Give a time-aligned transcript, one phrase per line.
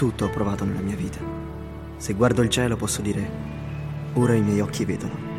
[0.00, 1.18] tutto ho provato nella mia vita.
[1.98, 3.30] Se guardo il cielo posso dire,
[4.14, 5.29] ora i miei occhi vedono.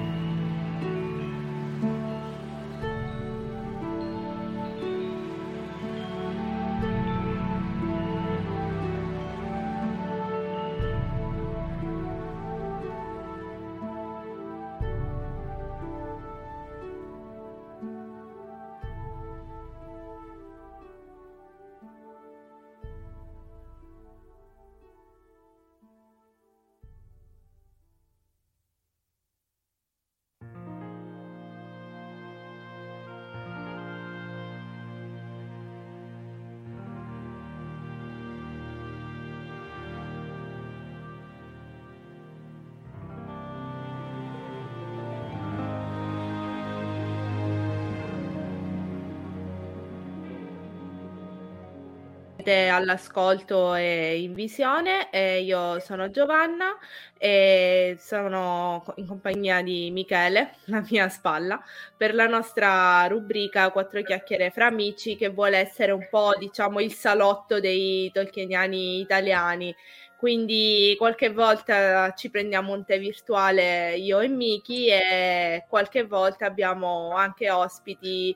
[52.82, 55.10] All'ascolto e in visione.
[55.10, 56.78] E io sono Giovanna
[57.18, 61.64] e sono in compagnia di Michele, la mia spalla,
[61.96, 66.94] per la nostra rubrica Quattro chiacchiere fra amici, che vuole essere un po', diciamo, il
[66.94, 69.74] salotto dei tolkieniani italiani.
[70.18, 77.16] Quindi qualche volta ci prendiamo un tè virtuale io e Miki e qualche volta abbiamo
[77.16, 78.36] anche ospiti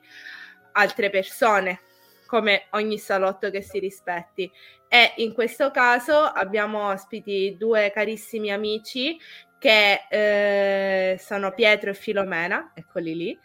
[0.72, 1.82] altre persone
[2.26, 4.50] come ogni salotto che si rispetti.
[4.88, 9.18] E in questo caso abbiamo ospiti due carissimi amici
[9.58, 13.38] che eh, sono Pietro e Filomena, eccoli lì,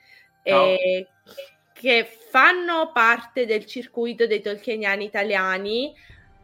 [0.44, 1.08] e
[1.74, 5.94] che fanno parte del circuito dei tolkieniani italiani,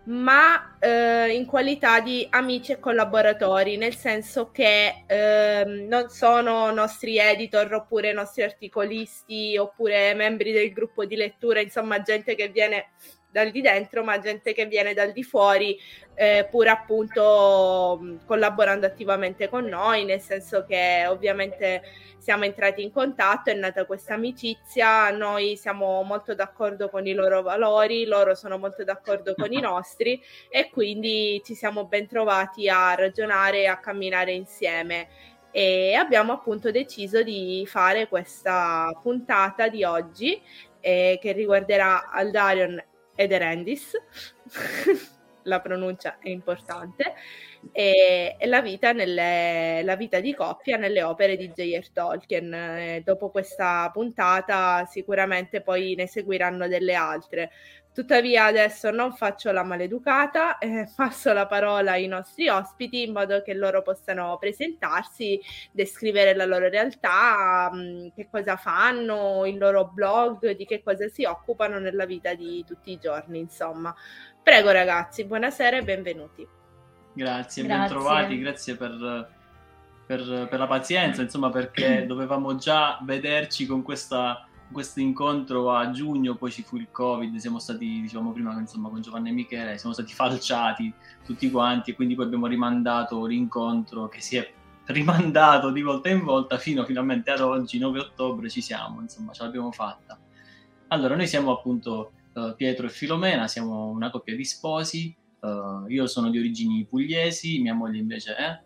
[0.07, 7.17] ma eh, in qualità di amici e collaboratori, nel senso che eh, non sono nostri
[7.17, 12.91] editor oppure nostri articolisti oppure membri del gruppo di lettura, insomma gente che viene
[13.29, 15.77] dal di dentro, ma gente che viene dal di fuori,
[16.15, 21.83] eh, pur appunto collaborando attivamente con noi, nel senso che ovviamente
[22.17, 27.41] siamo entrati in contatto, è nata questa amicizia, noi siamo molto d'accordo con i loro
[27.41, 32.95] valori, loro sono molto d'accordo con i nostri e quindi ci siamo ben trovati a
[32.95, 35.07] ragionare e a camminare insieme.
[35.51, 40.41] E abbiamo appunto deciso di fare questa puntata di oggi
[40.81, 42.83] eh, che riguarderà Aldarion
[43.17, 43.91] ed Erendis,
[45.43, 47.15] la pronuncia è importante,
[47.71, 51.89] e, e la, vita nelle, la, vita di coppia nelle opere di J.R.
[51.91, 52.53] Tolkien.
[52.53, 57.51] E dopo questa puntata sicuramente poi ne seguiranno delle altre.
[57.97, 63.41] Tuttavia adesso non faccio la maleducata, eh, passo la parola ai nostri ospiti in modo
[63.41, 65.41] che loro possano presentarsi,
[65.71, 71.07] descrivere la loro realtà, mh, mm, che cosa fanno, il loro blog, di che cosa
[71.07, 73.95] si occupano nella vita di tutti i giorni, insomma.
[74.43, 76.47] Prego ragazzi, buonasera e benvenuti.
[77.13, 77.65] Grazie, grazie.
[77.65, 79.27] ben trovati, grazie per,
[80.05, 86.35] per, per la pazienza, insomma perché dovevamo già vederci con questa questo incontro a giugno,
[86.35, 89.93] poi ci fu il Covid, siamo stati, diciamo prima, insomma, con Giovanni e Michele, siamo
[89.93, 90.93] stati falciati
[91.25, 94.51] tutti quanti e quindi poi abbiamo rimandato l'incontro che si è
[94.87, 99.43] rimandato di volta in volta fino finalmente ad oggi, 9 ottobre, ci siamo, insomma, ce
[99.43, 100.19] l'abbiamo fatta.
[100.89, 106.07] Allora, noi siamo appunto uh, Pietro e Filomena, siamo una coppia di sposi, uh, io
[106.07, 108.61] sono di origini pugliesi, mia moglie invece è...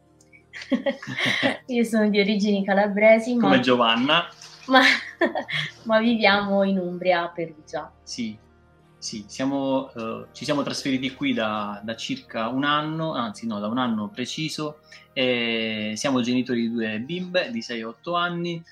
[1.67, 3.59] io sono di origini calabresi, come ma...
[3.59, 4.27] Giovanna
[4.67, 4.81] ma,
[5.85, 7.91] ma viviamo in Umbria, a Perugia.
[8.03, 8.37] Sì,
[8.97, 13.67] sì, siamo, uh, ci siamo trasferiti qui da, da, circa un anno, anzi no, da
[13.67, 14.79] un anno preciso,
[15.13, 18.63] siamo genitori di due bimbe di 6-8 anni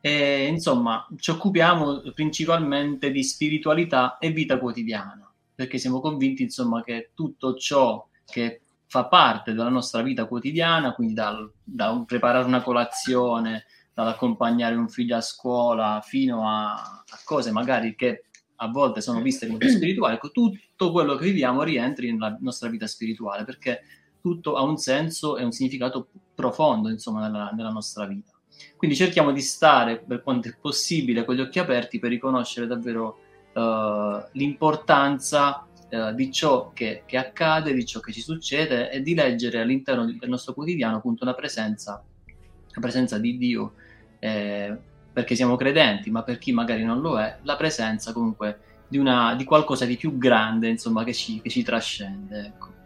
[0.00, 7.10] e insomma ci occupiamo principalmente di spiritualità e vita quotidiana, perché siamo convinti insomma che
[7.14, 13.66] tutto ciò che fa parte della nostra vita quotidiana, quindi dal, da preparare una colazione,
[13.98, 19.48] dall'accompagnare un figlio a scuola fino a, a cose magari che a volte sono viste
[19.48, 23.82] come spirituali, ecco, tutto quello che viviamo rientri nella nostra vita spirituale, perché
[24.20, 28.30] tutto ha un senso e un significato profondo, insomma, nella, nella nostra vita.
[28.76, 33.18] Quindi cerchiamo di stare, per quanto è possibile, con gli occhi aperti per riconoscere davvero
[33.52, 39.14] uh, l'importanza eh, di ciò che, che, accade, di ciò che ci succede e di
[39.14, 43.72] leggere all'interno del nostro quotidiano appunto una presenza, la presenza di Dio,
[44.18, 44.76] eh,
[45.12, 49.34] perché siamo credenti, ma per chi magari non lo è, la presenza comunque di, una,
[49.34, 52.46] di qualcosa di più grande, insomma, che ci, che ci trascende.
[52.46, 52.76] Ecco.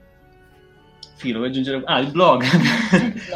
[1.16, 1.82] Filo, vuoi aggiungere?
[1.84, 2.42] Ah, il blog.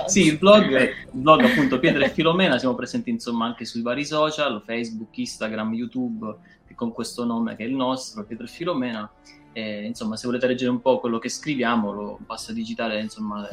[0.06, 4.04] sì, il blog, il blog appunto Pietra e Filomena, siamo presenti insomma anche sui vari
[4.04, 6.34] social, Facebook, Instagram, YouTube,
[6.74, 9.10] con questo nome che è il nostro, Pietra e Filomena.
[9.52, 13.48] E, insomma, se volete leggere un po' quello che scriviamo, lo basta digitare, insomma,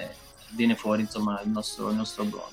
[0.50, 2.52] viene fuori insomma il nostro, il nostro blog.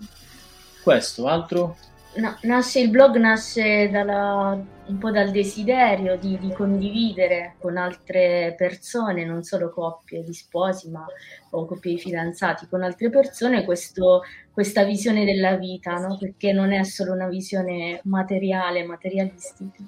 [0.83, 1.77] Questo, altro?
[2.13, 8.55] No, nasce, il blog nasce dalla, un po' dal desiderio di, di, condividere con altre
[8.59, 11.07] persone, non solo coppie di sposi, ma
[11.51, 16.17] o coppie di fidanzati, con altre persone questo, questa visione della vita, no?
[16.19, 19.85] perché non è solo una visione materiale, materialistica,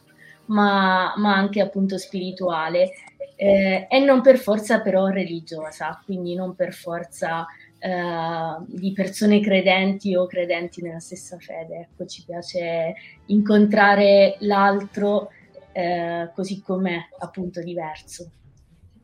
[0.47, 2.93] ma, ma anche appunto spirituale
[3.35, 7.45] eh, e non per forza però religiosa, quindi non per forza
[7.85, 11.89] eh, di persone credenti o credenti nella stessa fede.
[11.91, 12.95] Ecco, ci piace
[13.27, 15.31] incontrare l'altro
[15.73, 18.31] eh, così com'è, appunto diverso.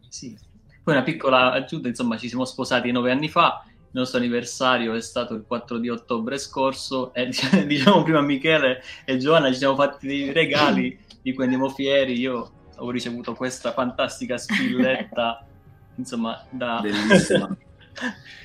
[0.09, 0.39] Sì.
[0.85, 5.01] Poi una piccola aggiunta, insomma, ci siamo sposati nove anni fa, il nostro anniversario è
[5.01, 7.31] stato il 4 di ottobre scorso e
[7.67, 12.17] diciamo prima Michele e Giovanna ci siamo fatti dei regali di cui andiamo fieri.
[12.17, 15.45] Io ho ricevuto questa fantastica spilletta,
[15.97, 16.79] insomma, da...
[16.81, 17.57] Bellissima.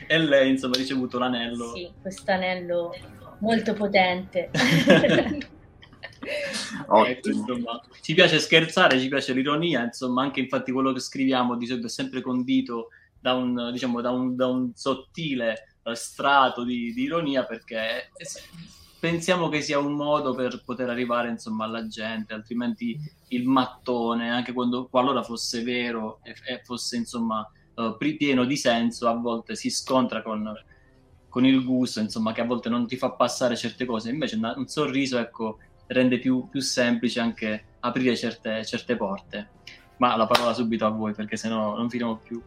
[0.07, 1.73] E lei insomma ha ricevuto l'anello.
[1.73, 2.95] Sì, quest'anello
[3.39, 4.50] molto potente.
[7.05, 11.67] ecco, insomma, ci piace scherzare, ci piace l'ironia, insomma anche infatti quello che scriviamo di
[11.67, 12.89] solito è sempre condito
[13.19, 18.09] da un, diciamo, da un, da un sottile strato di, di ironia perché
[18.99, 22.97] pensiamo che sia un modo per poter arrivare insomma alla gente, altrimenti
[23.29, 29.07] il mattone, anche quando, qualora fosse vero e, e fosse insomma uh, pieno di senso,
[29.07, 30.53] a volte si scontra con,
[31.29, 34.09] con, il gusto, insomma, che a volte non ti fa passare certe cose.
[34.09, 39.49] Invece una, un sorriso, ecco, rende più, più semplice anche aprire certe, certe, porte.
[39.97, 42.41] Ma la parola subito a voi, perché sennò non finiamo più.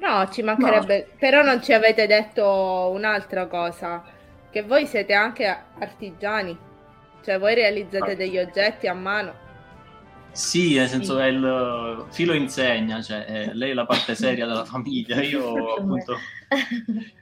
[0.00, 1.16] No, ci mancherebbe, no.
[1.18, 4.02] però non ci avete detto un'altra cosa,
[4.50, 5.46] che voi siete anche
[5.78, 6.56] artigiani,
[7.22, 8.16] cioè voi realizzate ah.
[8.16, 9.43] degli oggetti a mano.
[10.34, 14.64] Sì, nel senso che il filo insegna, cioè eh, lei è la parte seria della
[14.64, 16.16] famiglia, io appunto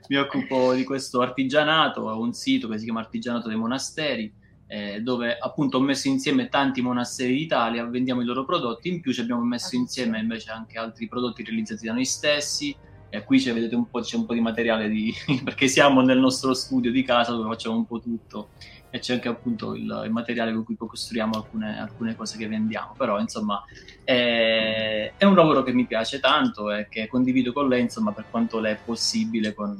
[0.07, 4.33] mi occupo di questo artigianato, ho un sito che si chiama Artigianato dei Monasteri,
[4.65, 9.13] eh, dove appunto ho messo insieme tanti monasteri d'Italia, vendiamo i loro prodotti, in più
[9.13, 12.75] ci abbiamo messo insieme invece anche altri prodotti realizzati da noi stessi,
[13.09, 15.13] e qui c'è, vedete un po', c'è un po' di materiale di,
[15.45, 18.49] perché siamo nel nostro studio di casa dove facciamo un po' tutto
[18.93, 22.93] e c'è anche appunto il, il materiale con cui costruiamo alcune, alcune, cose che vendiamo.
[22.95, 23.63] Però insomma
[24.03, 28.25] è, è, un lavoro che mi piace tanto e che condivido con lei insomma per
[28.29, 29.75] quanto le è possibile con,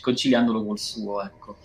[0.00, 1.20] conciliandolo col suo.
[1.20, 1.56] Ecco.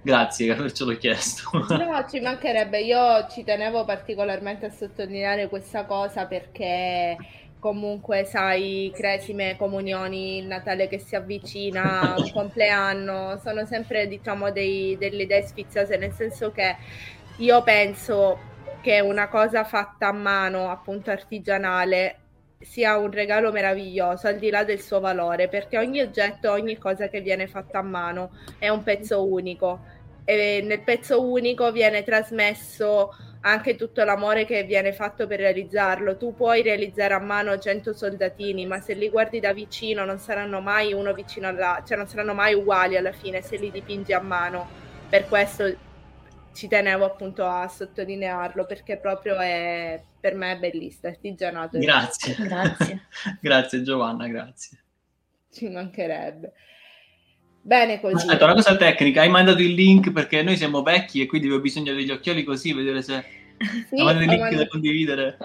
[0.00, 1.50] Grazie per avercelo chiesto.
[1.52, 2.80] No, ci mancherebbe.
[2.80, 7.14] Io ci tenevo particolarmente a sottolineare questa cosa perché
[7.62, 14.96] comunque sai, cresime, comunioni, il Natale che si avvicina, un compleanno, sono sempre diciamo dei,
[14.98, 16.74] delle idee sfiziose, nel senso che
[17.36, 18.36] io penso
[18.80, 22.16] che una cosa fatta a mano, appunto artigianale,
[22.58, 27.06] sia un regalo meraviglioso al di là del suo valore, perché ogni oggetto, ogni cosa
[27.06, 29.78] che viene fatta a mano è un pezzo unico.
[30.24, 33.12] E nel pezzo unico viene trasmesso
[33.42, 36.16] anche tutto l'amore che viene fatto per realizzarlo.
[36.16, 40.60] Tu puoi realizzare a mano 100 soldatini, ma se li guardi da vicino non saranno
[40.60, 44.20] mai uno vicino alla, cioè non saranno mai uguali alla fine se li dipingi a
[44.20, 44.68] mano.
[45.08, 45.90] Per questo
[46.54, 51.78] ci tenevo appunto a sottolinearlo perché proprio è per me è bellissimo, artigianato.
[51.78, 52.36] Grazie.
[52.38, 53.08] Grazie.
[53.40, 54.78] grazie Giovanna, grazie.
[55.50, 56.52] Ci mancherebbe.
[57.64, 58.16] Bene così.
[58.16, 61.62] Aspetta, una cosa tecnica, hai mandato il link perché noi siamo vecchi e quindi avevo
[61.62, 63.40] bisogno degli occhiali così, vedere se...
[63.88, 64.62] Sì, hai mandato il link mandato...
[64.64, 65.38] da condividere.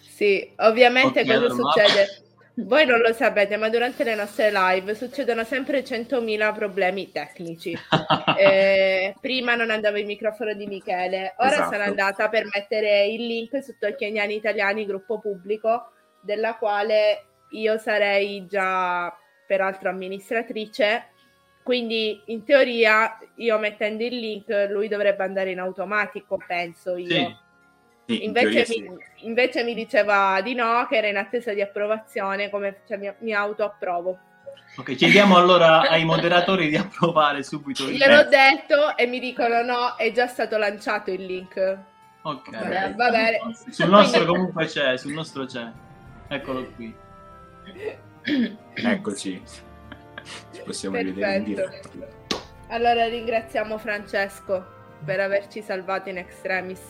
[0.00, 2.22] Sì, ovviamente okay, cosa allora, succede?
[2.54, 7.72] Voi non lo sapete, ma durante le nostre live succedono sempre 100.000 problemi tecnici.
[8.36, 11.70] eh, prima non andava il microfono di Michele, ora esatto.
[11.70, 18.46] sono andata per mettere il link su Tolkieniani Italiani, gruppo pubblico, della quale io sarei
[18.46, 19.16] già
[19.46, 21.11] peraltro amministratrice
[21.62, 27.08] quindi in teoria io mettendo il link lui dovrebbe andare in automatico, penso io.
[27.08, 27.36] Sì.
[28.04, 28.90] Sì, invece, mi, sì.
[29.18, 33.32] invece, mi, diceva di no, che era in attesa di approvazione, come cioè, mi, mi
[33.32, 34.18] autoapprovo.
[34.76, 39.96] Ok, chiediamo allora ai moderatori di approvare subito il Gliel'ho detto e mi dicono no,
[39.96, 41.78] è già stato lanciato il link.
[42.22, 42.94] Ok, va bene.
[42.96, 43.38] Va bene.
[43.70, 45.70] Sul nostro comunque c'è, sul nostro c'è.
[46.28, 46.94] Eccolo qui.
[48.74, 49.42] Eccoci.
[50.52, 51.88] Ci possiamo rivedere in diretta.
[52.68, 54.64] Allora ringraziamo Francesco
[55.04, 56.80] per averci salvato in extremis.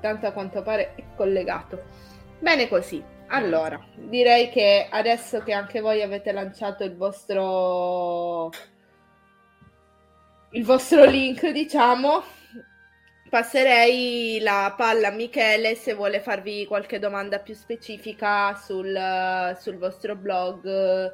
[0.00, 1.82] Tanto a quanto pare è collegato.
[2.38, 3.02] Bene così.
[3.28, 8.50] Allora, direi che adesso che anche voi avete lanciato il vostro
[10.54, 12.22] il vostro link, diciamo,
[13.28, 20.14] passerei la palla a Michele se vuole farvi qualche domanda più specifica sul, sul vostro
[20.14, 21.12] blog,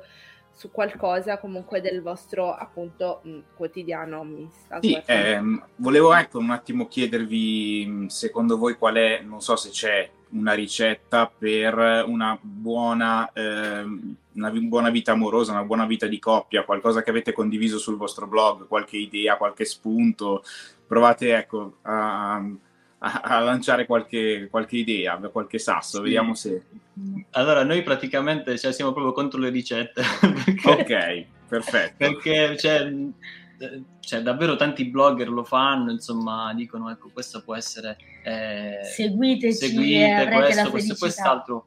[0.60, 3.22] su qualcosa comunque del vostro appunto
[3.56, 4.22] quotidiano.
[4.24, 4.46] Mi
[4.80, 10.10] sì, ehm, volevo ecco un attimo chiedervi secondo voi qual è, non so se c'è
[10.32, 13.86] una ricetta per una buona, eh,
[14.34, 18.26] una buona vita amorosa, una buona vita di coppia, qualcosa che avete condiviso sul vostro
[18.26, 20.44] blog, qualche idea, qualche spunto.
[20.86, 22.44] Provate ecco, a, a,
[23.02, 26.02] a lanciare qualche, qualche, idea, qualche sasso, sì.
[26.02, 26.62] vediamo se...
[27.30, 30.02] Allora, noi praticamente cioè, siamo proprio contro le ricette.
[30.62, 31.94] Perché, ok, perfetto.
[31.96, 32.92] Perché cioè,
[34.00, 40.28] cioè, davvero tanti blogger lo fanno, insomma, dicono ecco, questo può essere eh, seguiteci seguite,
[40.30, 41.66] questo, questo e quest'altro.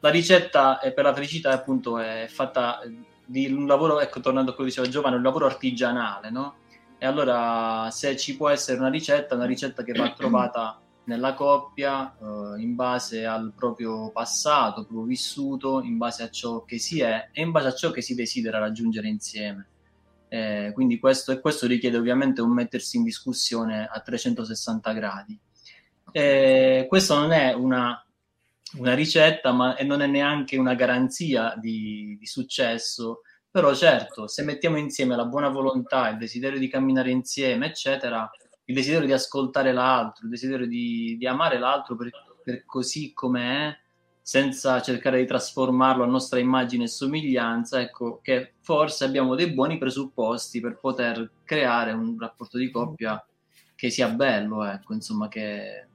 [0.00, 2.80] La ricetta per la felicità appunto è fatta
[3.26, 6.54] di un lavoro, ecco, tornando a quello che diceva Giovanni, un lavoro artigianale, no?
[7.02, 12.14] E allora se ci può essere una ricetta, una ricetta che va trovata nella coppia
[12.14, 17.30] eh, in base al proprio passato, proprio vissuto, in base a ciò che si è
[17.32, 19.66] e in base a ciò che si desidera raggiungere insieme.
[20.28, 25.40] Eh, quindi questo, e questo richiede ovviamente un mettersi in discussione a 360 gradi.
[26.12, 28.04] Eh, questo non è una,
[28.76, 33.22] una, ricetta, ma e non è neanche una garanzia di, di, successo.
[33.50, 38.30] Però certo, se mettiamo insieme la buona volontà, il desiderio di camminare insieme, eccetera,
[38.66, 42.10] il desiderio di ascoltare l'altro, il desiderio di, di amare l'altro per,
[42.44, 43.78] per così come è,
[44.22, 49.76] senza cercare di trasformarlo a nostra immagine e somiglianza, ecco che forse abbiamo dei buoni
[49.76, 53.20] presupposti per poter creare un rapporto di coppia
[53.74, 55.88] che sia bello, ecco, insomma, che...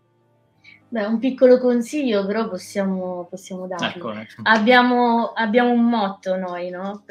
[0.90, 3.86] Beh, un piccolo consiglio però possiamo, possiamo darlo.
[3.86, 4.42] Ecco, ecco.
[4.44, 7.04] Abbiamo, abbiamo, un motto noi, no?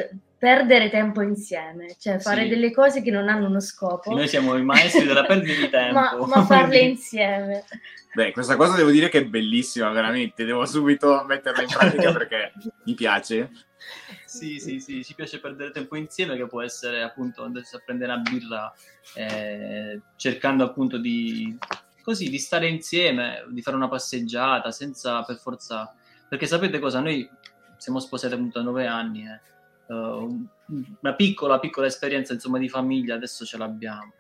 [0.45, 2.51] Perdere tempo insieme, cioè fare sì.
[2.51, 4.11] delle cose che non hanno uno scopo.
[4.11, 5.95] Sì, noi siamo i maestri della perdita di tempo.
[6.21, 7.65] ma, ma farle insieme.
[8.13, 10.45] Beh, questa cosa devo dire che è bellissima, veramente.
[10.45, 12.53] Devo subito metterla in pratica perché
[12.85, 13.53] mi piace.
[14.27, 18.13] Sì, sì, sì, ci piace perdere tempo insieme, che può essere appunto andarsi a prendere
[18.13, 18.71] una birra
[19.15, 21.57] eh, cercando appunto di,
[22.03, 25.95] così, di stare insieme, di fare una passeggiata senza per forza...
[26.29, 27.01] Perché sapete cosa?
[27.01, 27.27] Noi
[27.79, 29.53] siamo sposati appunto da nove anni, eh.
[29.88, 30.49] Uh,
[31.00, 34.12] una piccola, piccola esperienza insomma di famiglia adesso ce l'abbiamo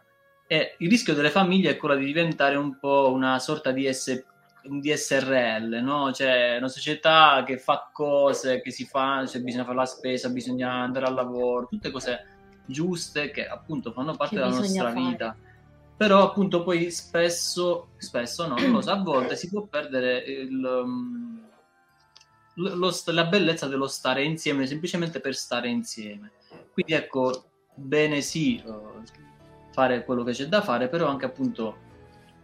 [0.46, 4.24] e il rischio delle famiglie è quello di diventare un po' una sorta di, S-
[4.62, 6.12] di SRL, no?
[6.12, 10.70] Cioè una società che fa cose, che si fa, cioè bisogna fare la spesa, bisogna
[10.70, 12.26] andare al lavoro, tutte cose
[12.66, 15.00] giuste che appunto fanno parte che della nostra fare.
[15.00, 15.36] vita.
[15.96, 20.62] Però appunto poi spesso, spesso no, non lo so, a volte si può perdere il,
[20.62, 21.33] um,
[22.54, 26.32] lo, la bellezza dello stare insieme semplicemente per stare insieme.
[26.72, 27.44] Quindi ecco,
[27.74, 29.02] bene sì, uh,
[29.72, 31.82] fare quello che c'è da fare, però anche appunto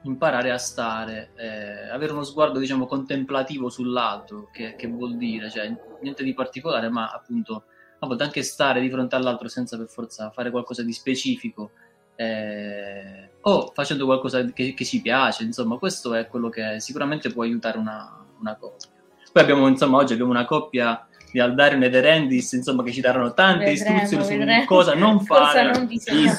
[0.03, 5.75] imparare a stare, eh, avere uno sguardo diciamo contemplativo sull'altro, che, che, vuol dire, cioè
[6.01, 7.65] niente di particolare, ma appunto
[7.99, 11.73] a volte anche stare di fronte all'altro senza per forza fare qualcosa di specifico
[12.17, 17.43] eh, o facendo qualcosa che, che, ci piace, insomma questo è quello che sicuramente può
[17.43, 19.00] aiutare una, una coppia.
[19.33, 23.01] Poi abbiamo, insomma, oggi abbiamo una coppia di Aldarion e De Rendis, insomma, che ci
[23.01, 24.61] daranno tante vedremo, istruzioni vedremo.
[24.63, 25.45] su cosa non fare.
[25.47, 26.33] cosa non bisogna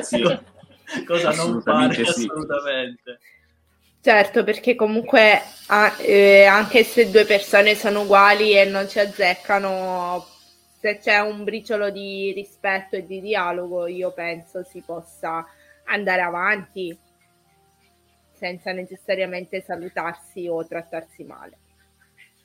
[0.00, 0.38] sì.
[1.04, 2.02] cosa non fare, sì.
[2.02, 3.18] assolutamente.
[4.00, 5.42] Certo, perché comunque
[5.98, 10.24] eh, anche se due persone sono uguali e non ci azzeccano,
[10.80, 15.44] se c'è un briciolo di rispetto e di dialogo, io penso si possa
[15.84, 16.96] andare avanti
[18.38, 21.56] senza necessariamente salutarsi o trattarsi male.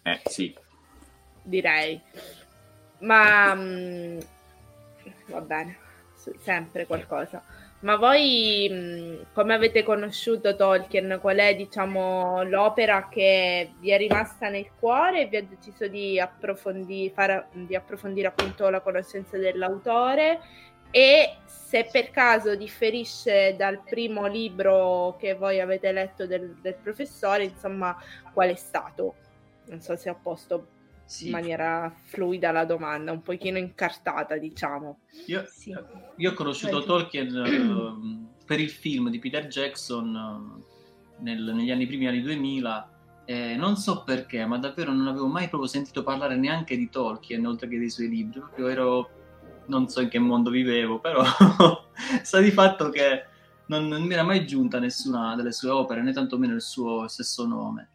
[0.02, 0.54] Eh sì,
[1.44, 2.02] direi.
[3.00, 4.20] Ma mh, mm,
[5.28, 5.78] va bene,
[6.42, 7.42] sempre qualcosa.
[7.82, 11.20] Ma voi mh, mm, come avete conosciuto Tolkien?
[11.22, 16.20] Qual è, diciamo, l'opera che vi è rimasta nel cuore e vi ha deciso di,
[16.20, 20.40] approfondi- far, di approfondire appunto la conoscenza dell'autore?
[20.96, 27.46] E se per caso differisce dal primo libro che voi avete letto del, del professore,
[27.46, 27.98] insomma,
[28.32, 29.16] qual è stato?
[29.70, 30.68] Non so se ho posto
[31.06, 31.26] sì.
[31.26, 35.00] in maniera fluida la domanda, un pochino incartata, diciamo.
[35.26, 35.76] Io, sì.
[36.16, 36.86] io ho conosciuto Vai.
[36.86, 42.90] Tolkien uh, per il film di Peter Jackson uh, nel, negli anni primi anni 2000
[43.26, 47.46] Eh, non so perché, ma davvero non avevo mai proprio sentito parlare neanche di Tolkien,
[47.48, 48.40] oltre che dei suoi libri.
[48.40, 49.10] Proprio ero,
[49.68, 51.24] non so in che mondo vivevo, però
[52.22, 53.26] sta di fatto che
[53.68, 57.46] non, non, mi era mai giunta nessuna delle sue opere, né tantomeno il suo stesso
[57.46, 57.90] nome.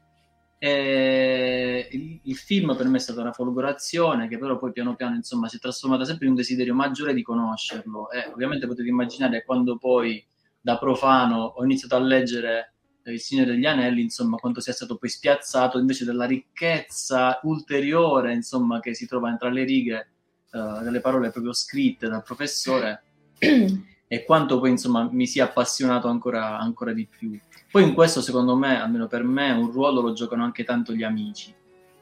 [0.61, 5.49] Il, il, film per me è stata una folgorazione che però poi piano piano insomma
[5.49, 9.79] si è trasformata sempre in un desiderio maggiore di conoscerlo e ovviamente potete immaginare quando
[9.79, 10.27] poi
[10.61, 12.73] da profano ho iniziato a leggere
[13.13, 18.81] il Signore degli Anelli, insomma, quanto sia stato poi spiazzato invece della ricchezza ulteriore, insomma,
[18.81, 20.11] che si trova tra le righe
[20.53, 23.03] uh, delle parole proprio scritte dal professore
[23.39, 27.39] e quanto poi, insomma, mi sia appassionato ancora, ancora di più.
[27.71, 31.03] Poi in questo, secondo me, almeno per me, un ruolo lo giocano anche tanto gli
[31.03, 31.55] amici.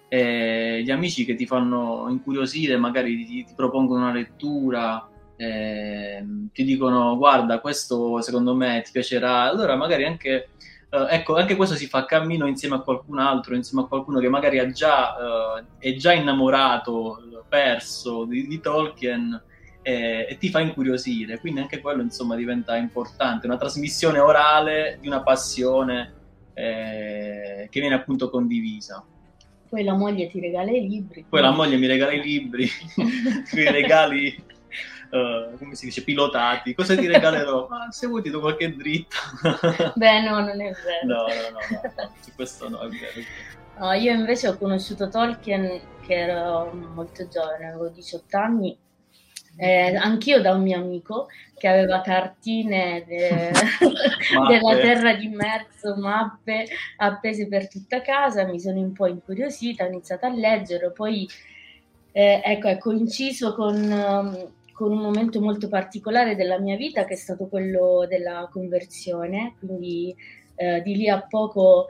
[0.08, 6.64] E gli amici che ti fanno incuriosire, magari ti, ti propongono una lettura, eh, ti
[6.64, 10.48] dicono guarda questo secondo me ti piacerà allora magari anche
[10.96, 14.30] Uh, ecco, anche questo si fa cammino insieme a qualcun altro, insieme a qualcuno che
[14.30, 19.42] magari ha già, uh, è già innamorato, perso di, di Tolkien
[19.82, 21.38] e, e, ti fa incuriosire.
[21.38, 26.14] Quindi anche quello, insomma, diventa importante, una trasmissione orale di una passione
[26.54, 29.04] eh, che viene appunto condivisa.
[29.68, 31.26] Poi la moglie ti regala i libri.
[31.28, 32.64] Poi la moglie mi regala i libri,
[33.52, 34.34] i regali
[35.16, 36.74] uh, come si dice, pilotati.
[36.74, 37.66] Cosa ti regalerò?
[37.70, 39.16] Ma se vuoi ti do qualche dritta.
[39.94, 41.04] Beh, no, non è vero.
[41.04, 42.12] No, no, no, no, no.
[42.20, 43.26] su questo no, è vero.
[43.78, 48.78] No, io invece ho conosciuto Tolkien che ero molto giovane, avevo 18 anni.
[49.58, 53.50] Eh, anch'io da un mio amico che aveva cartine de...
[54.48, 59.88] della terra di mezzo, mappe appese per tutta casa, mi sono un po' incuriosita, ho
[59.88, 61.26] iniziato a leggere, poi
[62.12, 67.14] eh, ecco, è coinciso con um, con un momento molto particolare della mia vita che
[67.14, 70.14] è stato quello della conversione, quindi
[70.54, 71.86] eh, di lì a poco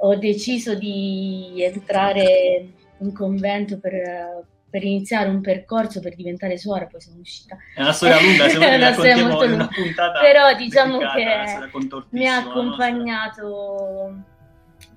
[0.00, 2.66] ho deciso di entrare
[2.98, 7.56] in convento per, per, iniziare un percorso per diventare suora, poi sono uscita.
[7.72, 9.68] È una storia lunga, se una storia molto lunga.
[10.20, 14.12] Però diciamo che mi ha accompagnato,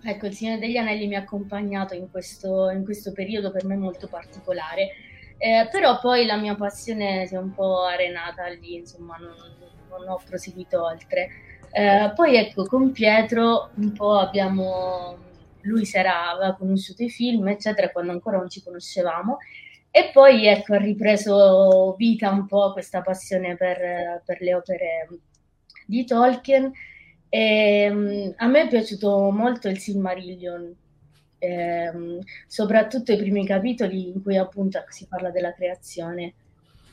[0.03, 3.75] ecco, il Signore degli Anelli mi ha accompagnato in questo, in questo periodo per me
[3.75, 4.89] molto particolare
[5.41, 9.33] eh, però poi la mia passione si è un po' arenata lì, insomma, non,
[9.89, 11.29] non ho proseguito oltre.
[11.71, 15.17] Eh, poi ecco, con Pietro un po' abbiamo,
[15.61, 19.37] lui era, aveva conosciuto i film, eccetera, quando ancora non ci conoscevamo.
[19.89, 25.07] E poi ecco, ha ripreso vita un po' questa passione per, per le opere
[25.87, 26.71] di Tolkien.
[27.29, 30.75] E, um, a me è piaciuto molto il Silmarillion,
[31.41, 36.33] ehm, soprattutto i primi capitoli in cui appunto si parla della creazione.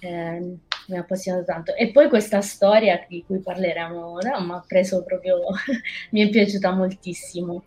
[0.00, 0.56] Eh,
[0.88, 1.74] mi ha appassionato tanto.
[1.74, 5.40] E poi questa storia di cui parleremo ora mi ha preso proprio,
[6.12, 7.64] mi è piaciuta moltissimo.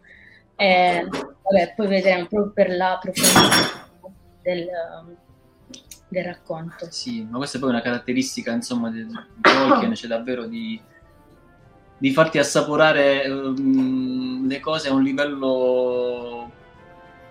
[0.56, 3.88] Eh, vabbè, poi vedremo proprio per la profondità
[4.41, 4.67] del,
[6.08, 6.88] del, racconto.
[6.89, 9.06] Sì, ma questa è poi una caratteristica, insomma, di
[9.41, 10.80] Tolkien, c'è davvero di,
[11.98, 16.52] di farti assaporare um, le cose a un livello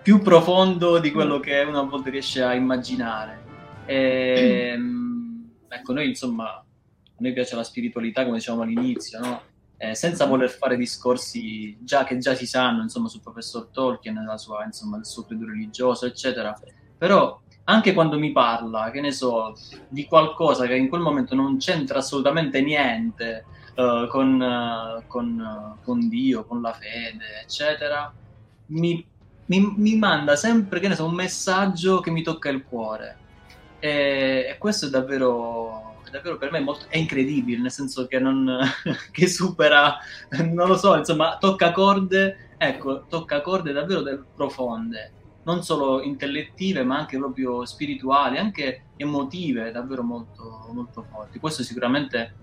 [0.02, 1.42] più profondo di quello mm.
[1.42, 3.44] che uno a volte riesce a immaginare.
[3.86, 5.42] E, mm.
[5.68, 6.64] ecco, noi insomma, a
[7.18, 9.42] noi piace la spiritualità, come dicevamo all'inizio, no?
[9.76, 14.64] eh, senza voler fare discorsi già, che già si sanno, insomma, sul professor Tolkien, sua,
[14.64, 16.58] insomma, del suo credo religioso, eccetera.
[16.98, 19.54] Però anche quando mi parla, che ne so,
[19.88, 23.44] di qualcosa che in quel momento non c'entra assolutamente niente
[23.76, 28.12] uh, con, uh, con, uh, con Dio, con la fede, eccetera,
[28.66, 29.06] mi
[29.50, 33.18] mi, mi manda sempre che ne so, un messaggio che mi tocca il cuore.
[33.80, 38.20] E, e questo è davvero, è davvero, per me molto, è incredibile, nel senso che,
[38.20, 38.60] non,
[39.10, 39.98] che supera,
[40.42, 46.84] non lo so, insomma, tocca corde, ecco, tocca corde davvero del profonde, non solo intellettive,
[46.84, 51.40] ma anche proprio spirituali, anche emotive, davvero molto, molto forti.
[51.40, 52.34] Questo sicuramente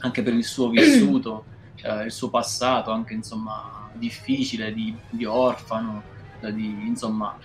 [0.00, 1.44] anche per il suo vissuto,
[1.82, 6.14] eh, il suo passato, anche insomma difficile di, di orfano,
[6.50, 7.36] di, insomma,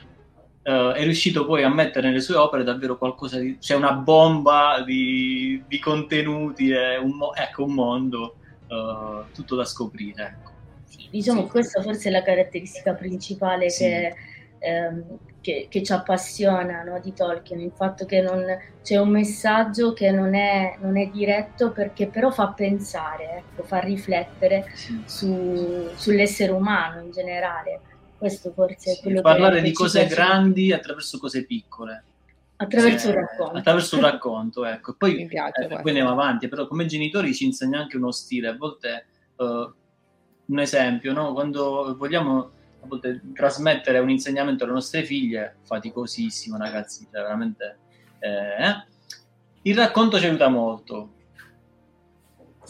[0.64, 3.58] uh, è riuscito poi a mettere nelle sue opere davvero qualcosa di...
[3.60, 8.36] c'è una bomba di, di contenuti e un, mo- ecco, un mondo
[8.68, 10.38] uh, tutto da scoprire.
[10.40, 10.52] Ecco.
[10.86, 11.48] Sì, diciamo sì.
[11.48, 13.84] questa forse è la caratteristica principale sì.
[13.84, 14.16] che,
[14.60, 15.04] ehm,
[15.42, 18.46] che, che, ci appassiona no, di Tolkien, il fatto che non,
[18.84, 23.80] c'è un messaggio che non è, non è, diretto perché però fa pensare, ecco, fa
[23.80, 24.66] riflettere
[25.06, 27.82] su, sull'essere umano in generale
[28.22, 32.04] questo forse è quello sì, parlare di cose grandi attraverso cose piccole.
[32.58, 33.58] Attraverso un racconto.
[33.58, 34.94] Attraverso un racconto, ecco.
[34.94, 38.50] Poi, piace, eh, poi andiamo avanti, però come genitori ci insegna anche uno stile.
[38.50, 39.06] A volte,
[39.38, 39.74] uh,
[40.46, 41.34] un esempio, no?
[41.34, 42.52] quando vogliamo
[42.84, 47.78] a volte trasmettere un insegnamento alle nostre figlie è faticosissimo, ragazzi, cioè veramente...
[48.20, 48.90] Eh.
[49.64, 51.14] Il racconto ci aiuta molto.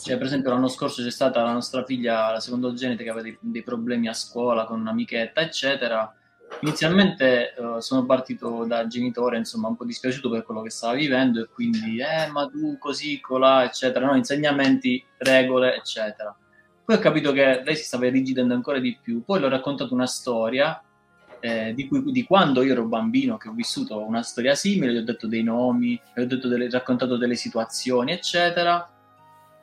[0.03, 3.37] Cioè, per esempio, l'anno scorso c'è stata la nostra figlia, la secondogenite, che aveva dei,
[3.39, 6.11] dei problemi a scuola con un'amichetta, eccetera.
[6.61, 11.41] Inizialmente uh, sono partito da genitore, insomma, un po' dispiaciuto per quello che stava vivendo
[11.41, 16.35] e quindi, eh, ma tu così, colà, eccetera, no, insegnamenti, regole, eccetera.
[16.83, 19.23] Poi ho capito che lei si stava irrigidendo ancora di più.
[19.23, 20.81] Poi le ho raccontato una storia
[21.39, 24.97] eh, di, cui, di, quando io ero bambino, che ho vissuto una storia simile, gli
[24.97, 28.89] ho detto dei nomi, gli ho delle, raccontato delle situazioni, eccetera.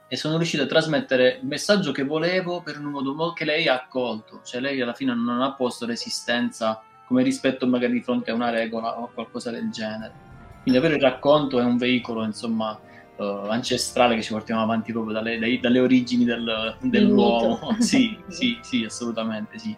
[0.09, 3.75] E sono riuscito a trasmettere il messaggio che volevo per un modo che lei ha
[3.75, 4.41] accolto.
[4.43, 8.51] Cioè, lei alla fine non ha posto resistenza come rispetto magari di fronte a una
[8.51, 10.27] regola o qualcosa del genere.
[10.63, 12.79] Quindi avere il racconto è un veicolo, insomma,
[13.17, 17.77] uh, ancestrale che ci portiamo avanti proprio dalle, dai, dalle origini del, dell'uomo.
[17.81, 19.77] sì, sì, sì, assolutamente sì.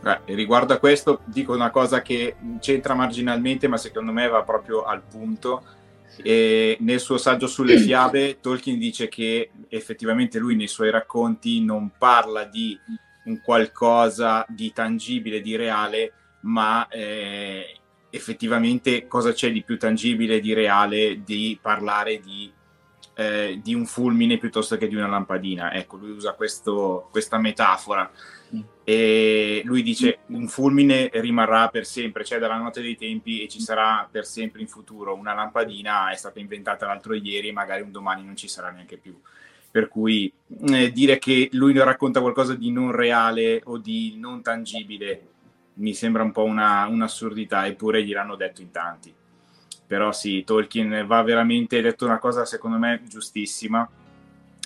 [0.00, 4.84] Beh, riguardo a questo dico una cosa che c'entra marginalmente, ma secondo me va proprio
[4.84, 5.62] al punto.
[6.22, 11.92] E nel suo saggio sulle fiabe, Tolkien dice che effettivamente lui nei suoi racconti non
[11.96, 12.78] parla di
[13.24, 17.78] un qualcosa di tangibile, di reale, ma eh,
[18.10, 22.50] effettivamente cosa c'è di più tangibile, di reale, di parlare di,
[23.18, 25.72] eh, di, un fulmine piuttosto che di una lampadina.
[25.72, 28.08] Ecco, lui usa questo, questa metafora
[28.84, 33.60] e lui dice un fulmine rimarrà per sempre, cioè dalla notte dei tempi e ci
[33.60, 35.16] sarà per sempre in futuro.
[35.16, 39.20] Una lampadina è stata inventata l'altro ieri, magari un domani non ci sarà neanche più.
[39.68, 40.32] Per cui
[40.68, 45.26] eh, dire che lui racconta qualcosa di non reale o di non tangibile
[45.74, 49.12] mi sembra un po' una, un'assurdità, eppure gliel'hanno detto in tanti.
[49.88, 53.88] Però sì, Tolkien va veramente detto una cosa secondo me giustissima,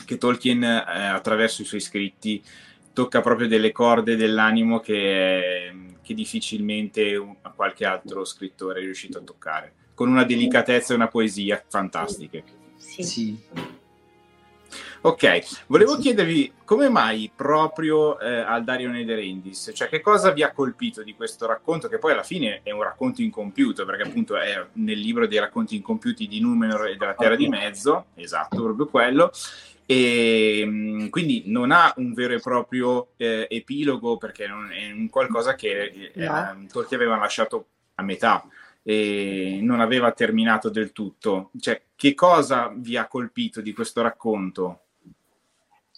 [0.04, 2.42] che Tolkien eh, attraverso i suoi scritti
[2.92, 9.22] tocca proprio delle corde dell'animo che, che difficilmente un, qualche altro scrittore è riuscito a
[9.22, 12.42] toccare, con una delicatezza e una poesia fantastiche.
[12.76, 13.02] Sì.
[13.04, 13.38] sì.
[15.04, 20.52] Ok, volevo chiedervi come mai proprio eh, al Dario Nederendis, cioè che cosa vi ha
[20.52, 24.64] colpito di questo racconto, che poi alla fine è un racconto incompiuto, perché appunto è
[24.74, 29.32] nel libro dei racconti incompiuti di Numenor e della Terra di Mezzo, esatto, proprio quello,
[29.86, 35.08] e mm, quindi non ha un vero e proprio eh, epilogo, perché non è un
[35.08, 36.64] qualcosa che eh, no.
[36.70, 38.46] Tolkien aveva lasciato a metà
[38.84, 41.50] e non aveva terminato del tutto.
[41.58, 44.82] Cioè, che cosa vi ha colpito di questo racconto?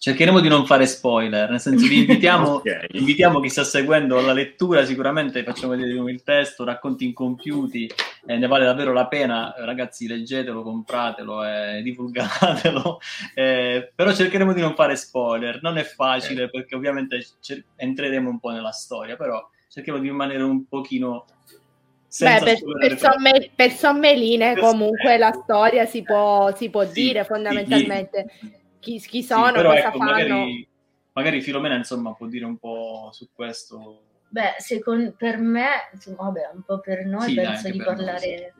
[0.04, 2.88] Cercheremo di non fare spoiler, nel senso vi invitiamo, okay.
[2.90, 7.90] invitiamo chi sta seguendo alla lettura, sicuramente facciamo vedere il testo, racconti incompiuti,
[8.26, 13.00] eh, ne vale davvero la pena, ragazzi leggetelo, compratelo e divulgatelo,
[13.34, 16.60] eh, però cercheremo di non fare spoiler, non è facile okay.
[16.60, 21.24] perché ovviamente cer- entreremo un po' nella storia, però cerchiamo di rimanere un pochino
[22.18, 27.24] Beh, per, per, somme, per, sommeline comunque la storia si può, si può sì, dire
[27.24, 28.26] fondamentalmente.
[28.38, 30.10] Sì, chi, chi sono, sì, però, cosa ecco, fanno.
[30.10, 30.68] Magari,
[31.12, 34.02] magari Filomena insomma può dire un po' su questo.
[34.28, 38.52] Beh, secondo, per me, insomma, vabbè, un po' per noi, sì, penso di parlare noi,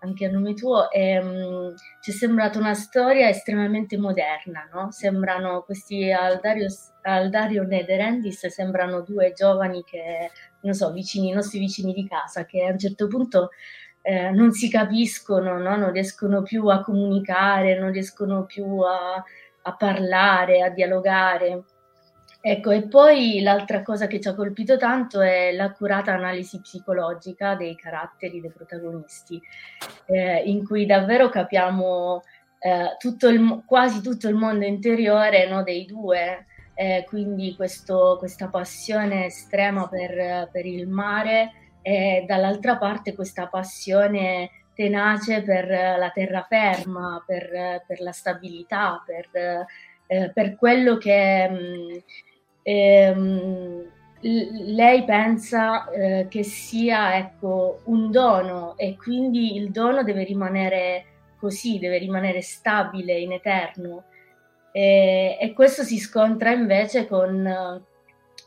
[0.00, 4.90] anche a nome tuo, ehm, ci è sembrata una storia estremamente moderna, no?
[4.90, 6.68] Sembrano questi Aldario,
[7.02, 10.30] Aldario Nederendis, sembrano due giovani che,
[10.62, 13.50] non so, vicini, i nostri vicini di casa, che a un certo punto
[14.02, 15.76] eh, non si capiscono, no?
[15.76, 19.22] non riescono più a comunicare, non riescono più a,
[19.62, 21.64] a parlare, a dialogare.
[22.44, 27.76] Ecco, e poi l'altra cosa che ci ha colpito tanto è l'accurata analisi psicologica dei
[27.76, 29.40] caratteri dei protagonisti,
[30.06, 32.22] eh, in cui davvero capiamo
[32.58, 38.48] eh, tutto il, quasi tutto il mondo interiore no, dei due, eh, quindi questo, questa
[38.48, 47.22] passione estrema per, per il mare e dall'altra parte questa passione tenace per la terraferma,
[47.26, 49.66] per, per la stabilità, per,
[50.06, 51.98] eh, per quello che mh, mm,
[52.62, 53.90] ehm,
[54.22, 61.06] lei pensa eh, che sia ecco, un dono e quindi il dono deve rimanere
[61.38, 64.04] così, deve rimanere stabile in eterno.
[64.70, 67.82] E, e questo si scontra invece con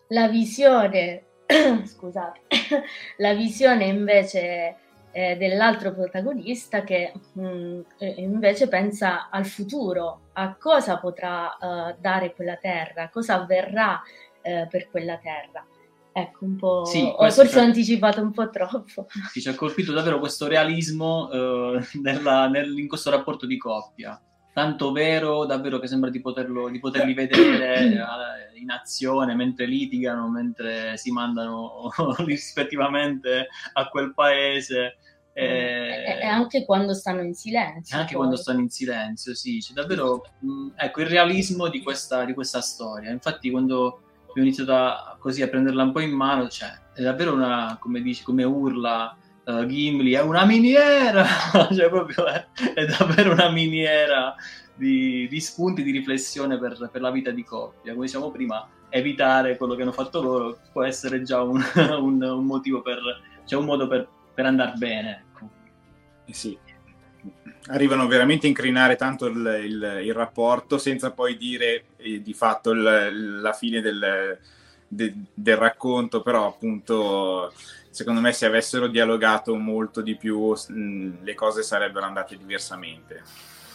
[0.07, 1.23] la visione,
[1.83, 2.39] scusate,
[3.17, 4.75] la visione invece
[5.15, 7.81] eh, dell'altro protagonista che mh, mm,
[8.17, 14.89] invece pensa al futuro, a cosa potrà uh, dare quella terra, cosa avverrà uh, per
[14.89, 15.65] quella terra.
[16.11, 16.83] Ecco, un po'.
[16.83, 19.07] Sì, forse ho anticipato un po' troppo.
[19.31, 24.21] Sì, ci ha colpito davvero questo realismo uh, nella, nel, in questo rapporto di coppia.
[24.55, 30.29] Tanto vero davvero che sembra di, poterlo, di poterli vedere eh, in azione mentre litigano,
[30.29, 31.91] mentre si mandano
[32.23, 34.95] rispettivamente a quel paese.
[35.33, 37.97] E, e, anche quando stanno in silenzio.
[37.97, 38.19] Anche poi.
[38.19, 42.61] quando stanno in silenzio, sì, c'è davvero mh, ecco, il realismo di questa, di questa
[42.61, 43.11] storia.
[43.11, 47.33] Infatti, quando ho iniziato a, così a prenderla un po' in mano, cioè, è davvero
[47.33, 51.25] una, come dici, come urla uh, Gimli, è una miniera,
[51.73, 54.35] cioè proprio è, è, davvero una miniera
[54.75, 57.93] di, di spunti di riflessione per, per, la vita di coppia.
[57.93, 61.63] Come diciamo prima, evitare quello che hanno fatto loro può essere già un,
[61.99, 62.99] un, un motivo per,
[63.45, 65.25] cioè un modo per, per andare bene.
[65.31, 65.49] Ecco.
[66.25, 66.57] Eh sì,
[67.67, 72.71] arrivano veramente a incrinare tanto il, il, il rapporto senza poi dire eh, di fatto
[72.71, 74.37] il, la fine del,
[74.87, 77.51] de, del racconto, però appunto
[77.95, 83.23] secondo me se avessero dialogato molto di più mh, le cose sarebbero andate diversamente.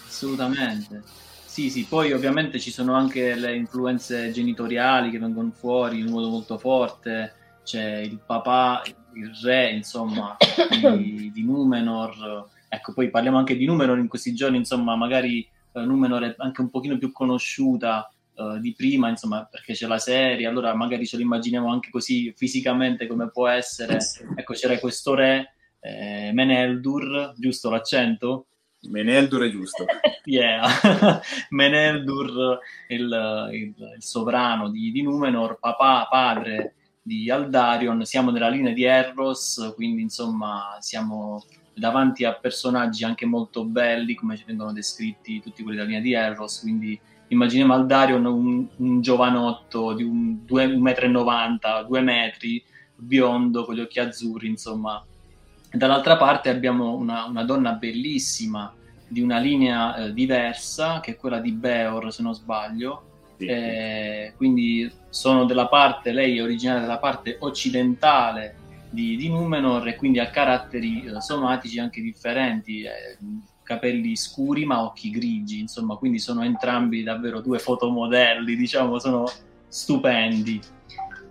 [0.06, 1.02] Assolutamente.
[1.46, 6.28] Sì, sì, poi ovviamente ci sono anche le influenze genitoriali che vengono fuori in modo
[6.28, 7.32] molto forte,
[7.64, 8.82] c'è il papà,
[9.14, 10.36] il re, insomma,
[10.68, 15.40] di, di Numenor, Ecco, poi parliamo anche di Numenor in questi giorni, insomma, magari
[15.72, 18.08] eh, Numenor è anche un pochino più conosciuta
[18.40, 22.32] eh, di prima, insomma, perché c'è la serie, allora magari ce lo immaginiamo anche così
[22.36, 23.98] fisicamente come può essere.
[24.36, 28.46] Ecco, c'era questo re, eh, Meneldur, giusto l'accento?
[28.88, 29.84] Meneldur è giusto.
[30.24, 30.62] yeah,
[31.50, 38.72] Meneldur, il, il, il sovrano di, di, Numenor, papà, padre di Aldarion, siamo nella linea
[38.72, 45.40] di Erros, quindi insomma siamo davanti a personaggi anche molto belli, come ci vengono descritti
[45.40, 46.98] tutti quelli della linea di Erros, quindi
[47.30, 52.62] immaginiamo Aldarion un, un giovanotto di un 2,90 m, 2 metri,
[52.96, 55.04] biondo, con gli occhi azzurri, insomma.
[55.72, 58.72] Dall'altra parte abbiamo una, una donna bellissima,
[59.06, 63.02] di una linea eh, diversa, che è quella di Beor, se non sbaglio,
[63.36, 63.46] sì.
[63.46, 68.56] eh, quindi sono della parte, lei è originaria della parte occidentale
[68.90, 73.18] di, di Numenor e quindi ha caratteri eh, somatici anche differenti, eh,
[73.70, 79.30] capelli scuri ma occhi grigi, insomma, quindi sono entrambi davvero due fotomodelli, diciamo, sono
[79.68, 80.60] stupendi.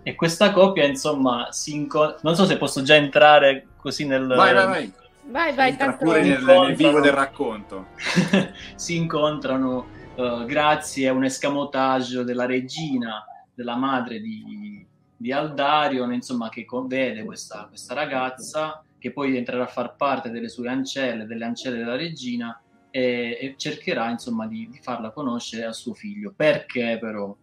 [0.02, 2.18] E questa coppia, insomma, si incontra...
[2.22, 4.26] non so se posso già entrare così nel...
[4.26, 4.92] Vai, vai, vai.
[5.24, 6.04] Vai, vai, tanto...
[6.04, 7.88] pure nel, nel vivo del racconto.
[8.74, 13.22] si incontrano uh, grazie a un escamotage della regina,
[13.54, 14.86] della madre di,
[15.20, 20.48] di Aldarion, insomma, che vede questa, questa ragazza che poi entrerà a far parte delle
[20.48, 22.58] sue ancelle, delle ancelle della regina
[22.90, 26.32] e, e cercherà insomma di, di, farla conoscere a suo figlio.
[26.34, 27.36] Perché però?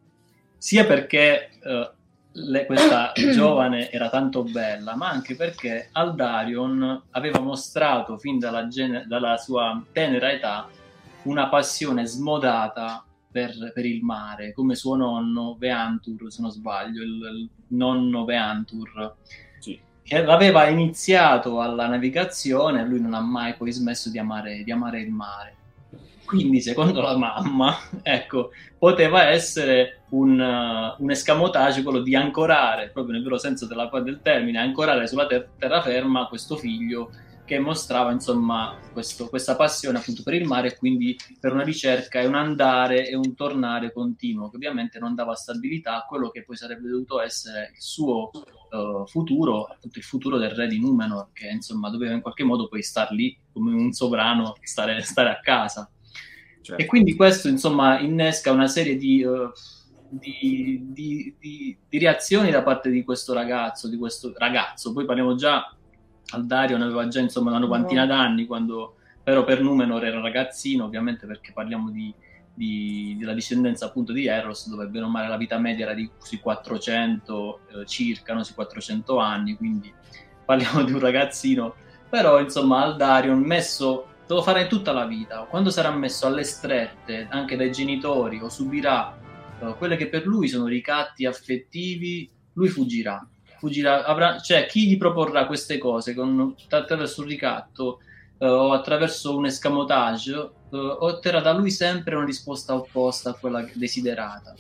[0.58, 1.88] Sia perché uh,
[2.32, 9.06] le, questa giovane era tanto bella, ma anche perché Aldarion aveva mostrato fin dalla, gene,
[9.08, 10.68] dalla sua tenera età
[11.26, 13.06] una passione smodata
[13.38, 19.14] per, per, il mare, come suo nonno Veantur, se non sbaglio, il, il nonno Veantur,
[19.60, 19.80] sì.
[20.02, 24.72] che aveva iniziato alla navigazione e lui non ha mai poi smesso di amare, di
[24.72, 25.56] amare il mare.
[26.26, 33.14] Quindi, secondo la mamma, ecco, poteva essere un, uh, un escamotage quello di ancorare, proprio
[33.14, 37.12] nel vero senso della, del termine, ancorare sulla ter- terraferma questo figlio
[37.48, 42.20] che mostrava insomma questo, questa passione appunto per il mare e quindi per una ricerca
[42.20, 46.44] e un andare e un tornare continuo che ovviamente non dava stabilità a quello che
[46.44, 51.30] poi sarebbe dovuto essere il suo uh, futuro, appunto il futuro del re di Numenor
[51.32, 55.40] che insomma doveva in qualche modo poi star lì come un sovrano, stare, stare a
[55.40, 55.90] casa.
[56.62, 56.82] Certo.
[56.82, 59.24] E quindi questo insomma innesca una serie di...
[59.24, 59.52] Uh,
[60.10, 64.94] di, di, di, di, reazioni da parte di questo ragazzo, di questo ragazzo.
[64.94, 65.77] Poi parliamo già
[66.30, 68.08] Aldarion aveva già insomma una novantina no.
[68.08, 72.14] d'anni, quando, però per Numenor era ragazzino, ovviamente perché parliamo di,
[72.54, 76.10] di, della discendenza appunto di Eros, dove bene o male la vita media era di
[76.18, 78.44] sui 400 eh, circa, no?
[78.44, 79.94] sui 400 anni, quindi
[80.44, 81.76] parliamo di un ragazzino,
[82.10, 87.28] però insomma Aldarion messo, lo farà in tutta la vita, quando sarà messo alle strette
[87.30, 89.18] anche dai genitori o subirà
[89.62, 93.26] eh, quelle che per lui sono ricatti affettivi, lui fuggirà
[93.58, 98.00] fuggirà, avrà, cioè chi gli proporrà queste cose con, attraverso un ricatto
[98.38, 103.66] uh, o attraverso un escamotage uh, otterrà da lui sempre una risposta opposta a quella
[103.74, 104.56] desiderata.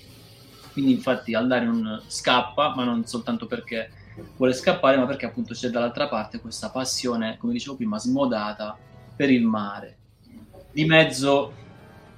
[0.73, 3.89] Quindi infatti Aldarion scappa, ma non soltanto perché
[4.36, 8.77] vuole scappare, ma perché appunto c'è dall'altra parte questa passione, come dicevo prima, smodata
[9.15, 9.97] per il mare.
[10.71, 11.53] Di mezzo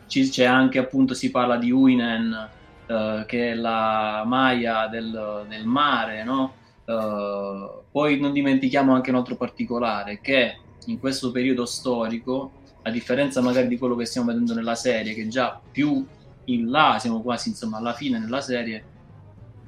[0.07, 2.49] c'è anche appunto, si parla di Uinen,
[2.87, 6.55] uh, che è la Maya del, del mare, no?
[6.89, 13.41] Uh, poi non dimentichiamo anche un altro particolare, che in questo periodo storico a differenza
[13.41, 16.04] magari di quello che stiamo vedendo nella serie, che già più
[16.45, 18.84] in là, siamo quasi insomma alla fine nella serie,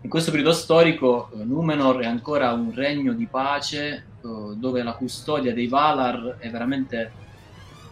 [0.01, 4.93] in questo periodo storico eh, Numenor è ancora un regno di pace eh, dove la
[4.93, 7.11] custodia dei Valar è veramente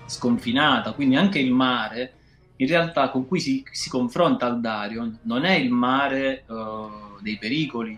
[0.08, 2.14] sconfinata, quindi anche il mare
[2.56, 7.98] in realtà con cui si, si confronta Aldarion non è il mare uh, dei pericoli,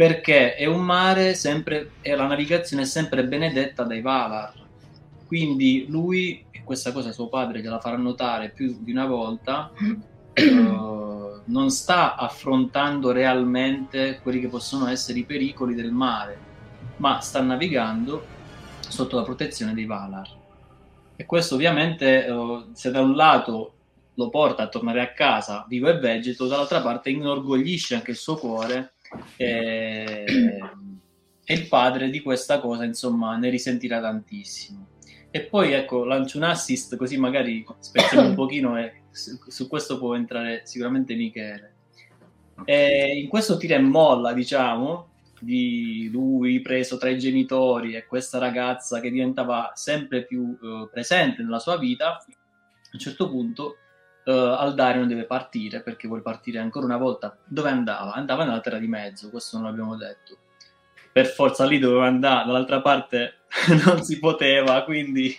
[0.00, 4.54] perché è un mare sempre, e la navigazione è sempre benedetta dai Valar.
[5.26, 11.42] Quindi lui, e questa cosa suo padre gliela farà notare più di una volta, uh,
[11.44, 16.38] non sta affrontando realmente quelli che possono essere i pericoli del mare,
[16.96, 18.24] ma sta navigando
[18.88, 20.34] sotto la protezione dei Valar.
[21.14, 23.74] E questo ovviamente, uh, se da un lato
[24.14, 28.36] lo porta a tornare a casa vivo e vegeto, dall'altra parte inorgoglisce anche il suo
[28.36, 28.92] cuore
[29.36, 30.24] e,
[31.44, 34.86] e il padre di questa cosa, insomma, ne risentirà tantissimo.
[35.30, 39.98] E poi ecco, lancio un assist così magari spezziamo un pochino e su, su, questo
[39.98, 41.74] può entrare sicuramente Michele.
[42.64, 45.08] E in questo tira e molla, diciamo,
[45.40, 51.42] di lui preso tra i genitori e questa ragazza che diventava sempre più uh, presente
[51.42, 52.24] nella sua vita, a
[52.92, 53.76] un certo punto
[54.30, 57.36] uh, Aldarion deve partire perché vuole partire ancora una volta.
[57.44, 58.12] Dove andava?
[58.12, 60.36] Andava nella terra di mezzo, questo non l'abbiamo detto.
[61.12, 63.40] Per forza lì doveva andare, dall'altra parte
[63.84, 65.36] non si poteva, quindi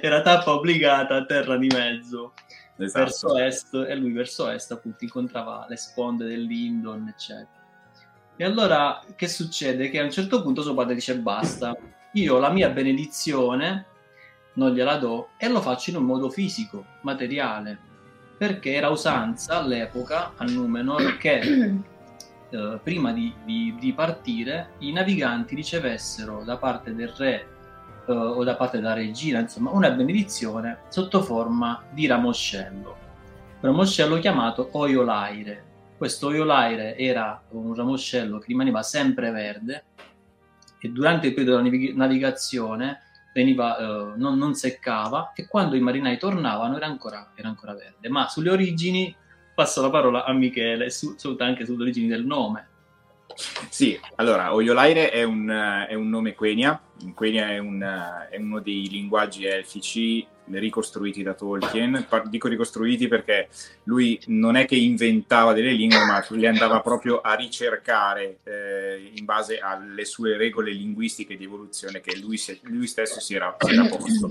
[0.00, 2.34] era tappa obbligata a terra di mezzo.
[2.78, 3.04] Esatto.
[3.04, 7.64] Verso est, e lui verso est appunto incontrava le sponde dell'Indon, eccetera.
[8.36, 9.88] E allora che succede?
[9.88, 11.74] Che a un certo punto suo padre dice basta,
[12.12, 13.86] io la mia benedizione
[14.54, 17.78] non gliela do e lo faccio in un modo fisico, materiale,
[18.36, 21.40] perché era usanza all'epoca a Numenor che
[22.50, 27.46] eh, prima di, di, di, partire i naviganti ricevessero da parte del re
[28.06, 32.96] eh, o da parte della regina, insomma, una benedizione sotto forma di ramoscello,
[33.60, 35.64] ramoscello chiamato Oiolaire.
[35.96, 39.84] Questo Oiolaire era un ramoscello che rimaneva sempre verde
[40.78, 43.00] e durante il periodo della navigazione
[43.36, 48.08] veniva, eh, non, non, seccava e quando i marinai tornavano era ancora, era ancora verde.
[48.08, 49.14] Ma sulle origini
[49.54, 52.68] passo la parola a Michele, su, su, anche sulle origini del nome.
[53.68, 55.48] Sì, allora, Oiolaire è un,
[55.88, 56.80] è un nome Quenya,
[57.14, 57.80] Quenya è, un,
[58.30, 62.06] è uno dei linguaggi elfici ricostruiti da Tolkien.
[62.28, 63.48] Dico ricostruiti perché
[63.84, 69.24] lui non è che inventava delle lingue, ma le andava proprio a ricercare eh, in
[69.24, 73.72] base alle sue regole linguistiche di evoluzione che lui, si, lui stesso si era, si
[73.72, 74.30] era posto.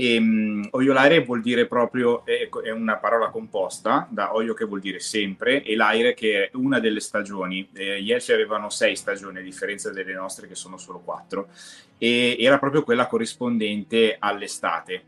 [0.00, 4.78] E, um, oiolare vuol dire proprio, è, è, una parola composta da oio che vuol
[4.78, 7.68] dire sempre e l'aire che è una delle stagioni.
[7.72, 11.48] Eh, gli elfi avevano sei stagioni a differenza delle nostre che sono solo quattro.
[11.98, 15.02] E era proprio quella corrispondente all'estate.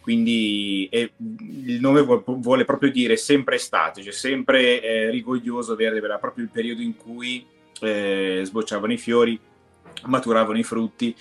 [0.00, 6.18] Quindi è, il nome vuole, proprio dire sempre estate, cioè sempre eh, rigoglioso verde, era
[6.18, 7.44] proprio il periodo in cui
[7.80, 9.36] eh, sbocciavano i fiori,
[10.04, 11.12] maturavano i frutti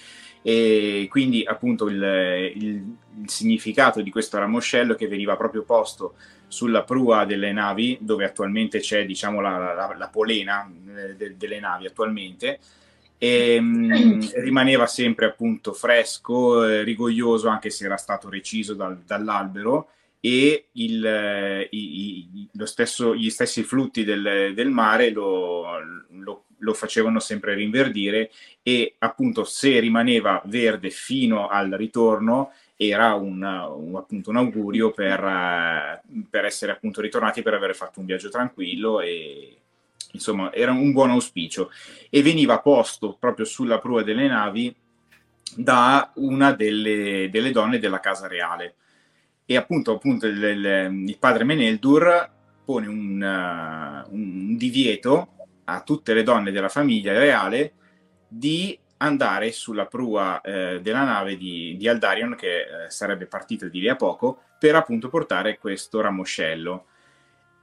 [0.48, 2.94] e quindi appunto il, il, il,
[3.26, 6.14] significato di questo ramoscello che veniva proprio posto
[6.48, 11.60] sulla prua delle navi dove attualmente c'è diciamo la, la, la polena eh, de, delle
[11.60, 12.60] navi attualmente
[13.18, 19.90] e mh, rimaneva sempre appunto fresco, eh, rigoglioso anche se era stato reciso dal, dall'albero
[20.20, 25.66] e il, eh, i, i, stesso, gli stessi flutti del, del mare lo,
[26.10, 33.42] lo, lo, facevano sempre rinverdire e appunto se rimaneva verde fino al ritorno era un,
[33.42, 38.30] un, appunto, un augurio per, uh, per essere appunto ritornati per aver fatto un viaggio
[38.30, 39.58] tranquillo e,
[40.12, 41.72] insomma era un buon auspicio.
[42.10, 44.76] E veniva posto proprio sulla prua delle navi
[45.56, 48.76] da una delle, delle donne della casa reale.
[49.46, 52.32] E appunto, appunto il, il, il padre Meneldur
[52.66, 55.35] pone un, uh, un, divieto
[55.66, 57.74] a tutte le donne della famiglia reale
[58.28, 63.80] di andare sulla prua eh, della nave di, di Aldarion che eh, sarebbe partita di
[63.80, 66.86] lì a poco per appunto portare questo ramoscello.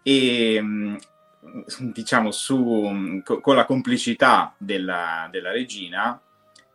[0.02, 0.98] E mh,
[1.78, 6.20] diciamo, su, con la complicità della, della regina,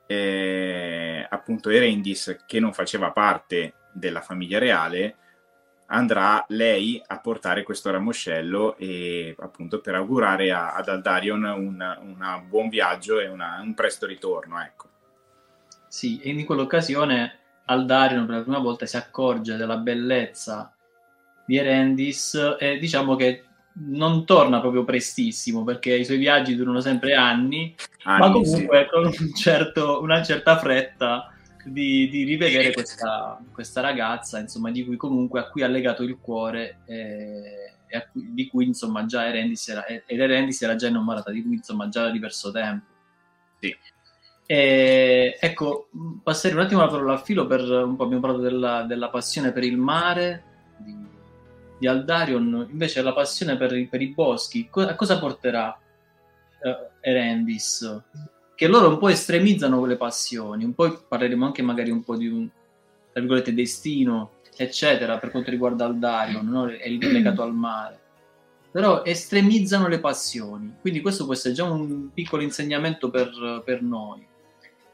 [0.05, 5.15] eh, appunto Erendis, che non faceva parte della famiglia reale,
[5.87, 12.43] andrà lei a portare questo ramoscello e appunto per augurare a, ad Aldarion un, un
[12.47, 14.61] buon viaggio e una, un presto ritorno.
[14.61, 14.87] Ecco.
[15.87, 20.73] Sì, e in quell'occasione Aldarion per la prima volta si accorge della bellezza
[21.45, 23.43] di Erendis e diciamo che
[23.79, 28.89] non torna proprio prestissimo perché i suoi viaggi durano sempre anni, anni ma comunque sì.
[28.89, 31.31] con un certo, una certa fretta
[31.67, 36.17] di, di rivedere questa, questa, ragazza, insomma, di cui comunque a cui ha legato il
[36.19, 41.41] cuore eh, e cui, di cui insomma già Erendis era, Erendis era già innamorata, di
[41.41, 42.85] cui insomma già da diverso tempo.
[43.59, 43.75] Sì.
[44.45, 45.89] E, ecco,
[46.23, 49.51] passerei un attimo la parola al filo per un po' abbiamo parlato della, della passione
[49.51, 50.43] per il mare
[50.77, 50.95] di,
[51.79, 55.77] di, Aldarion, invece la passione per, per i boschi, a cosa porterà
[56.61, 58.03] uh, Erendis?
[58.57, 62.27] Che loro un po' estremizzano quelle passioni, un po' parleremo anche magari un po' di
[62.27, 62.49] un,
[63.11, 66.67] tra virgolette, destino, eccetera, per quanto riguarda Aldarion, no?
[66.67, 68.05] è legato al mare
[68.77, 70.75] però estremizzano le passioni.
[70.79, 74.23] Quindi questo può essere già un piccolo insegnamento per, per noi.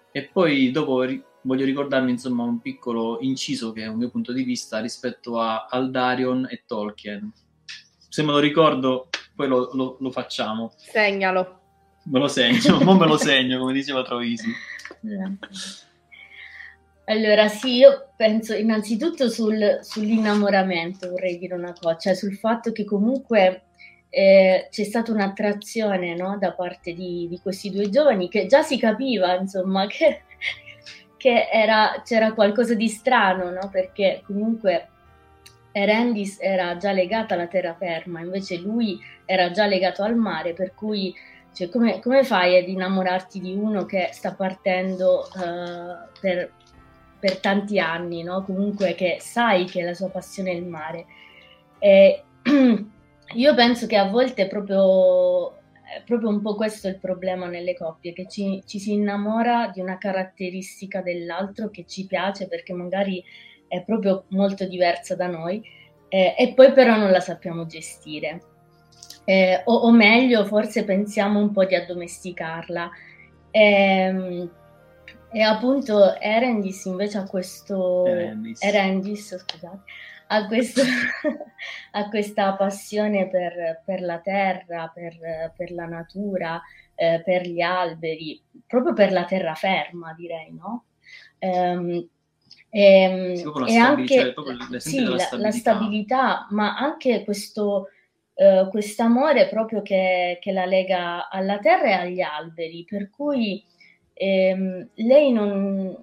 [0.10, 4.32] E poi dopo ri- voglio ricordarmi insomma un piccolo inciso che è un mio punto
[4.32, 7.30] di vista rispetto a Aldarion e Tolkien.
[8.08, 10.72] Se me lo ricordo, poi lo, lo, lo facciamo.
[10.78, 11.63] Segnalo.
[12.04, 14.52] Me lo segno, non me lo segno, come diceva Trovisi.
[17.06, 22.86] Allora, sì, io penso innanzitutto sul, sull'innamoramento, vorrei dire una cosa, cioè sul fatto che
[22.86, 23.64] comunque
[24.10, 28.78] eh, c'è stata un'attrazione no, da parte di, di, questi due giovani che già si
[28.78, 30.22] capiva, insomma, che,
[31.18, 33.70] che era, c'era qualcosa di strano, no?
[33.70, 34.88] perché comunque
[35.72, 41.14] Erendis era già legata alla terraferma, invece lui era già legato al mare, per cui
[41.54, 46.52] cioè, come, come, fai ad innamorarti di uno che sta partendo uh, per,
[47.20, 48.44] per, tanti anni, no?
[48.44, 51.06] comunque che sai che la sua passione è il mare?
[51.80, 52.24] E,
[53.36, 57.74] Io penso che a volte è proprio, è proprio un po' questo il problema nelle
[57.74, 63.24] coppie, che ci, ci, si innamora di una caratteristica dell'altro che ci piace perché magari
[63.68, 65.64] è proprio molto diversa da noi
[66.10, 68.42] eh, e poi però non la sappiamo gestire.
[69.26, 72.90] Eh, o, o, meglio, forse pensiamo un po' di addomesticarla.
[73.52, 74.50] E, ehm,
[75.32, 78.06] e appunto Erendis invece ha questo...
[78.06, 79.82] Erendis, Erendis scusate
[80.28, 80.82] a, questo,
[81.92, 86.62] a questa passione per, per la terra, per, per la natura,
[86.96, 90.86] eh, per gli alberi, proprio per la terraferma, direi, no?
[91.40, 92.08] Um,
[92.70, 96.48] e, sì, e anche cioè, sì, la, la, stabilità.
[96.52, 97.90] ma anche questo
[98.36, 103.64] uh, amore proprio che, che, la lega alla terra e agli alberi, per cui
[104.14, 105.96] ehm, lei non,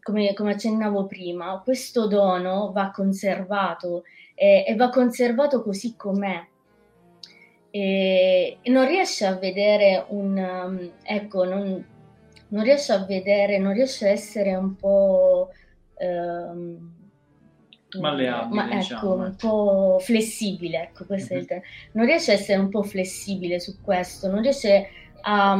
[0.00, 4.04] come, come, accennavo prima, questo dono va conservato
[4.34, 6.46] eh, e va conservato così com'è.
[7.70, 10.36] E, e non riesce a vedere un...
[10.36, 11.84] Um, ecco, non,
[12.48, 15.50] non, riesce a vedere, non riesce a essere un po'...
[15.98, 16.93] Um,
[18.00, 19.14] malleabile, ma, ecco, diciamo.
[19.14, 21.42] un po' flessibile, ecco, questo mm-hmm.
[21.42, 21.62] è il mhm.
[21.62, 21.90] termine.
[21.92, 24.88] Non riesce a essere un po' flessibile su questo, non riesce
[25.22, 25.58] a,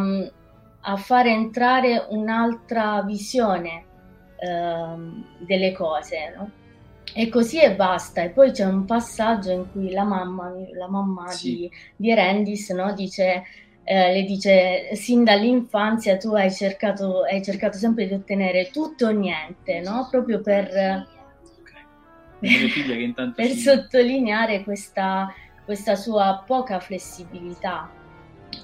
[0.80, 3.84] a fare entrare un'altra visione
[4.36, 6.50] ehm, delle cose, no?
[7.16, 8.22] E così e basta.
[8.22, 11.54] E poi c'è un passaggio in cui la mamma, la mamma sì.
[11.54, 13.44] di, di Rendis no, dice,
[13.84, 19.10] eh, le dice: Sin dall'infanzia tu hai cercato, hai cercato sempre di ottenere tutto o
[19.10, 20.08] niente, no?
[20.10, 21.06] proprio per,
[23.34, 23.60] per si...
[23.60, 25.32] sottolineare questa,
[25.64, 27.90] questa sua poca flessibilità,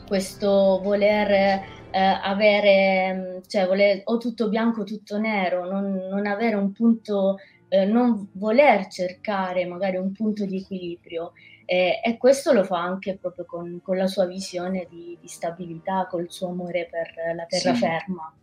[0.07, 6.57] questo voler eh, avere, cioè voler, o tutto bianco o tutto nero, non, non avere
[6.57, 11.33] un punto, eh, non voler cercare magari un punto di equilibrio.
[11.65, 16.09] Eh, e questo lo fa anche proprio con, con la sua visione di, di, stabilità,
[16.11, 18.35] col suo amore per la terraferma.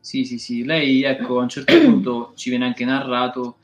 [0.00, 0.64] Sì, sì, sì.
[0.64, 3.58] Lei, ecco, a un certo punto ci viene anche narrato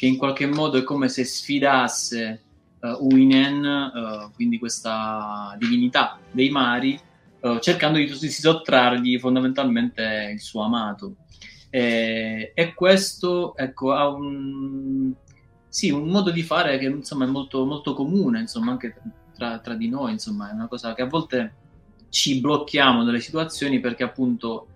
[0.00, 2.42] che in qualche modo è come se sfidasse
[2.80, 6.98] uh, Uinen, uh, quindi questa divinità dei mari,
[7.40, 11.16] uh, cercando di, di sottrargli fondamentalmente il suo amato.
[11.68, 15.12] E, e questo ecco, ha un,
[15.68, 18.96] sì, un modo di fare che insomma, è molto, molto comune insomma, anche
[19.34, 21.54] tra, tra, di noi, insomma, è una cosa che a volte
[22.08, 24.66] ci blocchiamo nelle situazioni perché appunto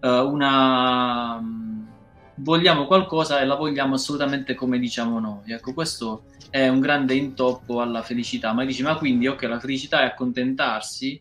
[0.00, 1.40] una
[2.36, 5.52] vogliamo qualcosa e la vogliamo assolutamente come diciamo noi.
[5.52, 8.52] Ecco, questo è un grande intoppo alla felicità.
[8.52, 11.20] Ma dici, ma quindi, ok, la felicità è accontentarsi?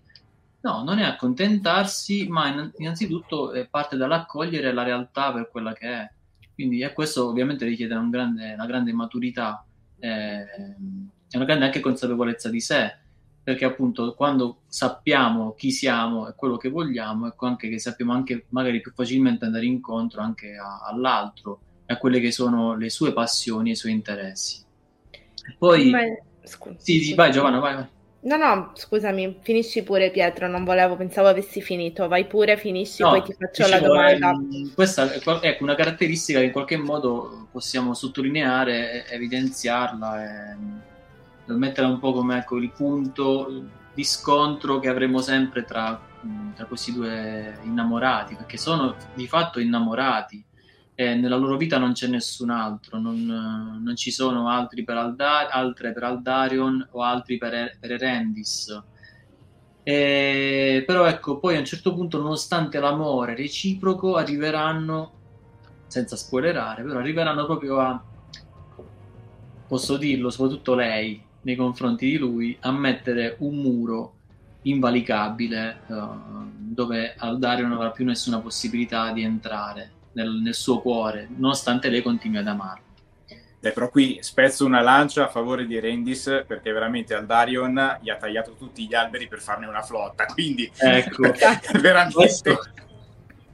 [0.62, 6.12] No, non è accontentarsi, ma innanzitutto parte dall'accogliere la realtà per quella che è.
[6.54, 9.66] Quindi e questo ovviamente richiede un grande, una grande maturità
[10.00, 10.42] eh,
[11.32, 12.98] e una grande anche consapevolezza di sé,
[13.44, 18.46] perché appunto quando sappiamo chi siamo e quello che vogliamo, ecco anche che sappiamo anche
[18.50, 23.70] magari più facilmente andare incontro anche a, all'altro, a quelle che sono le sue passioni
[23.70, 24.64] e i suoi interessi.
[25.58, 25.90] Poi...
[25.90, 27.16] Beh, scusa, sì, scusa.
[27.16, 27.88] vai Giovanna, vai, vai.
[28.24, 32.08] No, no, scusami, finisci pure Pietro, non volevo, pensavo avessi finito.
[32.08, 34.30] Vai pure, finisci, No, poi ti faccio la dicevo, domanda.
[34.30, 40.56] ehm, questa è ecco, una caratteristica che in qualche modo possiamo sottolineare, evidenziarla e
[41.48, 43.64] e metterla un po' come ecco, il punto
[43.94, 49.60] di scontro che avremo sempre tra, mh, tra questi due innamorati, perché sono di fatto
[49.60, 50.46] innamorati
[51.04, 53.26] nella loro vita non c'è nessun altro, non,
[53.82, 58.84] non ci sono altri per Alda- altre per Aldarion o altri per, per Erendis.
[59.84, 65.12] E- però ecco, poi a un certo punto, nonostante l'amore reciproco, arriveranno,
[65.88, 68.02] senza spoilerare, però arriveranno proprio a,
[69.68, 74.14] posso dirlo, soprattutto lei, nei confronti di lui, a mettere un muro
[74.64, 75.96] invalicabile eh,
[76.58, 82.02] dove Aldarion non avrà più nessuna possibilità di entrare nel, nel suo cuore, nonostante lei
[82.02, 82.84] continui ad amarlo.
[83.64, 88.16] Eh, però qui spezzo una lancia a favore di Rendis perché veramente Aldarion gli ha
[88.18, 91.32] tagliato tutti gli alberi per farne una flotta, quindi Ecco,
[91.80, 92.60] veramente questo-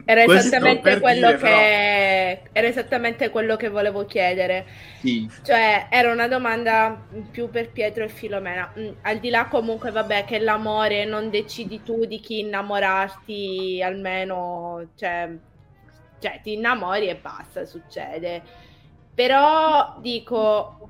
[0.10, 4.66] Era esattamente, quello dire, che, era esattamente quello che volevo chiedere.
[5.01, 8.72] sì, Cioè, era una domanda più per Pietro e Filomena.
[8.80, 14.91] Mm, al di là comunque, vabbè, che l'amore non decidi tu di chi innamorarti, almeno,
[14.95, 15.30] cioè,
[16.20, 18.41] cioè ti innamori e basta, succede.
[19.14, 20.89] Però dico,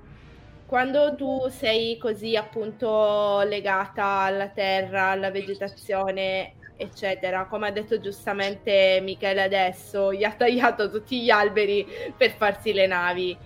[0.67, 8.99] quando tu sei così appunto legata alla terra, alla vegetazione, eccetera, come ha detto giustamente
[9.01, 13.37] Michele adesso, gli ha tagliato tutti gli alberi per farsi le navi.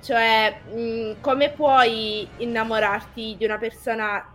[0.00, 4.32] Cioè, mh, come puoi innamorarti di una persona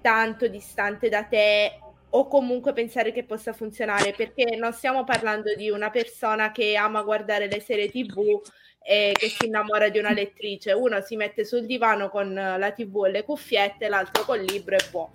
[0.00, 4.12] tanto distante da te o comunque pensare che possa funzionare?
[4.12, 8.40] Perché non stiamo parlando di una persona che ama guardare le serie TV
[8.82, 10.72] e che si innamora di una lettrice.
[10.72, 14.84] Uno si mette sul divano con la TV e le cuffiette, l'altro col libro e
[14.90, 15.10] può.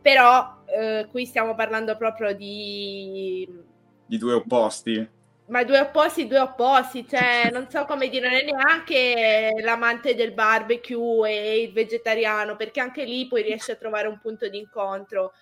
[0.00, 3.46] Però eh, qui stiamo parlando proprio di
[4.06, 5.08] di due opposti.
[5.46, 10.32] ma due opposti, due opposti, cioè non so come dire, non è neanche l'amante del
[10.32, 15.32] barbecue e il vegetariano, perché anche lì poi riesci a trovare un punto di incontro.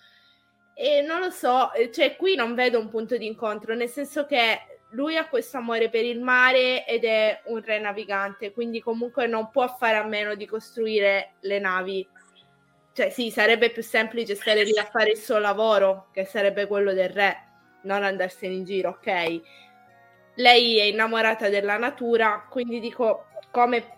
[0.75, 4.27] E non lo so, eh, cioè qui non vedo un punto di incontro, nel senso
[4.27, 9.27] che lui ha questo amore per il mare ed è un re navigante, quindi comunque
[9.27, 12.09] non può fare a meno di costruire le navi.
[12.99, 16.93] Cioè sì, sarebbe più semplice stare lì a fare il suo lavoro, che sarebbe quello
[16.93, 17.37] del re,
[17.83, 19.41] non andarsene in giro, ok?
[20.39, 23.97] lei è innamorata della natura, quindi dico come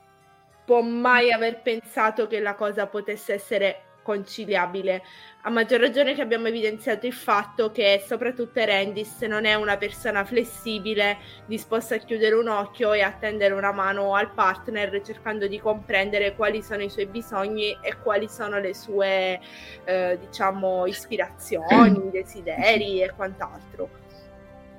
[0.64, 5.02] può mai aver pensato che la cosa potesse essere conciliabile?
[5.42, 10.24] A maggior ragione che abbiamo evidenziato il fatto che soprattutto Erendis non è una persona
[10.24, 15.58] flessibile, disposta a chiudere un occhio e a tendere una mano al partner cercando di
[15.58, 19.40] comprendere quali sono i suoi bisogni e quali sono le sue,
[19.84, 23.88] eh, diciamo, ispirazioni, desideri e quant'altro.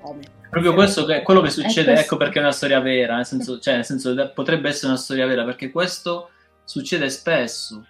[0.01, 0.39] Come?
[0.51, 2.03] proprio questo che è quello che succede, questo.
[2.03, 5.25] ecco perché è una storia vera, nel senso, cioè, nel senso potrebbe essere una storia
[5.25, 6.29] vera, perché questo
[6.65, 7.85] succede spesso.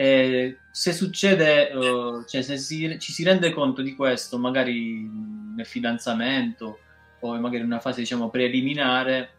[0.00, 5.10] E se succede, eh, cioè se si- ci si rende conto di questo, magari
[5.56, 6.78] nel fidanzamento
[7.18, 9.30] o magari in una fase, diciamo, preliminare,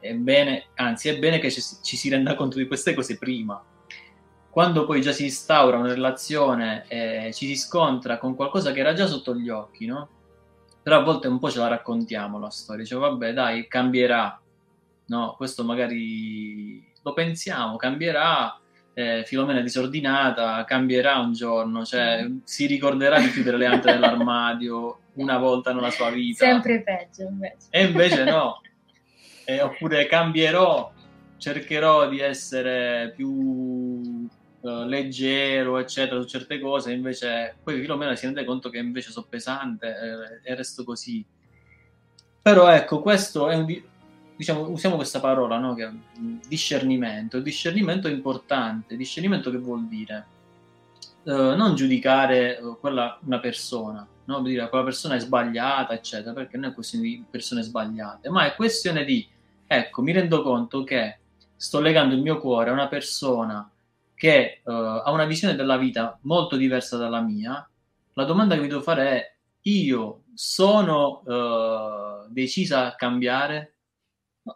[0.00, 3.62] è bene, anzi, è bene che ci, ci si renda conto di queste cose prima.
[4.48, 8.94] Quando poi già si instaura una relazione e ci si scontra con qualcosa che era
[8.94, 10.08] già sotto gli occhi, no?
[10.82, 14.40] Però a volte un po' ce la raccontiamo la storia, cioè vabbè dai, cambierà,
[15.08, 15.34] no?
[15.36, 18.58] Questo magari lo pensiamo, cambierà,
[18.98, 25.38] eh, Filomena disordinata, cambierà un giorno, cioè si ricorderà di chiudere le ante dell'armadio una
[25.38, 26.44] volta nella sua vita.
[26.44, 27.68] Sempre peggio invece.
[27.70, 28.60] E invece no.
[29.48, 30.92] Eh, oppure cambierò,
[31.38, 34.28] cercherò di essere più
[34.60, 39.24] eh, leggero, eccetera, su certe cose, invece poi Filomena si rende conto che invece sono
[39.26, 41.24] pesante eh, e resto così.
[42.42, 43.64] Però ecco, questo è un...
[43.64, 43.82] di-
[44.38, 45.74] Diciamo, usiamo questa parola, no?
[45.74, 45.90] Che
[46.46, 47.38] discernimento.
[47.38, 48.96] Il discernimento è importante.
[48.96, 50.26] Discernimento che vuol dire?
[51.24, 54.40] Eh, non giudicare eh, quella, una persona, no?
[54.42, 58.54] dire quella persona è sbagliata, eccetera, perché non è questione di persone sbagliate, ma è
[58.54, 59.26] questione di,
[59.66, 61.18] ecco, mi rendo conto che
[61.56, 63.68] sto legando il mio cuore a una persona
[64.14, 67.68] che eh, ha una visione della vita molto diversa dalla mia.
[68.12, 73.74] La domanda che vi devo fare è, io sono eh, decisa a cambiare?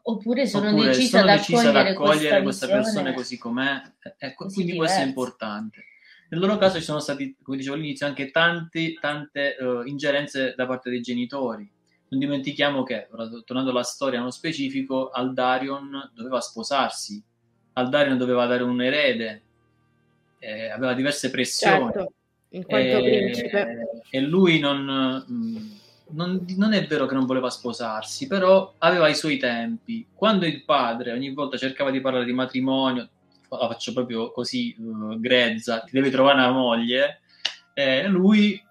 [0.02, 3.82] Oppure sono Oppure decisa sono ad decisa ad accogliere, accogliere questa, visione persona così com'è?
[4.18, 5.84] Ecco, così quindi questo è importante.
[6.30, 10.66] Nel loro caso ci sono stati, come dicevo all'inizio, anche tanti, tante eh, ingerenze da
[10.66, 11.70] parte dei genitori.
[12.08, 13.08] Non dimentichiamo che,
[13.44, 17.22] tornando alla storia nello specifico, Aldarion doveva sposarsi,
[17.74, 19.42] Aldarion doveva dare un erede
[20.42, 21.84] eh, aveva diverse pressioni.
[21.84, 22.12] Certo,
[22.50, 24.02] in quanto e, principe.
[24.10, 25.80] E lui non,
[26.12, 30.06] non, non, è vero che non voleva sposarsi, però aveva i suoi tempi.
[30.14, 33.08] Quando il padre ogni volta cercava di parlare di matrimonio,
[33.48, 37.20] la faccio proprio così uh, grezza, ti devi trovare una moglie,
[37.74, 38.62] eh, lui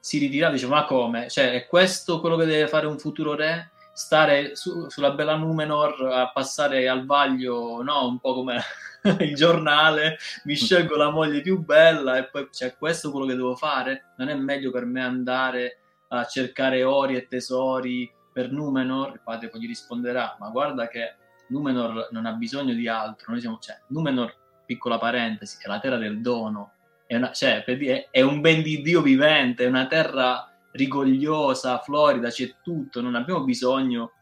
[0.00, 1.28] si ritirava e diceva ma come?
[1.28, 3.70] Cioè è questo quello che deve fare un futuro re?
[3.94, 8.06] Stare su, sulla bella Numenor a passare al vaglio, no?
[8.06, 8.60] Un po' come
[9.20, 13.54] il giornale, mi scelgo la moglie più bella e poi cioè, questo quello che devo
[13.54, 14.12] fare?
[14.16, 15.81] Non è meglio per me andare
[16.14, 19.14] a cercare ori e tesori per Numenor?
[19.14, 21.14] Il padre poi gli risponderà, ma guarda che
[21.48, 24.34] Numenor non ha bisogno di altro, noi siamo, cioè, Numenor,
[24.66, 26.72] piccola parentesi, è la terra del dono,
[27.06, 32.28] è, una, cioè, dire, è un ben di Dio vivente, è una terra rigogliosa, florida,
[32.28, 34.12] c'è tutto, non abbiamo bisogno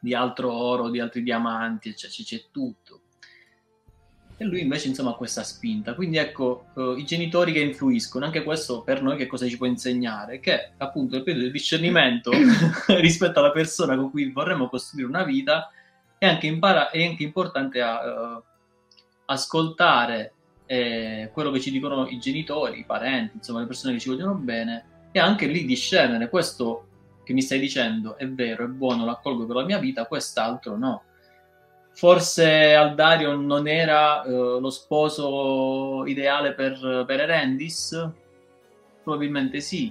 [0.00, 2.85] di altro oro, di altri diamanti, cioè, c'è tutto
[4.38, 5.94] e lui invece insomma ha questa spinta.
[5.94, 9.66] Quindi ecco, uh, i genitori che influiscono, anche questo per noi che cosa ci può
[9.66, 10.40] insegnare?
[10.40, 12.30] Che appunto il periodo di discernimento
[13.00, 15.70] rispetto alla persona con cui vorremmo costruire una vita
[16.18, 18.42] è anche, impara- è anche importante a, uh,
[19.26, 20.32] ascoltare
[20.66, 24.34] eh, quello che ci dicono i genitori, i parenti, insomma le persone che ci vogliono
[24.34, 26.88] bene e anche lì discernere questo
[27.24, 30.76] che mi stai dicendo è vero, è buono, lo accolgo per la mia vita, quest'altro
[30.76, 31.02] no
[31.96, 38.10] Forse Aldarion non era uh, lo sposo ideale per, per Erendis?
[39.02, 39.90] Probabilmente sì,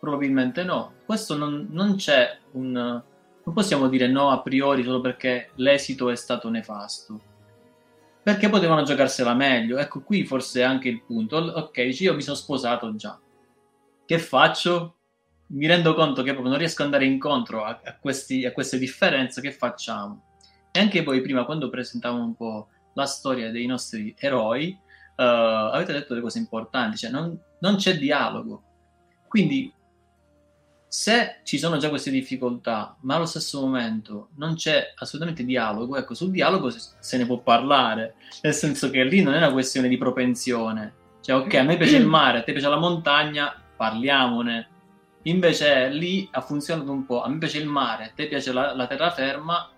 [0.00, 0.94] probabilmente no.
[1.04, 2.72] Questo non, non c'è un...
[2.72, 7.20] Non possiamo dire no a priori solo perché l'esito è stato nefasto.
[8.22, 9.76] Perché potevano giocarsela meglio.
[9.76, 11.36] Ecco, qui forse anche il punto.
[11.36, 13.20] Ok, io mi sono sposato già.
[14.06, 14.94] Che faccio?
[15.48, 18.78] Mi rendo conto che proprio non riesco ad andare incontro a, a, questi, a queste
[18.78, 19.42] differenze.
[19.42, 20.35] Che facciamo?
[20.76, 24.78] E anche voi prima, quando presentavamo un po' la storia dei nostri eroi,
[25.16, 28.62] uh, avete detto delle cose importanti, cioè non, non c'è dialogo.
[29.26, 29.72] Quindi
[30.86, 36.12] se ci sono già queste difficoltà, ma allo stesso momento non c'è assolutamente dialogo, ecco,
[36.12, 39.96] sul dialogo se ne può parlare, nel senso che lì non è una questione di
[39.96, 44.68] propensione, cioè ok, a me piace il mare, a te piace la montagna, parliamone.
[45.22, 48.74] Invece lì ha funzionato un po', a me piace il mare, a te piace la,
[48.74, 49.70] la terraferma,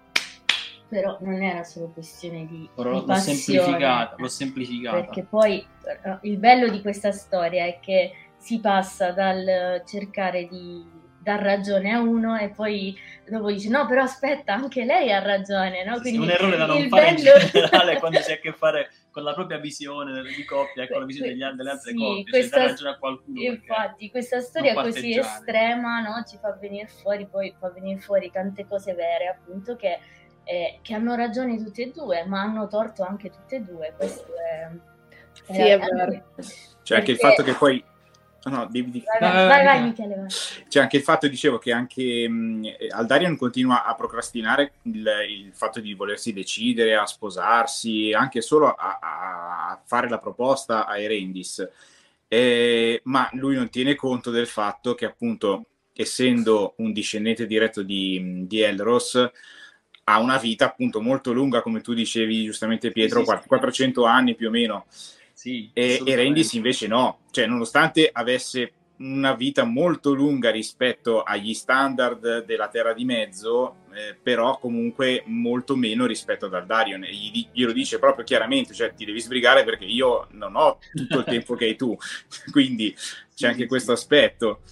[0.88, 5.00] però non era solo questione di, Però di l'ho semplificata, l'ho semplificata.
[5.00, 10.96] Perché poi eh, il bello di questa storia è che si passa dal cercare di
[11.28, 12.96] dar ragione a uno e poi
[13.28, 16.00] dopo dice no però aspetta anche lei ha ragione no?
[16.00, 17.32] Quindi un errore da non fare bello...
[17.38, 20.88] in generale quando si ha a che fare con la propria visione di coppia e
[20.88, 24.10] con la visione degli, delle altre sì, coppie cioè, questa, cioè, ragione a qualcuno infatti
[24.10, 26.24] questa storia così estrema no?
[26.26, 29.98] ci fa venire fuori poi fa venire fuori tante cose vere appunto che
[30.48, 33.92] eh, che hanno ragione tutti e due, ma hanno torto anche tutte e due.
[33.94, 34.70] Questo è,
[35.46, 36.24] è sì, è vero.
[36.82, 37.84] C'è anche il fatto che poi
[38.44, 39.02] No, di, di...
[39.20, 40.14] Vai, vai, vai, vai, Michele.
[40.14, 40.28] Vai.
[40.68, 45.80] C'è anche il fatto, dicevo, che anche mh, Aldarion continua a procrastinare il, il, fatto
[45.80, 51.68] di volersi decidere a sposarsi, anche solo a, a fare la proposta a Erendis.
[52.26, 58.46] Eh, ma lui non tiene conto del fatto che, appunto, essendo un discendente diretto di,
[58.46, 59.30] di Elros,
[60.10, 64.08] ha una vita appunto molto lunga, come tu dicevi giustamente Pietro, sì, sì, 400 sì.
[64.08, 64.86] anni più o meno.
[65.34, 71.54] Sì, e, e Rendis invece no, cioè nonostante avesse una vita molto lunga rispetto agli
[71.54, 77.04] standard della Terra di Mezzo, eh, però comunque molto meno rispetto ad Aldarion.
[77.04, 81.18] E gli, glielo dice proprio chiaramente, cioè ti devi sbrigare perché io non ho tutto
[81.18, 81.96] il tempo che hai tu,
[82.50, 82.96] quindi
[83.36, 84.62] c'è anche questo aspetto.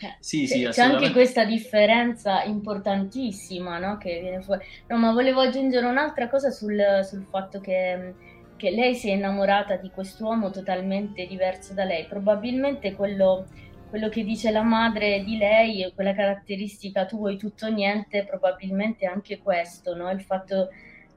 [0.00, 3.98] Eh, sì, sì, c'è anche questa differenza importantissima no?
[3.98, 4.64] che viene fuori.
[4.86, 8.14] No, ma volevo aggiungere un'altra cosa sul, sul fatto che,
[8.56, 12.06] che, lei si è innamorata di quest'uomo totalmente diverso da lei.
[12.06, 13.46] Probabilmente quello,
[13.88, 19.06] quello che dice la madre di lei, quella caratteristica tu vuoi tutto o niente, probabilmente
[19.06, 20.10] anche questo, no?
[20.10, 20.68] il fatto...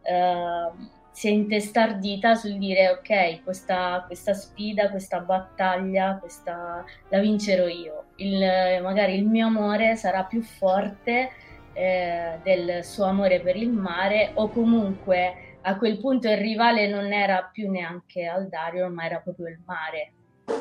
[0.04, 7.68] Uh, si è intestardita sul dire ok, questa, questa sfida, questa battaglia, questa, la vincerò
[7.68, 8.06] io.
[8.16, 8.40] Il,
[8.82, 11.32] magari il mio amore sarà più forte
[11.74, 17.12] eh, del suo amore per il mare o comunque a quel punto il rivale non
[17.14, 20.14] era più neanche Aldarion ma era proprio il mare.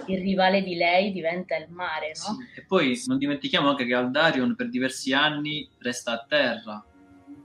[0.07, 2.37] Il rivale di lei diventa il mare, no?
[2.37, 2.61] Sì.
[2.61, 6.85] E poi non dimentichiamo anche che Aldarion per diversi anni resta a terra,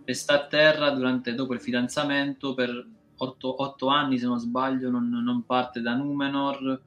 [0.04, 5.10] resta a terra durante, dopo il fidanzamento per otto, otto anni se non sbaglio non,
[5.10, 6.82] non parte da Numenor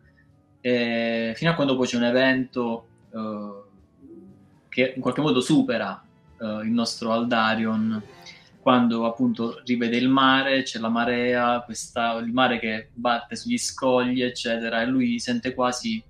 [0.60, 3.62] eh, fino a quando poi c'è un evento eh,
[4.68, 6.02] che in qualche modo supera
[6.40, 8.02] eh, il nostro Aldarion
[8.68, 14.20] quando appunto rivede il mare, c'è la marea, questa, il mare che batte sugli scogli,
[14.20, 16.02] eccetera, e lui sente quasi,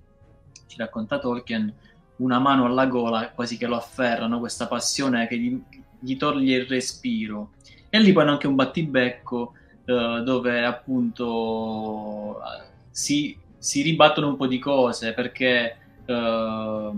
[0.67, 1.73] ci racconta Tolkien,
[2.17, 5.57] una mano alla gola, quasi che lo afferrano, questa passione che gli,
[5.99, 7.51] gli toglie il respiro.
[7.87, 9.53] E lì poi anche un battibecco
[9.89, 12.39] eh, dove appunto
[12.89, 16.91] si, si, ribattono un po' di cose perché eh,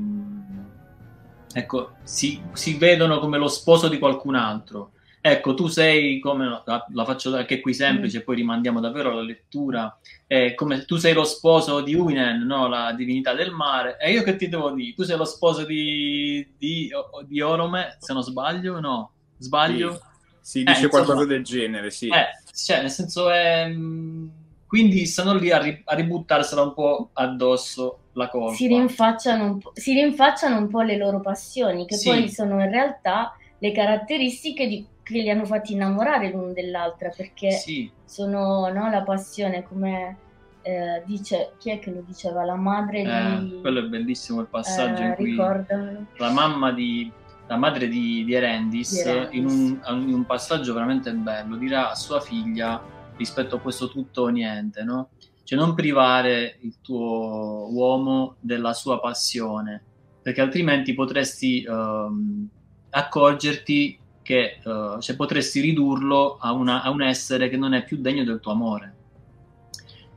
[1.54, 4.92] ecco, si, si vedono come lo sposo di qualcun altro
[5.24, 8.22] Ecco, tu sei come la, la faccio anche qui semplice, mm.
[8.24, 9.96] poi rimandiamo davvero alla lettura.
[10.26, 12.68] Eh, come tu sei lo sposo di Uinen, no?
[12.68, 14.96] la divinità del mare, e io che ti devo dire?
[14.96, 16.90] Tu sei lo sposo di, di,
[17.28, 19.12] di Orome, se non sbaglio, no?
[19.38, 19.94] Sbaglio?
[20.40, 22.08] Sì, si dice eh, qualcosa del genere, sì.
[22.08, 23.68] Eh, cioè, nel senso è.
[23.68, 24.28] Mm,
[24.68, 28.56] quindi stanno lì a, ri, a ributtarsela un po' addosso la colpa.
[28.56, 32.08] Si rinfacciano un po', si rinfacciano un po' le loro passioni, che sì.
[32.08, 37.52] poi sono in realtà le caratteristiche di che li hanno fatti innamorare l'uno dell'altra perché
[37.52, 37.92] sì.
[38.06, 40.18] sono no, la passione come
[40.62, 44.48] eh, dice chi è che lo diceva la madre eh, di quello è bellissimo il
[44.48, 46.06] passaggio eh, in cui ricordamelo.
[46.18, 47.12] la mamma di
[47.52, 49.36] la madre di, di Erendis, di Erendis.
[49.38, 52.82] In, un, in, un, passaggio veramente bello dirà a sua figlia
[53.18, 55.10] rispetto a questo tutto o niente no?
[55.44, 59.84] cioè non privare il tuo uomo della sua passione
[60.22, 62.48] perché altrimenti potresti um,
[62.92, 67.98] accorgerti che uh, cioè, potresti ridurlo a, una, a, un essere che non è più
[67.98, 68.96] degno del tuo amore.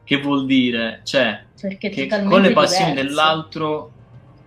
[0.05, 3.09] Che vuol dire, cioè, che con le passioni diverso.
[3.09, 3.94] dell'altro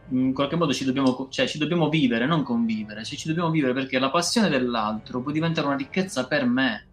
[0.09, 3.73] in qualche modo ci dobbiamo, cioè, ci dobbiamo vivere, non convivere, cioè, ci dobbiamo vivere
[3.73, 6.85] perché la passione dell'altro può diventare una ricchezza per me.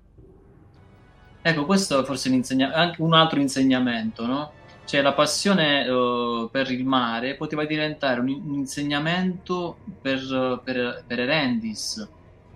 [1.43, 4.53] Ecco, questo è forse anche un altro insegnamento, no?
[4.87, 11.21] Cioè, la passione uh, per il mare poteva diventare un, un insegnamento per, per, per
[11.21, 12.09] Erendis,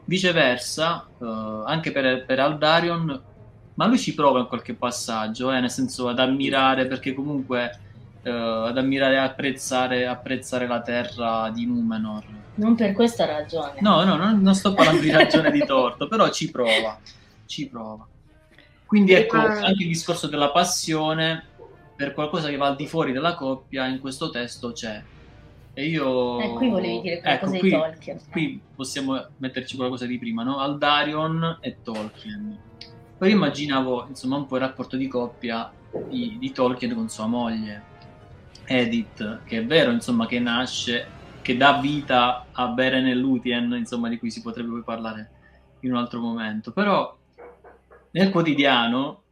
[0.04, 1.24] Viceversa, uh,
[1.66, 3.22] anche per, per, Aldarion,
[3.74, 7.87] ma lui ci prova in qualche passaggio, eh, nel senso ad ammirare, perché comunque
[8.22, 12.24] uh, ad ammirare e apprezzare, apprezzare la terra di Numenor.
[12.56, 13.80] Non per questa ragione.
[13.80, 16.98] No, no, non, non sto parlando di ragione di torto, però ci prova,
[17.46, 18.06] ci prova.
[18.84, 21.44] Quindi ecco, anche il discorso della passione
[21.94, 25.02] per qualcosa che va al di fuori della coppia in questo testo c'è.
[25.74, 26.40] E io...
[26.40, 28.20] Eh, qui volevi dire qualcosa ecco, qui, di Tolkien.
[28.30, 30.58] Qui possiamo metterci qualcosa di prima, no?
[30.58, 32.58] Aldarion e Tolkien.
[33.18, 35.70] Poi immaginavo, insomma, un po' il rapporto di coppia
[36.08, 37.82] di, di Tolkien con sua moglie,
[38.68, 41.08] Edith, che è vero, insomma, che nasce,
[41.40, 45.30] che dà vita a Beren e Lúthien, insomma, di cui si potrebbe poi parlare
[45.80, 46.72] in un altro momento.
[46.72, 47.16] Però
[48.10, 49.22] nel quotidiano,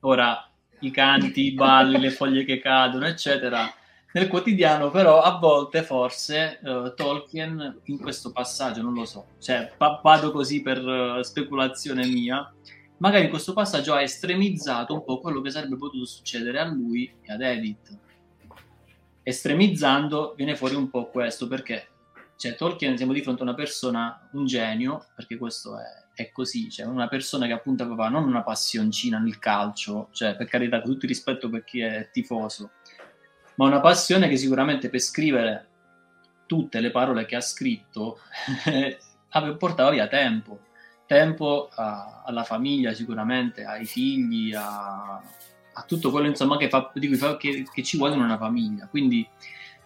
[0.00, 3.72] ora i canti, i balli, le foglie che cadono, eccetera,
[4.12, 9.72] nel quotidiano, però, a volte forse uh, Tolkien in questo passaggio, non lo so, cioè
[9.76, 12.52] pa- vado così per uh, speculazione mia,
[12.96, 17.08] magari in questo passaggio ha estremizzato un po' quello che sarebbe potuto succedere a lui
[17.22, 17.98] e ad Edith.
[19.22, 21.88] Estremizzando viene fuori un po' questo, perché
[22.40, 26.70] cioè, Tolkien siamo di fronte a una persona, un genio, perché questo è, è così,
[26.70, 30.92] cioè una persona che appunto aveva non una passioncina nel calcio, cioè per carità, con
[30.92, 32.70] tutto il rispetto per chi è tifoso,
[33.56, 35.68] ma una passione che sicuramente per scrivere
[36.46, 38.20] tutte le parole che ha scritto
[39.58, 40.60] portava via tempo,
[41.04, 45.22] tempo a, alla famiglia sicuramente, ai figli, a,
[45.72, 48.86] a tutto quello insomma, che, fa, fa, che, che ci vuole in una famiglia.
[48.88, 49.26] Quindi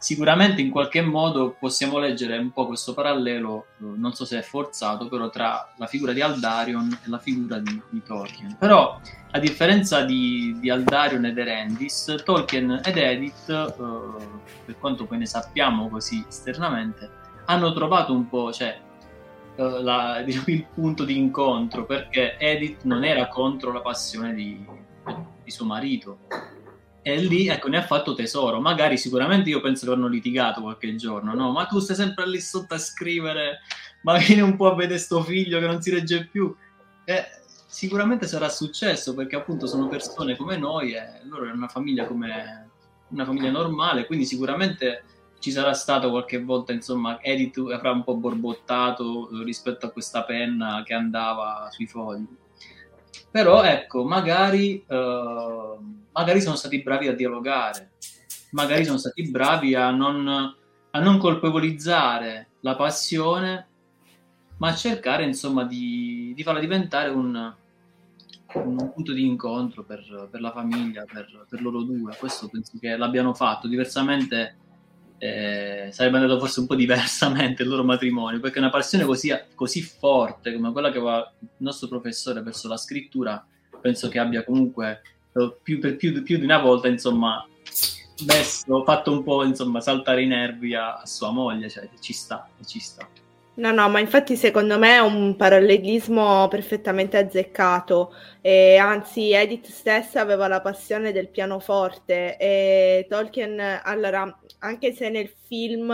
[0.05, 4.43] sicuramente in qualche modo possiamo leggere un po' questo parallelo, eh, non so se è
[4.43, 8.55] forzato, però tra la figura di Aldarion e la figura di, di Tolkien.
[8.59, 13.72] Però, a differenza di, di, Aldarion ed Erendis, Tolkien ed Edith, eh,
[14.66, 17.11] per quanto poi ne sappiamo così esternamente,
[17.47, 18.78] hanno trovato un po', cioè,
[19.57, 24.62] eh, la, il punto di incontro, perché Edith non era contro la passione di,
[25.45, 26.21] di suo marito,
[27.03, 28.61] e lì ecco ne ha fatto tesoro.
[28.61, 31.53] Magari sicuramente io penso che hanno litigato qualche giorno, no?
[31.53, 33.61] Ma tu stai sempre lì sotto a scrivere,
[34.03, 36.55] ma vieni un po' a vedere sto figlio che non si regge più.
[37.05, 37.25] E
[37.67, 42.71] sicuramente sarà successo perché appunto sono persone come noi e loro è una famiglia come
[43.09, 45.05] una famiglia normale, quindi sicuramente
[45.39, 50.83] ci sarà stato qualche volta, insomma, Edith avrà un po' borbottato rispetto a questa penna
[50.85, 52.27] che andava sui fogli.
[53.31, 55.65] Però ecco, magari uh,
[56.15, 57.93] magari sono stati bravi a dialogare,
[58.53, 63.67] magari sono stati bravi a non, a non colpevolizzare la passione,
[64.59, 67.55] ma a cercare insomma di, di farla diventare un,
[68.55, 72.15] un, punto di incontro per, per la famiglia, per, per, loro due.
[72.17, 74.59] Questo penso che l'abbiano fatto, diversamente
[75.25, 79.81] eh, sarebbe andato forse un po' diversamente il loro matrimonio, perché una passione così, così
[79.81, 83.43] forte come quella che aveva il nostro professore verso la scrittura,
[83.81, 85.01] penso che abbia comunque
[85.33, 87.43] eh, più, per più, più di una volta, insomma,
[88.27, 92.47] messo, fatto un po' insomma, saltare i nervi a, a sua moglie, cioè ci sta,
[92.66, 93.09] ci sta.
[93.57, 98.13] No, no, ma infatti secondo me è un parallelismo perfettamente azzeccato.
[98.41, 105.29] E anzi, Edith stessa aveva la passione del pianoforte e Tolkien, allora, anche se nel
[105.47, 105.91] film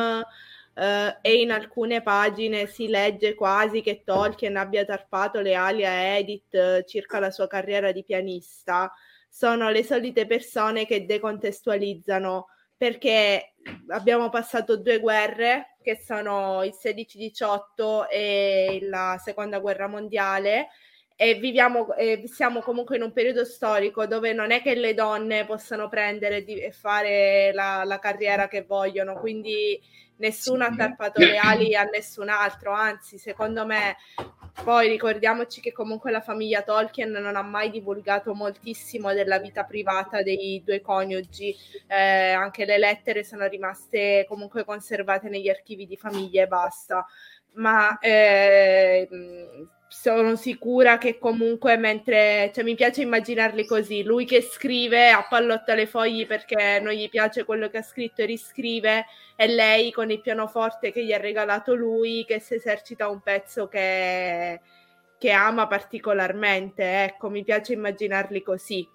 [0.74, 6.16] eh, e in alcune pagine si legge quasi che Tolkien abbia tarpato le ali a
[6.16, 8.90] Edith eh, circa la sua carriera di pianista,
[9.28, 12.46] sono le solite persone che decontestualizzano
[12.80, 13.56] perché
[13.88, 20.68] abbiamo passato due guerre che sono il 16-18 e la seconda guerra mondiale
[21.14, 25.44] e viviamo e siamo comunque in un periodo storico dove non è che le donne
[25.44, 29.78] possano prendere e fare la, la carriera che vogliono, quindi
[30.16, 33.96] nessuno ha tarpato le ali a nessun altro, anzi secondo me
[34.64, 40.22] poi ricordiamoci che comunque la famiglia Tolkien non ha mai divulgato moltissimo della vita privata
[40.22, 41.54] dei due coniugi,
[41.86, 47.06] eh, anche le lettere sono rimaste comunque conservate negli archivi di famiglia e basta.
[47.52, 49.08] Ma eh,
[49.92, 55.86] sono sicura che comunque mentre cioè, mi piace immaginarli così, lui che scrive appallotta le
[55.88, 60.20] foglie perché non gli piace quello che ha scritto e riscrive e lei con il
[60.20, 64.60] pianoforte che gli ha regalato lui che si esercita un pezzo che,
[65.18, 68.88] che ama particolarmente, ecco mi piace immaginarli così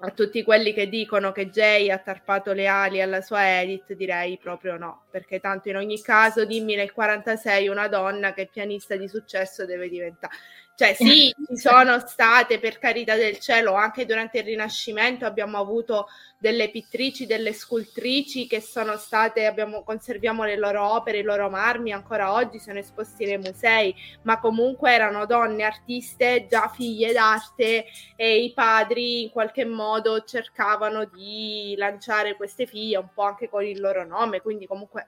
[0.00, 4.36] a tutti quelli che dicono che Jay ha tarpato le ali alla sua Edith, direi
[4.36, 9.08] proprio no, perché tanto in ogni caso dimmi nel 46 una donna che pianista di
[9.08, 10.34] successo deve diventare.
[10.76, 16.06] Cioè sì, ci sono state per carità del cielo, anche durante il Rinascimento abbiamo avuto
[16.36, 21.92] delle pittrici, delle scultrici che sono state, abbiamo, conserviamo le loro opere, i loro marmi,
[21.92, 28.42] ancora oggi sono esposti nei musei, ma comunque erano donne artiste, già figlie d'arte e
[28.44, 33.80] i padri in qualche modo cercavano di lanciare queste figlie un po' anche con il
[33.80, 35.06] loro nome, quindi comunque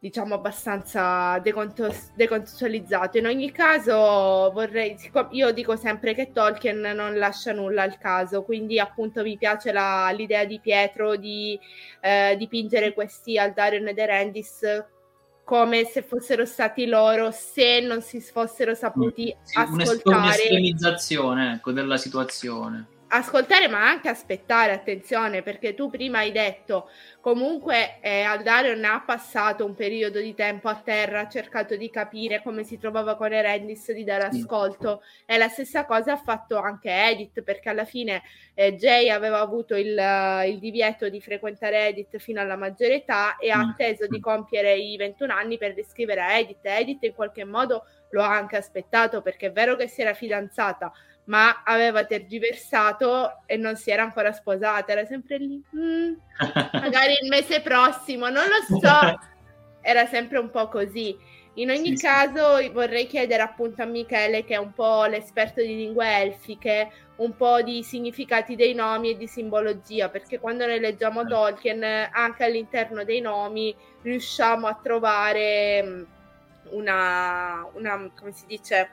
[0.00, 3.18] diciamo abbastanza decontestualizzato.
[3.18, 4.96] In ogni caso vorrei,
[5.30, 10.10] io dico sempre che Tolkien non lascia nulla al caso, quindi appunto mi piace la,
[10.10, 11.58] l'idea di Pietro di
[12.00, 14.84] eh, dipingere questi Aldarion ed Erendis
[15.42, 20.16] come se fossero stati loro se non si fossero saputi sì, ascoltare.
[20.16, 26.90] Un'estremizzazione ecco, della situazione ascoltare ma anche aspettare, attenzione, perché tu prima hai detto
[27.20, 32.42] comunque eh, Aldarion ha passato un periodo di tempo a terra, ha cercato di capire
[32.42, 35.02] come si trovava con Erendis, di dare ascolto.
[35.26, 38.22] E la stessa cosa ha fatto anche Edith, perché alla fine
[38.54, 39.98] eh, Jay aveva avuto il,
[40.46, 44.96] il, divieto di frequentare Edith fino alla maggiore età e ha atteso di compiere i
[44.96, 46.64] 21 anni per descrivere a Edith.
[46.64, 50.92] Edith in qualche modo lo ha anche aspettato perché è vero che si era fidanzata,
[51.28, 56.12] ma aveva tergiversato e non si era ancora sposata, era sempre lì, mm,
[56.72, 59.18] magari il mese prossimo, non lo so,
[59.80, 61.16] era sempre un po' così.
[61.54, 62.68] In ogni sì, caso sì.
[62.68, 67.62] vorrei chiedere appunto a Michele, che è un po' l'esperto di lingue elfiche, un po'
[67.62, 71.34] di significati dei nomi e di simbologia, perché quando noi leggiamo certo.
[71.34, 76.02] Tolkien, anche all'interno dei nomi riusciamo a trovare mm,
[76.70, 78.90] una, una come si dice,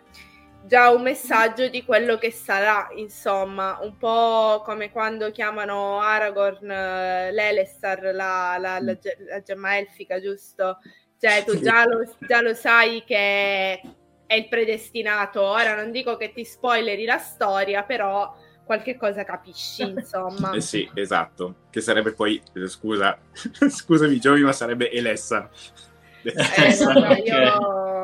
[0.68, 7.34] già un messaggio di quello che sarà, insomma, un po' come quando chiamano Aragorn uh,
[7.34, 8.98] l'Elestar, la, la, la,
[9.30, 10.80] la, gemma elfica, giusto?
[11.20, 13.80] Cioè, tu già lo, già lo sai che
[14.26, 15.42] è il predestinato.
[15.42, 18.36] Ora non dico che ti spoileri la storia, però
[18.66, 20.52] qualche cosa capisci, insomma.
[20.52, 21.68] eh sì, esatto.
[21.70, 25.50] Che sarebbe poi, scusa, scusami Giovi, ma sarebbe Elessa.
[26.24, 27.95] Eh, no, io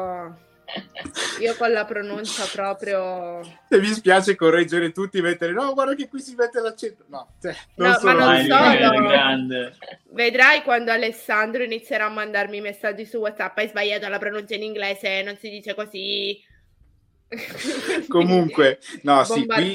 [1.40, 3.42] io con la pronuncia proprio...
[3.70, 7.06] Se mi spiace correggere tutti e mettere no, guarda che qui si mette l'accento.
[7.08, 9.72] No, cioè, non no ma non solo.
[10.12, 13.58] Vedrai quando Alessandro inizierà a mandarmi messaggi su WhatsApp.
[13.58, 16.50] Hai sbagliato la pronuncia in inglese, non si dice così.
[18.08, 19.74] Comunque, no, sì, qui,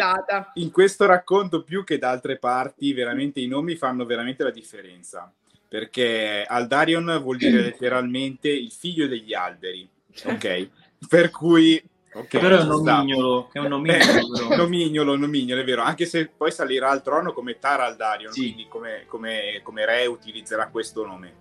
[0.55, 5.33] in questo racconto più che da altre parti, veramente i nomi fanno veramente la differenza.
[5.69, 9.89] Perché Aldarion vuol dire letteralmente il figlio degli alberi,
[10.25, 10.69] ok?
[11.09, 11.83] Per cui
[12.17, 16.31] Okay, però è un nomignolo, è un nomignolo, eh, nomignolo, nomignolo, è vero, anche se
[16.35, 18.41] poi salirà al trono come Taraldarion, sì.
[18.41, 21.35] quindi come, come, come, re utilizzerà questo nome.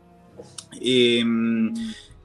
[0.78, 1.72] E, ehm,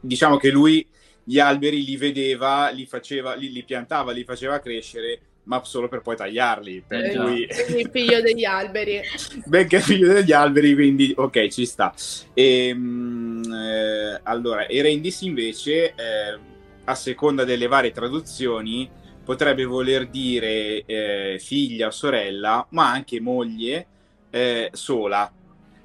[0.01, 0.85] diciamo che lui
[1.23, 6.01] gli alberi li vedeva, li, faceva, li, li piantava, li faceva crescere, ma solo per
[6.01, 6.85] poi tagliarli.
[6.89, 7.47] Per Eh, cui...
[7.79, 9.01] Il figlio degli alberi.
[9.45, 11.95] Benché figlio degli alberi, quindi ok, ci sta.
[12.35, 16.50] E, eh, allora, Erendis invece, eh,
[16.85, 18.89] a seconda delle varie traduzioni,
[19.25, 23.87] potrebbe voler dire eh, figlia o sorella, ma anche moglie
[24.31, 25.31] eh, sola.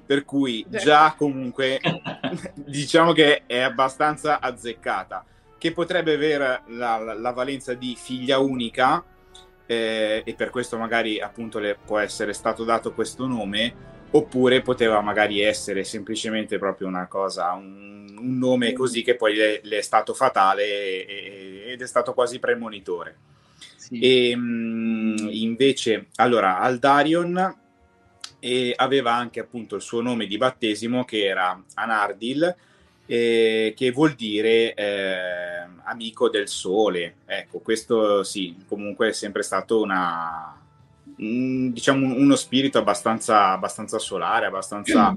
[0.06, 1.80] Per cui già comunque
[2.54, 5.24] diciamo che è abbastanza azzeccata.
[5.58, 9.02] Che potrebbe avere la, la, valenza di figlia unica,
[9.64, 15.00] eh, e per questo magari appunto le può essere stato dato questo nome oppure poteva
[15.00, 19.82] magari essere semplicemente proprio una cosa un, un nome così che poi le, le è
[19.82, 23.16] stato fatale e, ed è stato quasi premonitore
[23.76, 23.98] Sì.
[24.00, 27.56] e mh, invece allora Aldarion
[28.38, 32.54] e aveva anche appunto il suo nome di battesimo che era Anardil
[33.06, 37.16] eh, che vuol dire eh, amico del sole.
[37.24, 40.60] Ecco, questo sì, comunque è sempre stato una,
[41.16, 45.16] diciamo uno spirito abbastanza, abbastanza solare, abbastanza...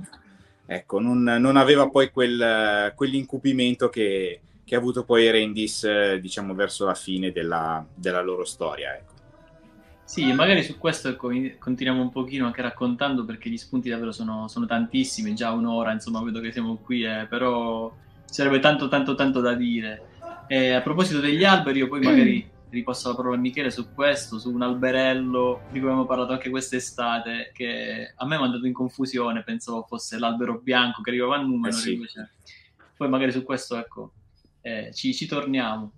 [0.72, 6.54] Ecco, non, non aveva poi quel, quell'incupimento che, che ha avuto poi Erendis, eh, diciamo,
[6.54, 8.94] verso la fine della, della loro storia.
[8.94, 9.14] Ecco.
[10.04, 14.12] Sì, magari su questo ecco, in- continuiamo un pochino anche raccontando perché gli spunti davvero
[14.12, 17.92] sono, sono tantissimi, già un'ora, insomma, vedo che siamo qui, eh, però
[18.28, 20.04] ci sarebbe tanto tanto tanto da dire.
[20.48, 24.40] E a proposito degli alberi, io poi magari ripasso la parola a Michele su questo,
[24.40, 28.66] su un alberello di cui abbiamo parlato anche quest'estate, che a me mi ha mandato
[28.66, 32.02] in confusione, pensavo fosse l'albero bianco che arrivava a numero, Eh sì.
[32.96, 34.14] poi magari su questo, ecco,
[34.62, 35.92] eh, ci, ci torniamo.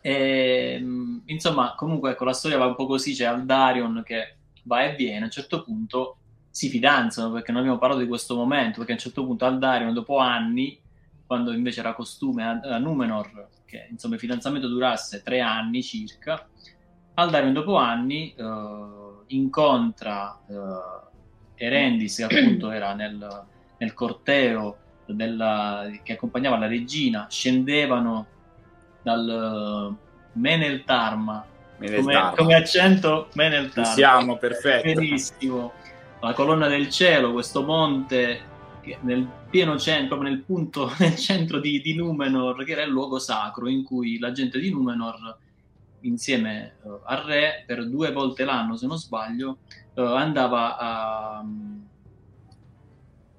[0.00, 4.84] E, mh, insomma, comunque, ecco, la storia va un po' così: c'è Aldarion che va
[4.84, 5.22] e viene.
[5.22, 6.16] A un certo punto
[6.50, 8.78] si fidanzano perché non abbiamo parlato di questo momento.
[8.78, 10.78] Perché a un certo punto Aldarion, dopo anni,
[11.26, 16.48] quando invece era costume a, a Numenor, che insomma il fidanzamento durasse tre anni circa,
[17.14, 23.44] Aldarion, dopo anni, eh, incontra eh, Erendis, che appunto era nel,
[23.78, 28.26] nel corteo della- che accompagnava la regina, scendevano
[29.02, 29.94] dal
[30.32, 31.44] Menel Tarma.
[31.78, 33.90] Come, come accento Menel Tarma.
[33.90, 34.92] siamo, perfetto.
[34.92, 35.72] benissimo.
[36.20, 38.54] La colonna del cielo questo monte
[39.02, 43.68] nel pieno centro nel punto nel centro di, di Numenor che era il luogo sacro
[43.68, 45.38] in cui la gente di Numenor
[46.00, 49.58] insieme eh, al re per due volte l'anno se non sbaglio
[49.94, 51.44] eh, andava a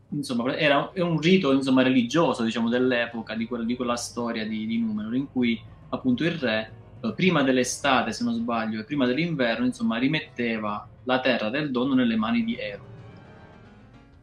[0.10, 4.80] insomma era un rito insomma religioso diciamo dell'epoca di, quella- di quella storia di, di
[4.80, 6.72] Numenor in cui appunto il re
[7.02, 11.94] eh, prima dell'estate se non sbaglio e prima dell'inverno insomma rimetteva la terra del dono
[11.94, 12.97] nelle mani di Ero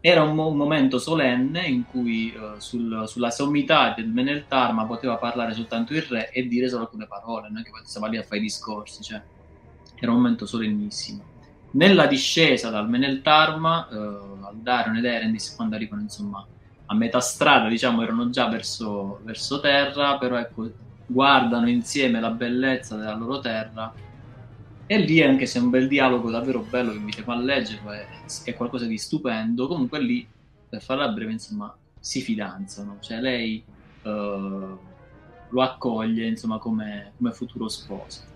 [0.06, 5.16] era un, mo- un momento solenne in cui eh, sul- sulla sommità del Meneltarma poteva
[5.16, 8.22] parlare soltanto il re e dire solo alcune parole, non è che stava lì a
[8.22, 9.22] fare i discorsi, cioè
[9.98, 11.22] era un momento solennissimo.
[11.70, 16.46] Nella discesa dal Meneltarma, eh, Aldarion ed Erendis, quando arrivano insomma
[16.84, 20.70] a metà strada, diciamo, erano già verso, verso terra, però ecco,
[21.06, 23.90] guardano insieme la bellezza della loro terra
[24.86, 28.06] e lì, anche se è un bel dialogo davvero bello che invitiamo a leggerlo, è,
[28.44, 29.66] è qualcosa di stupendo.
[29.66, 30.26] Comunque lì,
[30.68, 32.98] per farla breve, insomma, si fidanzano.
[33.00, 33.64] Cioè lei
[34.02, 34.76] eh,
[35.48, 38.32] lo accoglie, insomma, come, come futuro sposo.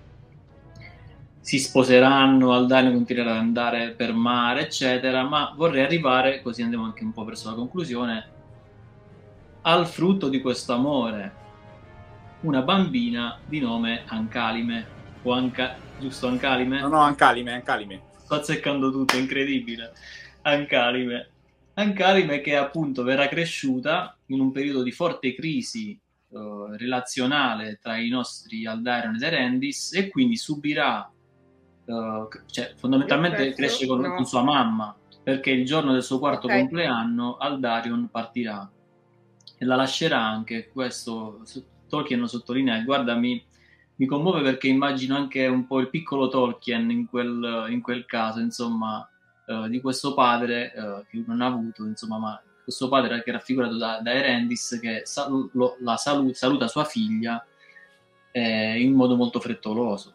[1.40, 7.04] Si sposeranno, Aldano continuerà ad andare per mare, eccetera, ma vorrei arrivare, così andiamo anche
[7.04, 8.26] un po' verso la conclusione,
[9.62, 11.46] al frutto di questo amore.
[12.40, 14.86] Una bambina di nome Ancalime,
[15.22, 16.80] o Anca, giusto Ancalime?
[16.80, 18.02] No, no, Ancalime, Ancalime.
[18.16, 19.92] sto azzeccando tutto, è incredibile.
[20.42, 21.30] Ancalime.
[21.74, 28.08] Ancalime che appunto verrà cresciuta in un periodo di forte crisi eh, relazionale tra i
[28.08, 31.10] nostri Aldarion ed Erendis e quindi subirà,
[31.84, 34.14] eh, cioè fondamentalmente cresce con, no.
[34.14, 36.54] con sua mamma perché il giorno del suo quarto Ok.
[36.54, 38.68] compleanno Aldarion partirà
[39.58, 41.42] e la lascerà anche, questo
[41.86, 43.44] Tolkien sottolinea, guardami
[43.98, 48.38] mi commuove perché immagino anche un po' il piccolo Tolkien in quel, in quel caso,
[48.38, 49.08] insomma,
[49.46, 53.32] eh, di questo padre eh, che non ha avuto, insomma, ma questo padre che è
[53.32, 57.44] raffigurato da, da Erendis che sal- lo- la salu- saluta sua figlia
[58.30, 60.14] eh, in modo molto frettoloso.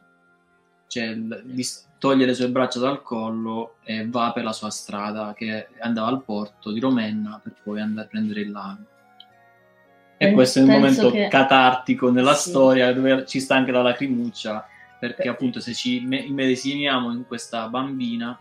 [0.88, 1.64] Cioè, l- gli
[1.98, 6.24] toglie le sue braccia dal collo e va per la sua strada che andava al
[6.24, 8.86] porto di Romenna per poi andare a prendere il lago.
[10.24, 12.50] E Pen- questo è un momento che- catartico nella Sì.
[12.50, 14.66] storia dove ci sta anche la lacrimuccia,
[15.00, 18.38] perché appunto se ci me- immedesimiamo in questa bambina,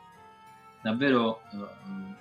[0.80, 2.20] davvero eh,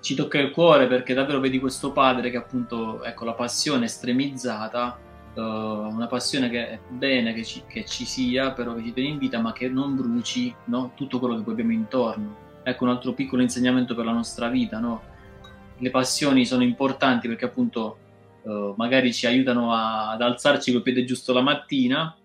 [0.00, 4.98] ci tocca il cuore perché davvero vedi questo padre che appunto, ecco, la passione estremizzata,
[5.34, 9.10] eh, una passione che è bene che ci, che ci, sia, però che ci tiene
[9.10, 10.92] in vita, ma che non bruci no?
[10.94, 12.36] tutto quello che poi abbiamo intorno.
[12.62, 15.02] Ecco un altro piccolo insegnamento per la nostra vita, no?
[15.76, 17.98] Le passioni sono importanti perché appunto
[18.42, 22.16] uh, magari ci aiutano a, ad alzarci col piede giusto la mattina,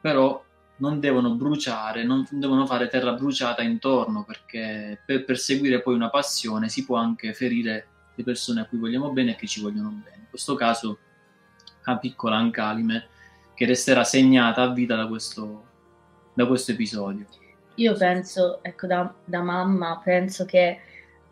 [0.00, 0.44] però
[0.76, 6.68] non devono bruciare, non devono fare terra bruciata intorno, perché per perseguire poi una passione
[6.68, 10.16] si può anche ferire le persone a cui vogliamo bene e che ci vogliono bene.
[10.16, 10.98] In questo caso
[11.84, 13.08] una piccola ancalime
[13.54, 15.64] che resterà segnata a vita da questo,
[16.34, 17.26] da questo episodio.
[17.76, 20.80] Io penso, ecco, da, da mamma, penso che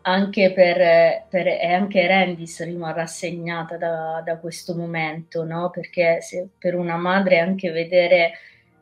[0.07, 5.69] anche per, per e anche Rendis rimarrà segnata da, da questo momento, no?
[5.69, 8.31] Perché se per una madre anche vedere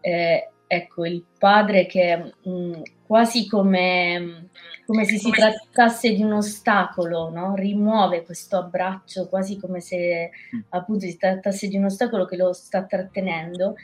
[0.01, 2.73] eh, ecco, il padre che mh, mm,
[3.07, 4.49] quasi come,
[4.85, 7.55] come, se si trattasse di un ostacolo, no?
[7.55, 10.59] rimuove questo abbraccio quasi come se mm.
[10.69, 13.75] appunto si trattasse di un ostacolo che lo sta trattenendo.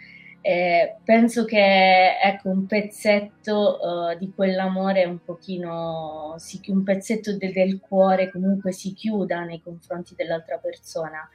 [0.44, 7.52] Eh, penso che ecco, un pezzetto uh, di quell'amore un pochino, si, un pezzetto de-
[7.52, 11.30] del cuore comunque si chiuda nei confronti dell'altra persona.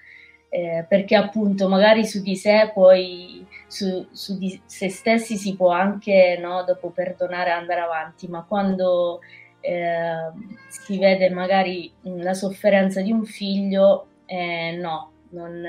[0.49, 5.71] Eh, perché appunto magari su di sé poi su, su di se stessi si può
[5.71, 9.21] anche no, dopo perdonare andare avanti, ma quando
[9.61, 10.31] eh,
[10.69, 15.63] si vede magari la sofferenza di un figlio, eh, no, non,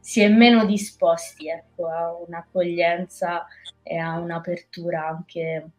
[0.00, 3.46] si è meno disposti ecco, a un'accoglienza
[3.82, 5.70] e a un'apertura anche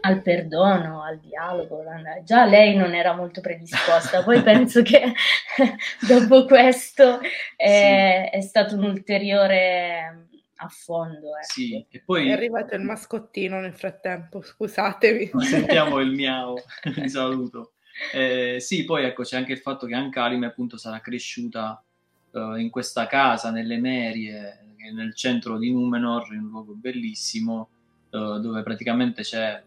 [0.00, 1.82] al perdono, al dialogo.
[2.24, 5.12] Già lei non era molto predisposta, poi penso che
[6.06, 7.20] dopo questo
[7.56, 8.36] è, sì.
[8.38, 11.36] è, stato un ulteriore affondo.
[11.36, 11.52] Ecco.
[11.52, 15.32] Sì, e poi è arrivato il mascottino nel frattempo, scusatevi.
[15.40, 16.56] Sentiamo il miau,
[16.94, 17.72] vi saluto.
[18.12, 21.82] Eh, sì, poi ecco c'è anche il fatto che Ancalime appunto sarà cresciuta
[22.36, 27.68] uh, in questa casa nelle Merie, nel centro di Numenor, in un luogo bellissimo,
[28.10, 29.62] uh, dove praticamente c'è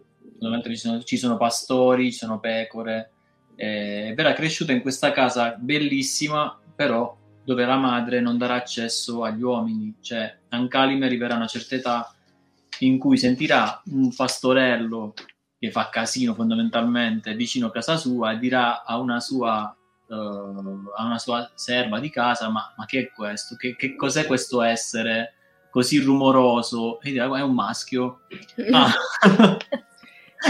[0.64, 3.12] ci sono, ci sono pastori, ci sono pecore.
[3.56, 9.42] Eh, verrà cresciuta in questa casa bellissima, però dove la madre non darà accesso agli
[9.42, 9.96] uomini.
[10.00, 12.14] Cioè, Ancalime arriverà a una certa età
[12.80, 15.14] in cui sentirà un pastorello
[15.58, 19.76] che fa casino fondamentalmente vicino a casa sua e dirà a una sua,
[20.10, 23.56] uh, una sua serva di casa ma, ma che è questo?
[23.56, 25.34] Che, che, cos'è questo essere
[25.70, 27.00] così rumoroso?
[27.02, 28.22] E dirà è un maschio.
[28.72, 28.92] Ah.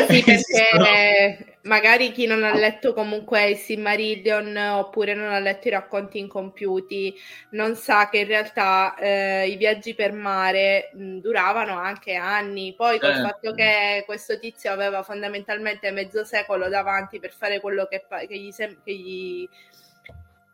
[0.07, 5.71] Sì, perché magari chi non ha letto comunque il Silmarillion oppure non ha letto i
[5.71, 7.15] racconti incompiuti
[7.51, 12.73] non sa che in realtà eh, i viaggi per mare mh, duravano anche anni.
[12.75, 13.21] Poi col eh.
[13.21, 18.51] fatto che questo tizio aveva fondamentalmente mezzo secolo davanti per fare quello che, che, gli,
[18.51, 19.47] sem- che gli,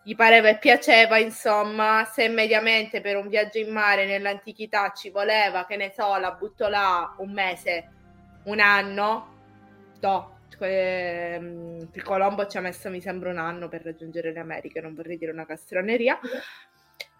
[0.03, 5.65] gli pareva e piaceva, insomma, se mediamente per un viaggio in mare nell'antichità ci voleva,
[5.65, 7.89] che ne so, la butto là un mese
[8.43, 9.33] un anno,
[10.01, 14.81] no, ehm, il Colombo ci ha messo mi sembra un anno per raggiungere le Americhe,
[14.81, 16.19] non vorrei dire una castroneria.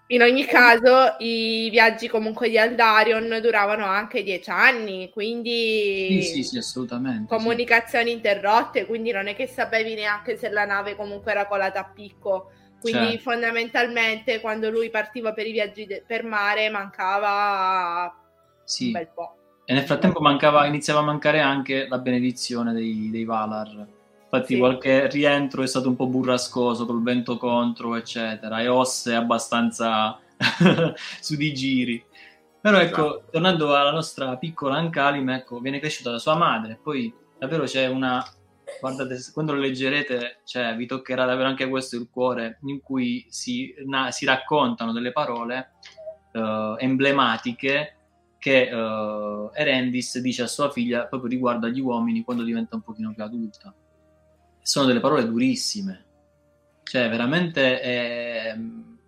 [0.08, 6.44] In ogni caso, i viaggi comunque di Aldarion duravano anche dieci anni, quindi sì, sì,
[6.44, 7.26] sì, assolutamente.
[7.28, 8.16] Comunicazioni sì.
[8.16, 12.52] interrotte, quindi non è che sapevi neanche se la nave comunque era colata a picco.
[12.80, 13.32] Quindi certo.
[13.32, 18.14] fondamentalmente quando lui partiva per i viaggi de- per mare mancava
[18.64, 18.86] sì.
[18.86, 19.38] un bel po'.
[19.68, 23.88] E nel frattempo mancava, iniziava a mancare anche la benedizione dei, dei Valar.
[24.26, 24.60] Infatti sì.
[24.60, 28.62] qualche rientro è stato un po' burrascoso col vento contro, eccetera.
[28.62, 30.20] E Osse è abbastanza
[31.20, 32.04] su di giri.
[32.62, 33.32] Però ecco, esatto.
[33.32, 36.80] tornando alla nostra piccola Ancalime, ecco, viene cresciuta da sua madre.
[36.82, 38.24] Poi davvero c'è una...
[38.80, 43.74] Guardate, quando lo leggerete, cioè, vi toccherà davvero anche questo il cuore, in cui si,
[43.86, 45.74] na, si raccontano delle parole
[46.34, 47.96] uh, emblematiche
[48.46, 53.12] che uh, Erendis dice a sua figlia proprio riguardo agli uomini quando diventa un pochino
[53.12, 53.74] più adulta.
[54.62, 56.06] Sono delle parole durissime,
[56.84, 58.56] cioè veramente è,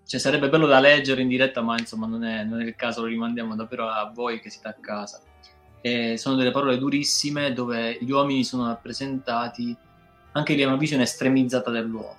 [0.08, 3.02] cioè, sarebbe bello da leggere in diretta, ma insomma non è, non è il caso,
[3.02, 5.22] lo rimandiamo davvero a voi che siete a casa.
[5.82, 9.78] E sono delle parole durissime dove gli uomini sono rappresentati
[10.32, 12.16] anche lì è una visione estremizzata dell'uomo,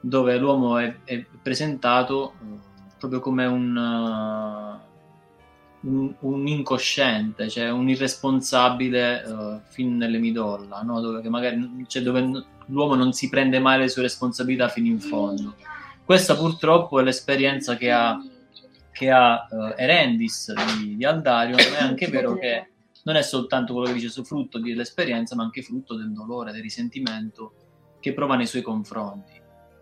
[0.00, 2.58] dove l'uomo è, è presentato uh,
[2.98, 4.84] proprio come un...
[5.86, 11.00] Un, un incosciente, cioè un irresponsabile uh, fin nelle midolla, no?
[11.00, 15.54] dove, magari, cioè, dove l'uomo non si prende mai le sue responsabilità fino in fondo.
[16.04, 18.20] Questa purtroppo è l'esperienza che ha,
[18.90, 22.70] che ha uh, Erendis di, di Aldarion, è anche vero che
[23.04, 26.62] non è soltanto quello che dice su frutto dell'esperienza, ma anche frutto del dolore, del
[26.62, 27.52] risentimento
[28.00, 29.35] che prova nei suoi confronti.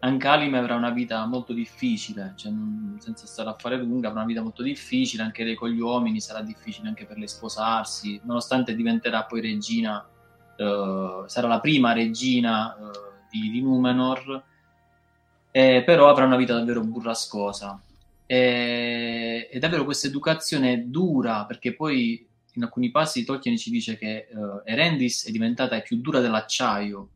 [0.04, 2.52] Anche Alime avrà una vita molto difficile, cioè,
[2.98, 6.20] senza stare a fare lunga, avrà una vita molto difficile, anche lei con gli uomini
[6.20, 10.06] sarà difficile anche per lei sposarsi, nonostante diventerà poi regina,
[10.56, 12.90] eh, sarà la prima regina eh,
[13.30, 14.42] di, di, Numenor,
[15.50, 17.80] eh, però avrà una vita davvero burrascosa.
[18.26, 22.26] E, e davvero questa educazione dura, perché poi
[22.56, 27.08] in alcuni passi Tolkien ci dice che uh, Erendis è diventata più dura dell'acciaio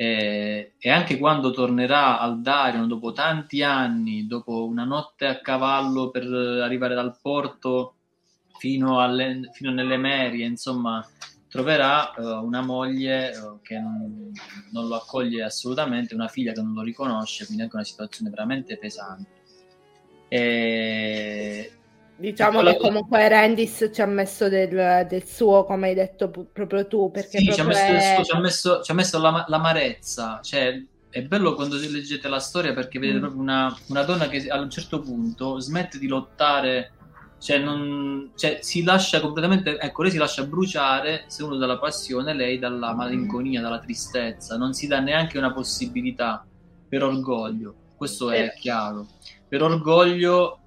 [0.00, 6.10] e, e, anche quando tornerà al Darion dopo tanti anni, dopo una notte a cavallo
[6.10, 7.94] per arrivare dal porto
[8.58, 11.04] fino, alle, fino nelle Merie, insomma,
[11.48, 14.30] troverà uh, una moglie uh, che non,
[14.70, 18.78] non, lo accoglie assolutamente, una figlia che non lo riconosce, quindi anche una situazione veramente
[18.78, 19.30] pesante.
[20.28, 21.72] E,
[22.18, 26.88] Diciamo che comunque Rendis ci ha messo del, del suo, come hai detto p- proprio
[26.88, 28.14] tu, perché sì, ci ha messo, è...
[28.16, 32.40] suo, ci ha messo, ci ha messo la, l'amarezza, cioè è bello quando leggete la
[32.40, 33.20] storia perché vedete mm.
[33.20, 36.92] proprio una, una, donna che a un certo punto smette di lottare,
[37.38, 42.34] cioè, non, cioè si lascia completamente, ecco, lei si lascia bruciare, se uno dalla passione,
[42.34, 46.44] lei dalla malinconia, dalla tristezza, non si dà neanche una possibilità
[46.88, 48.54] per orgoglio, questo è eh.
[48.58, 49.06] chiaro.
[49.46, 50.57] Per orgoglio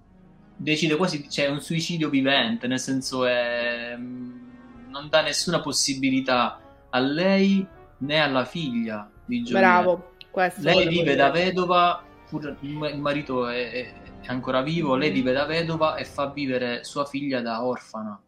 [0.62, 6.60] decide quasi, cioè un suicidio vivente, nel senso è, mm, non dà nessuna possibilità
[6.90, 7.66] a lei
[8.00, 9.60] né alla figlia di Giulia.
[9.60, 10.14] Bravo,
[10.58, 13.94] lei vive da vedova, pur il marito è, è,
[14.28, 18.20] ancora vivo, lei vive da vedova e fa vivere sua figlia da orfana.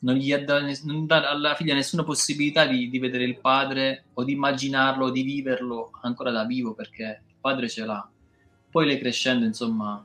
[0.00, 4.24] Non gli dà, non dà alla figlia nessuna possibilità di, di vedere il padre o
[4.24, 8.08] di immaginarlo o di viverlo ancora da vivo perché il padre ce l'ha.
[8.68, 10.04] Poi lei crescendo, insomma,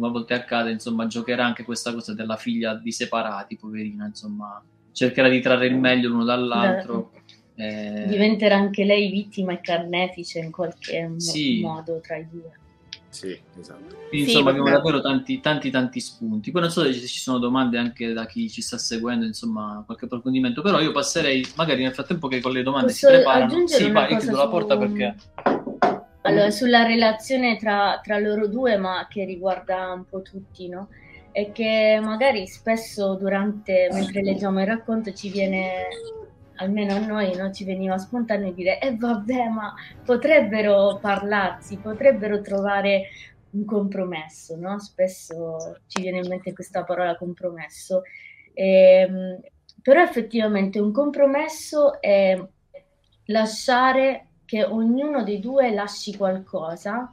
[0.00, 4.62] a volte accade, insomma, giocherà anche questa cosa della figlia di separati, poverina, insomma,
[4.92, 7.12] cercherà di trarre il meglio l'uno dall'altro.
[7.56, 8.06] Eh...
[8.08, 11.60] Diventerà anche lei vittima e carnefice in qualche sì.
[11.60, 12.58] modo tra i due.
[13.14, 13.94] Sì, esatto.
[14.08, 16.50] Quindi, insomma, abbiamo davvero tanti, tanti, tanti spunti.
[16.50, 20.06] Poi non so se ci sono domande anche da chi ci sta seguendo, insomma, qualche
[20.06, 23.66] approfondimento, però io passerei, magari nel frattempo che con le domande Posso si preparano.
[23.68, 24.38] Sì, vai, io chiudo su...
[24.42, 25.14] la porta perché
[26.26, 30.88] allora, sulla relazione tra, tra, loro due, ma che riguarda un po' tutti, no?
[31.30, 35.88] È che magari spesso durante, mentre leggiamo il racconto, ci viene,
[36.56, 37.50] almeno a noi, no?
[37.52, 39.74] ci veniva spontaneo dire, eh vabbè, ma
[40.04, 43.08] potrebbero parlarsi, potrebbero trovare
[43.50, 44.78] un compromesso, no?
[44.78, 48.02] Spesso ci viene in mente questa parola compromesso.
[48.52, 49.40] E, ehm,
[49.82, 52.40] però effettivamente un compromesso è
[53.26, 57.08] lasciare che ognuno dei due lasci qualcosa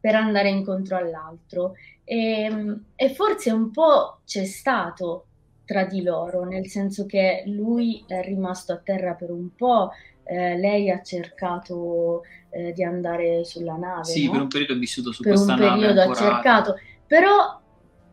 [0.00, 1.74] per andare incontro all'altro.
[2.04, 5.24] E, e, forse un po' c'è stato
[5.64, 9.90] tra di loro, nel senso che lui è rimasto a terra per un po',
[10.24, 14.04] eh, lei ha cercato eh, di andare sulla nave.
[14.04, 14.32] Sì, no?
[14.32, 15.64] per un periodo ha vissuto su per questa nave.
[15.66, 17.60] Per un periodo ha cercato, però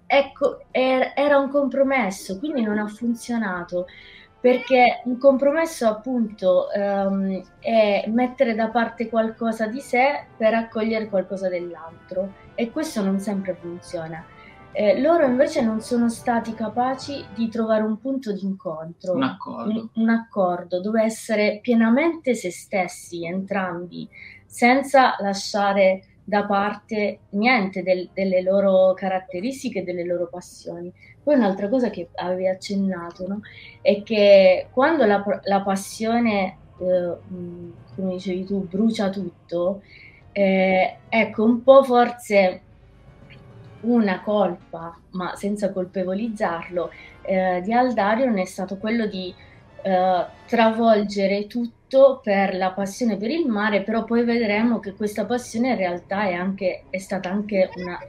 [0.05, 3.87] ecco, er- era un compromesso, quindi non ha funzionato
[4.45, 11.49] perché un compromesso appunto um, è mettere da parte qualcosa di sé per accogliere qualcosa
[11.49, 14.23] dell'altro e questo non sempre funziona.
[14.71, 19.89] Eh, loro invece non sono stati capaci di trovare un punto di incontro, un accordo.
[19.95, 24.07] Un, un accordo dove essere pienamente se stessi entrambi,
[24.45, 30.93] senza lasciare da parte niente del, delle loro caratteristiche delle loro passioni.
[31.25, 33.39] Poi un'altra cosa che avevi accennato no?
[33.81, 37.15] è che quando la, la passione, eh,
[37.95, 39.81] come dicevi tu, brucia tutto,
[40.31, 42.61] eh, ecco un po' forse
[43.81, 46.91] una colpa, ma senza colpevolizzarlo,
[47.23, 49.33] eh, di Aldarion è stato quello di
[49.85, 55.69] eh, travolgere tutto per la passione per il mare, però poi vedremo che questa passione
[55.69, 57.99] in realtà è, anche, è stata anche una,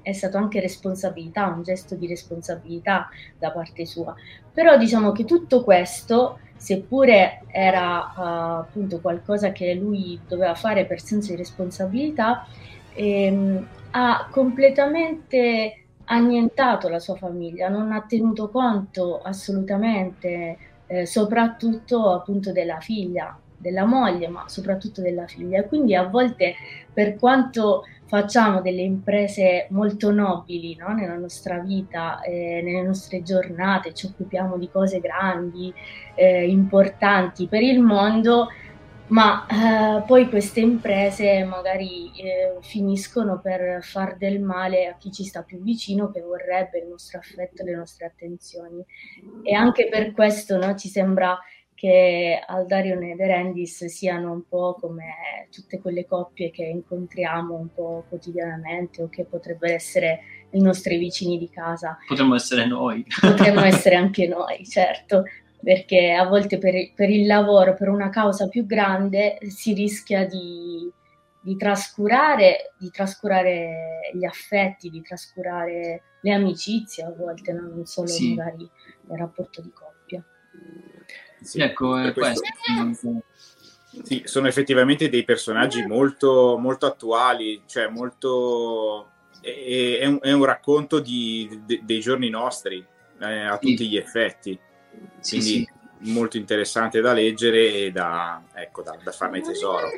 [0.00, 4.14] è stato anche responsabilità, un gesto di responsabilità da parte sua.
[4.50, 11.02] Però diciamo che tutto questo, seppure era uh, appunto qualcosa che lui doveva fare per
[11.02, 12.46] senso di responsabilità,
[12.94, 20.56] ehm, ha completamente annientato la sua famiglia, non ha tenuto conto assolutamente
[20.88, 25.64] eh, soprattutto appunto della figlia, della moglie, ma soprattutto della figlia.
[25.64, 26.54] Quindi a volte,
[26.92, 30.94] per quanto facciamo delle imprese molto nobili no?
[30.94, 35.72] nella nostra vita, eh, nelle nostre giornate, ci occupiamo di cose grandi,
[36.14, 38.48] eh, importanti per il mondo,
[39.08, 45.24] ma eh, poi queste imprese magari eh, finiscono per far del male a chi ci
[45.24, 48.84] sta più vicino, che vorrebbe il nostro affetto, le nostre attenzioni.
[49.42, 51.38] E anche per questo no, ci sembra
[51.78, 58.04] che Aldarion ed Erendis siano un po' come tutte quelle coppie che incontriamo un po'
[58.08, 60.20] quotidianamente o che potrebbero essere
[60.50, 61.96] i nostri vicini di casa.
[62.08, 63.06] Potremmo essere noi.
[63.20, 65.22] Potremmo essere anche noi, certo,
[65.62, 70.90] perché a volte per, per il lavoro, per una causa più grande, si rischia di,
[71.40, 78.34] di, trascurare, di trascurare gli affetti, di trascurare le amicizie a volte, non solo sì.
[78.34, 80.24] magari il rapporto di coppia.
[81.40, 82.42] Sì, ecco, è questo.
[82.82, 83.22] questo.
[84.02, 89.10] Sì, sono effettivamente dei personaggi molto, molto attuali, cioè molto...
[89.40, 92.84] È, è, un, è un, racconto di, de, dei giorni nostri
[93.20, 93.88] eh, a tutti sì.
[93.88, 94.58] gli effetti.
[95.26, 95.68] Quindi sì,
[96.00, 99.90] molto interessante da leggere e da, ecco, da, da farne tesoro.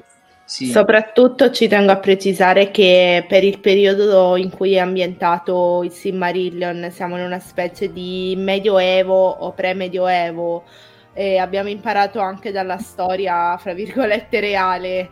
[0.44, 0.66] Sì.
[0.66, 6.90] Soprattutto ci tengo a precisare che per il periodo in cui è ambientato il Silmarillion
[6.90, 10.64] siamo in una specie di medioevo o pre-medioevo
[11.12, 15.10] e abbiamo imparato anche dalla storia, fra virgolette, reale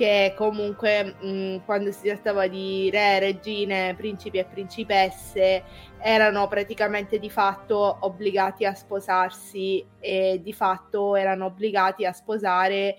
[0.00, 5.62] che comunque mh, quando si trattava di re, regine, principi e principesse
[5.98, 12.96] erano praticamente di fatto obbligati a sposarsi e di fatto erano obbligati a sposare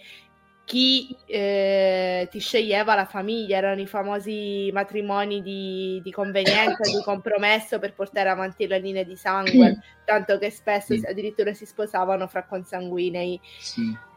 [0.64, 7.80] chi eh, ti sceglieva la famiglia, erano i famosi matrimoni di, di convenienza, di compromesso
[7.80, 13.42] per portare avanti la linea di sangue, tanto che spesso addirittura si sposavano fra consanguinei.
[13.60, 14.10] Sì.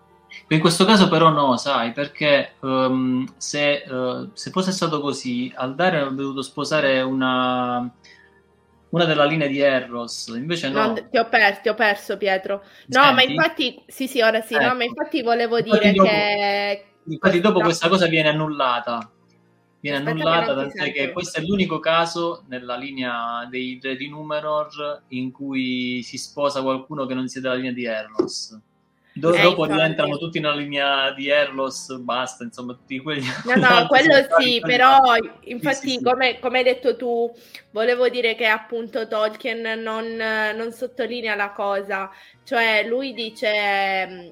[0.49, 5.99] In questo caso però no, sai, perché um, se, uh, se, fosse stato così, Aldare
[6.01, 7.91] avrebbe dovuto sposare una,
[8.91, 10.87] una della linea di Erros, invece no.
[10.87, 12.63] no ti, ho per, ti ho perso Pietro.
[12.87, 13.15] No, Senti?
[13.15, 14.67] ma infatti, sì sì, ora sì, ecco.
[14.67, 16.85] no, ma infatti volevo infatti dire dopo, che...
[17.07, 17.65] Infatti dopo no.
[17.65, 19.11] questa cosa viene annullata.
[19.81, 25.03] Viene Aspetta annullata, tant'è che questo è l'unico caso nella linea dei re di Numenor
[25.09, 28.59] in cui si sposa qualcuno che non sia della linea di Erros.
[29.17, 33.25] Do- eh, dopo diventano tutti una linea di Erlos, basta, insomma, tutti quelli.
[33.45, 34.99] No, no, quello sì, però
[35.43, 37.33] infatti, sì, sì, come, come, hai detto tu,
[37.71, 42.11] volevo dire che appunto Tolkien non, non sottolinea la cosa,
[42.43, 44.29] cioè lui dice mm,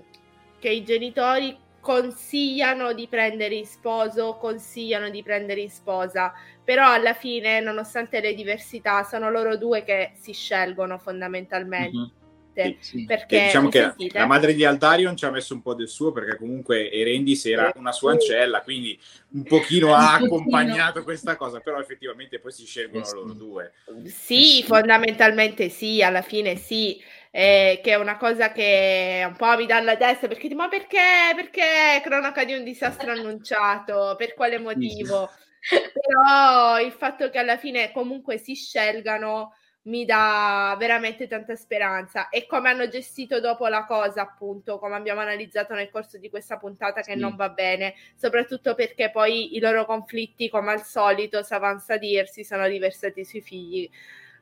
[0.58, 6.32] che i genitori consigliano di prendere in sposo, consigliano di prendere in sposa,
[6.64, 11.96] però alla fine, nonostante le diversità, sono loro due che si scelgono fondamentalmente.
[11.96, 12.20] Mm-hmm
[12.54, 13.04] sì, sì.
[13.04, 14.18] perché diciamo che sentite?
[14.18, 17.72] la madre di Altarion ci ha messo un po' del suo perché comunque Erendis era
[17.76, 18.98] una sua ancella quindi
[19.30, 23.14] un pochino ha accompagnato questa cosa però effettivamente poi si scelgono sì.
[23.14, 23.72] loro due.
[24.04, 27.00] Sì, fondamentalmente sì alla fine sì.
[27.34, 31.32] Eh, che è una cosa che un po' mi dà la testa perché ma perché?
[31.34, 34.14] Perché cronaca di un disastro annunciato?
[34.18, 35.30] Per quale motivo?
[35.68, 42.46] Però il fatto che alla fine comunque si scelgano mi dà veramente tanta speranza e
[42.46, 47.00] come hanno gestito dopo la cosa appunto come abbiamo analizzato nel corso di questa puntata
[47.00, 47.18] che sì.
[47.18, 51.98] non va bene soprattutto perché poi i loro conflitti come al solito si avanza a
[51.98, 53.90] dirsi sono riversati sui figli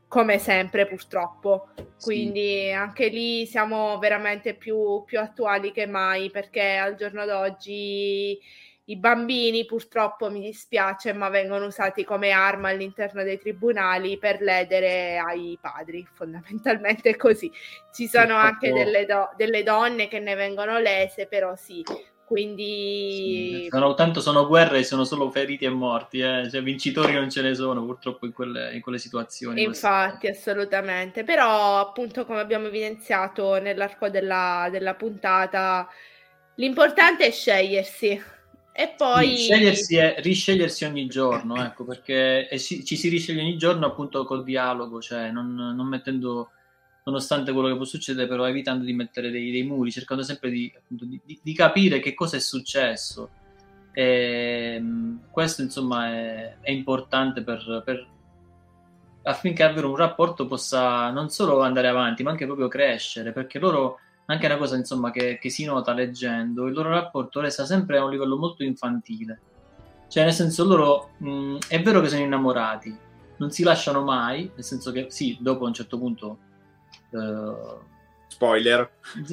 [0.09, 1.69] come sempre purtroppo
[2.03, 2.71] quindi sì.
[2.73, 8.39] anche lì siamo veramente più, più attuali che mai perché al giorno d'oggi
[8.91, 15.17] i bambini purtroppo mi dispiace, ma vengono usati come arma all'interno dei tribunali per ledere
[15.19, 17.51] ai padri, fondamentalmente è così.
[17.93, 21.83] Ci sono anche delle, do- delle, donne che ne vengono lese, però sì.
[22.25, 26.49] Quindi sì, sono, tanto sono guerre e sono solo feriti e morti, eh?
[26.49, 29.63] cioè, vincitori non ce ne sono purtroppo in quelle, in quelle situazioni.
[29.63, 30.51] Infatti, queste.
[30.51, 31.25] assolutamente.
[31.25, 35.89] Però, appunto, come abbiamo evidenziato nell'arco della, della puntata,
[36.55, 38.39] l'importante è scegliersi
[38.73, 43.87] e poi scegliersi è riscegliersi ogni giorno, ecco, perché si, ci si risceglie ogni giorno
[43.87, 46.51] appunto col dialogo, cioè non, non, mettendo,
[47.05, 50.73] nonostante quello che può succedere, però evitando di mettere dei, dei muri, cercando sempre di,
[50.75, 53.31] appunto, di, di, capire che cosa è successo.
[53.93, 58.07] E, ehm, questo insomma è, è importante per, per,
[59.25, 63.99] affinché avere un rapporto possa non solo andare avanti, ma anche proprio crescere, perché loro
[64.33, 68.05] anche una cosa insomma che, che, si nota leggendo, il loro rapporto resta sempre a
[68.05, 69.41] un livello molto infantile.
[70.09, 72.97] Cioè, nel senso, loro mh, è vero che sono innamorati,
[73.37, 76.39] non si lasciano mai, nel senso che sì, dopo a un certo punto.
[77.11, 77.79] Uh,
[78.29, 78.91] Spoiler.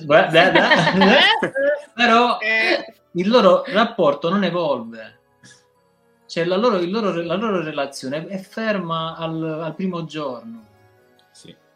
[1.93, 2.37] però
[3.11, 5.15] il loro rapporto non evolve.
[6.27, 10.65] Cioè, la loro, loro, la loro relazione è ferma al, al primo giorno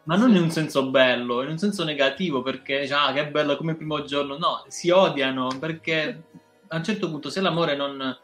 [0.04, 3.72] ma non in un senso bello, in un senso negativo, perché ah, che bello come
[3.72, 4.36] il primo giorno.
[4.36, 6.24] No, si odiano perché
[6.68, 8.16] a un certo punto, se l'amore non,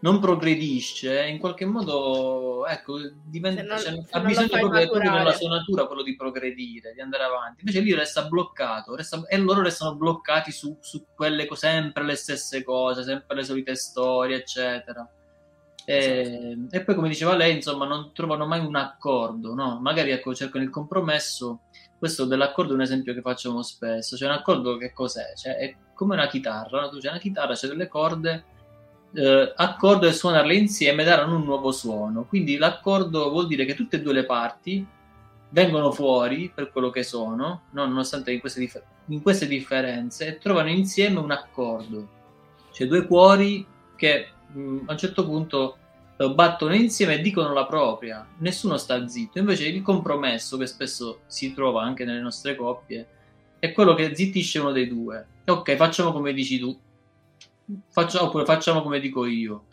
[0.00, 5.48] non progredisce, in qualche modo ecco, diventa, non, cioè, ha bisogno proprio, proprio, nella sua
[5.48, 7.60] natura quello di progredire, di andare avanti.
[7.60, 12.16] Invece lì resta bloccato resta, e loro restano bloccati su, su, quelle cose, sempre le
[12.16, 15.08] stesse cose, sempre le solite storie, eccetera.
[15.84, 16.76] E, esatto.
[16.76, 19.78] e, poi, come diceva lei, insomma, non trovano mai un accordo, no?
[19.80, 21.60] Magari ecco, cercano il compromesso.
[21.98, 24.16] Questo dell'accordo è un esempio che facciamo spesso.
[24.16, 25.34] Cioè, un accordo che cos'è?
[25.36, 26.88] Cioè, è come una chitarra, no?
[26.88, 28.44] tu c'è una chitarra, c'è delle corde
[29.14, 32.24] eh, accordo e suonarle insieme daranno un nuovo suono.
[32.24, 34.86] Quindi l'accordo vuol dire che tutte e due le parti
[35.50, 37.84] vengono fuori per quello che sono, no?
[37.86, 42.20] nonostante in queste, dif- in queste, differenze, e trovano insieme un accordo.
[42.72, 45.76] Cioè due cuori che mh, mm, a un certo punto
[46.16, 49.38] eh, battono insieme e dicono la propria, nessuno sta zitto.
[49.38, 53.06] Invece il compromesso che spesso si trova anche nelle nostre coppie
[53.58, 55.26] è quello che zittisce uno dei due.
[55.46, 56.76] Ok, facciamo come dici tu,
[57.88, 59.64] facciamo, oppure facciamo come dico io.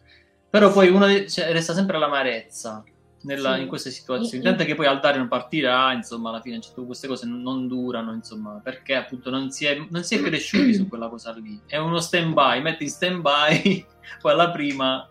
[0.49, 2.83] Però poi uno cioè, resta sempre l'amarezza
[3.21, 3.61] nella, sì.
[3.61, 4.43] in queste situazioni.
[4.43, 8.59] Tanto che poi Aldari non partirà, insomma, alla fine cioè, queste cose non, durano, insomma,
[8.63, 11.59] perché appunto non si, è, non si è cresciuti su quella cosa lì.
[11.65, 13.85] È uno stand by, metti in stand by,
[14.21, 15.09] poi alla prima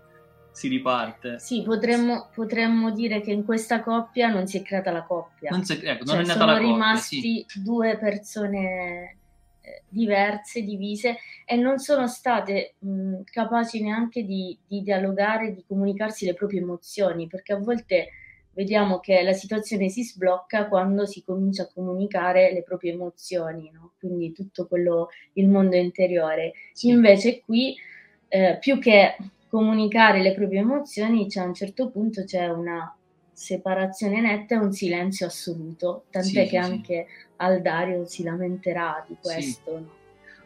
[0.51, 1.39] si riparte.
[1.39, 5.51] Sì, potremmo, potremmo, dire che in questa coppia non si è creata la coppia.
[5.51, 6.67] Non, si è, ecco, non cioè, è nata la coppia.
[6.67, 7.63] Sono rimasti sì.
[7.63, 9.17] due persone
[9.89, 16.35] diverse, divise e non sono state mh, capaci neanche di, di dialogare, di comunicarsi le
[16.35, 18.09] proprie emozioni, perché a volte
[18.53, 23.93] vediamo che la situazione si sblocca quando si comincia a comunicare le proprie emozioni, no?
[24.01, 26.53] quindi tutto quello, il mondo interiore.
[26.73, 26.89] Sì.
[26.89, 27.77] Invece qui,
[28.27, 29.17] eh, più che
[29.49, 32.98] comunicare le proprie emozioni, c'è a un certo punto c'è una
[33.39, 37.07] separazione netta e un silenzio assoluto, tant'è sì, che sì, anche
[37.37, 39.77] Aldario si lamenterà di questo.
[39.77, 39.97] Sì.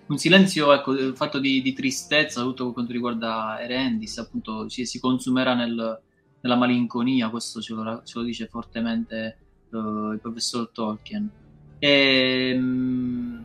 [0.04, 5.00] Un silenzio ecco, fatto di, di, tristezza, soprattutto per quanto riguarda Erendis, appunto si, si
[5.00, 6.00] consumerà nel,
[6.40, 9.38] nella malinconia, questo ce lo, ce lo dice fortemente
[9.70, 11.30] uh, il professor Tolkien.
[11.78, 13.42] E, um,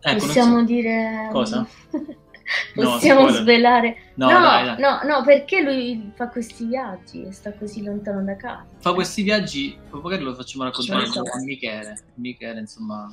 [0.00, 0.64] ecco, Possiamo so.
[0.64, 1.28] dire...
[1.30, 1.68] Cosa?
[2.74, 3.96] Possiamo no, svelare.
[4.14, 4.80] No, no, dai, dai.
[4.80, 8.66] no, no, perché lui fa questi viaggi e sta così lontano da casa.
[8.78, 11.20] Fa questi viaggi, magari lo facciamo raccontare so.
[11.20, 11.96] a Michele.
[12.14, 13.12] Michele, insomma.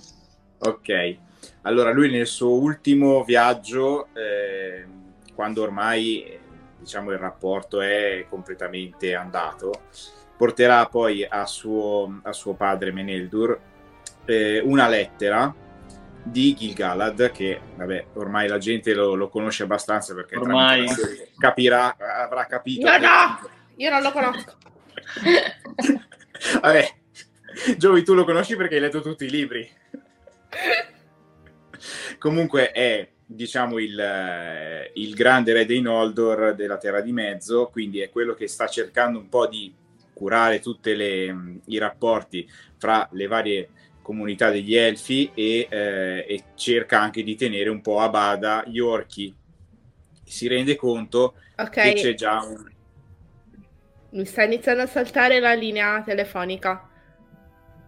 [0.59, 1.17] Ok,
[1.61, 4.85] allora lui nel suo ultimo viaggio, eh,
[5.35, 6.39] quando ormai
[6.79, 9.83] diciamo il rapporto è completamente andato,
[10.35, 13.59] porterà poi a suo, a suo padre Meneldur
[14.25, 15.53] eh, una lettera
[16.29, 20.87] di Gil-galad che vabbè ormai la gente lo, lo conosce abbastanza perché ormai.
[21.37, 24.53] capirà avrà capito no, no, io non lo conosco.
[26.61, 26.95] Vabbè.
[27.77, 29.69] Giovi tu lo conosci perché hai letto tutti i libri.
[32.17, 38.09] Comunque è diciamo il, il grande re dei Noldor della Terra di Mezzo quindi è
[38.09, 39.73] quello che sta cercando un po' di
[40.13, 43.69] curare tutti i rapporti fra le varie
[44.07, 48.79] comunità degli elfi e, eh, e, cerca anche di tenere un po' a bada gli
[48.79, 49.35] orchi.
[50.23, 51.93] Si rende conto okay.
[51.93, 52.71] che c'è già un...
[54.11, 56.89] Mi sta iniziando a saltare la linea telefonica.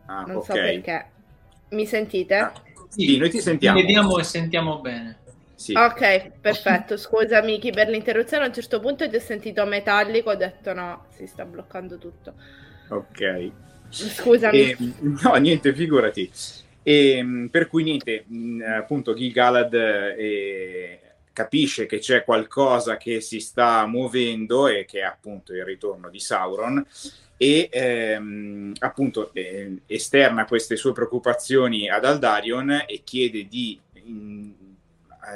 [0.07, 0.43] Ah, non okay.
[0.45, 1.05] so perché.
[1.69, 2.35] Mi sentite?
[2.35, 2.53] Ah,
[2.89, 3.79] sì, noi ti sentiamo.
[3.79, 5.19] Vediamo e sentiamo bene.
[5.55, 5.71] Sì.
[5.73, 6.97] Ok, perfetto.
[6.97, 8.43] Scusami Chi per l'interruzione.
[8.43, 12.33] A un certo punto ti ho sentito metallico, ho detto no, si sta bloccando tutto.
[12.89, 13.51] Ok.
[13.89, 14.57] Scusami.
[14.57, 14.77] E,
[15.21, 16.29] no, niente, figurati.
[16.83, 20.99] E, mm, per cui niente, mm, appunto Gil-galad eh,
[21.33, 26.19] capisce che c'è qualcosa che si sta muovendo e che è appunto il ritorno di
[26.19, 26.85] Sauron
[27.37, 34.53] e ehm, appunto eh, esterna queste sue preoccupazioni ad Aldarion e chiede di in,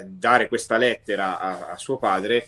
[0.06, 2.48] dare questa lettera a, a suo padre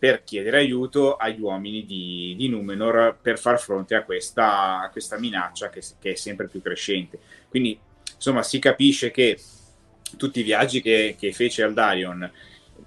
[0.00, 5.18] per chiedere aiuto agli uomini di, di Numenor per far fronte a questa, a questa
[5.18, 7.18] minaccia che, che, è sempre più crescente.
[7.50, 7.78] Quindi,
[8.14, 9.38] insomma, si capisce che
[10.16, 12.32] tutti i viaggi che, che fece Aldarion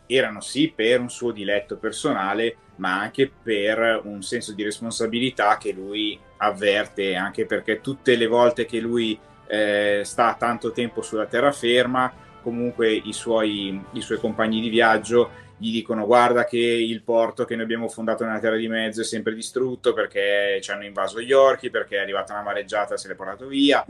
[0.08, 5.72] erano sì per un suo diletto personale, ma anche per un senso di responsabilità che
[5.72, 9.16] lui avverte, anche perché tutte le volte che lui
[9.46, 12.12] eh, sta tanto tempo sulla terraferma,
[12.42, 17.56] comunque i suoi, i suoi compagni di viaggio gli dicono guarda che il porto che
[17.56, 21.32] noi abbiamo fondato nella Terra di Mezzo è sempre distrutto perché ci hanno invaso gli
[21.32, 23.86] orchi, perché è arrivata una mareggiata e se l'è portato via.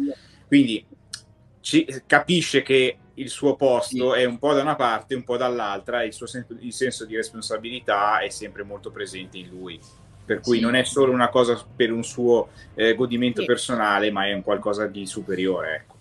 [0.47, 0.85] Quindi
[1.61, 6.03] ci, capisce che il suo posto è un po' da una parte, un po' dall'altra,
[6.03, 9.79] il suo sen- il senso di responsabilità è sempre molto presente in lui.
[10.25, 10.63] Per cui sì.
[10.63, 13.47] non è solo una cosa per un suo eh, godimento sì.
[13.47, 15.75] personale, ma è un qualcosa di superiore.
[15.75, 15.95] Ecco.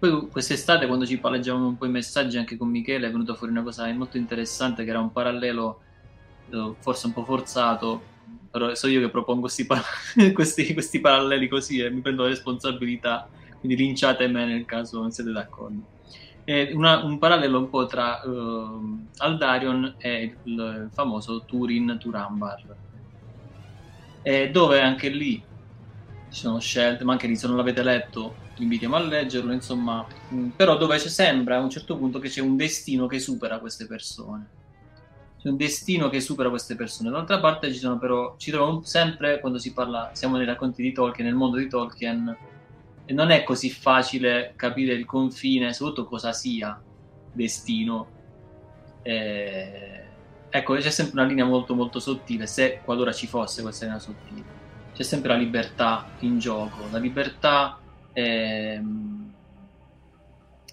[0.00, 3.52] Poi quest'estate quando ci palleggiavamo un po' i messaggi anche con Michele è venuta fuori
[3.52, 5.80] una cosa molto interessante che era un parallelo
[6.48, 8.00] eh, forse un po' forzato,
[8.50, 9.84] però so io che propongo questi, par-
[10.32, 13.28] questi, questi paralleli così e mi prendo la responsabilità,
[13.58, 15.98] quindi linciate me nel caso non siete d'accordo.
[16.72, 22.64] Una, un parallelo un po' tra uh, Aldarion e il famoso Turin Turambar,
[24.50, 25.44] dove anche lì
[26.30, 30.48] ci sono scelte, ma anche lì se non l'avete letto invitiamo a leggerlo, insomma, mh,
[30.56, 33.86] però dove ci sembra a un certo punto che c'è un destino che supera queste
[33.86, 34.58] persone.
[35.40, 37.10] C'è un destino che supera queste persone.
[37.10, 40.92] D'altra parte ci sono però, ci troviamo sempre quando si parla, siamo nei racconti di
[40.92, 42.36] Tolkien, nel mondo di Tolkien,
[43.06, 46.80] e non è così facile capire il confine, soprattutto cosa sia
[47.32, 48.06] destino.
[49.02, 50.04] Eh,
[50.50, 54.58] ecco, c'è sempre una linea molto molto sottile, se qualora ci fosse questa linea sottile.
[54.92, 57.79] C'è sempre la libertà in gioco, la libertà
[58.12, 58.80] è,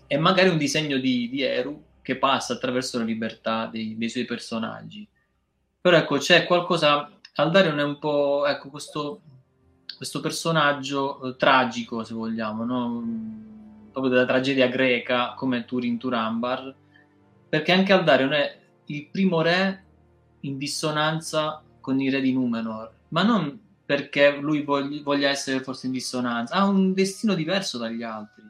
[0.07, 4.25] è magari un disegno di, di, Eru che passa attraverso la libertà dei, dei suoi
[4.25, 5.07] personaggi.
[5.79, 9.21] Però ecco, c'è qualcosa, Aldarion è un po', ecco, questo
[9.97, 13.03] questo personaggio eh, tragico, se vogliamo, no?
[13.91, 16.73] proprio della tragedia greca come Turin Turambar,
[17.49, 19.85] perché anche Aldarion è il primo re
[20.41, 25.85] in dissonanza con i re di Numenor, ma non perché lui voglia, voglia essere forse
[25.85, 28.43] in dissonanza, ha un destino diverso dagli altri.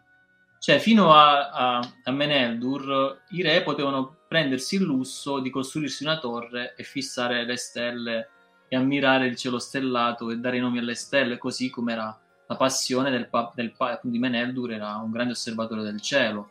[0.60, 6.18] Cioè, fino a, a, a Meneldur, i re potevano prendersi il lusso di costruirsi una
[6.18, 8.30] torre e fissare le stelle
[8.68, 12.56] e ammirare il cielo stellato e dare i nomi alle stelle, così come era la
[12.56, 16.48] passione del, pa- del pa- di Meneldur, era un grande osservatore del cielo.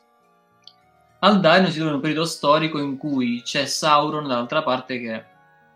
[1.18, 5.24] Aldain si trova in un periodo storico in cui c'è Sauron dall'altra parte che,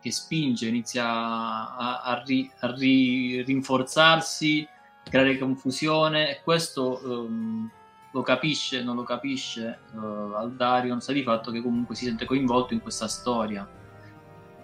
[0.00, 4.66] che spinge, inizia a, a, ri, a ri, rinforzarsi,
[5.04, 7.70] creare confusione e questo um,
[8.12, 12.74] lo capisce, non lo capisce uh, Aldarion, sa di fatto che comunque si sente coinvolto
[12.74, 13.68] in questa storia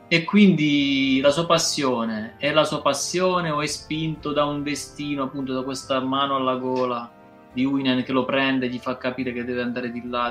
[0.08, 5.24] e quindi la sua passione è la sua passione o è spinto da un destino,
[5.24, 7.10] appunto da questa mano alla gola
[7.52, 10.30] di Uinen che lo prende e gli fa capire che deve andare di là?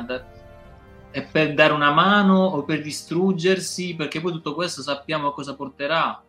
[1.15, 3.95] È per dare una mano o per distruggersi?
[3.95, 6.21] Perché poi tutto questo sappiamo cosa porterà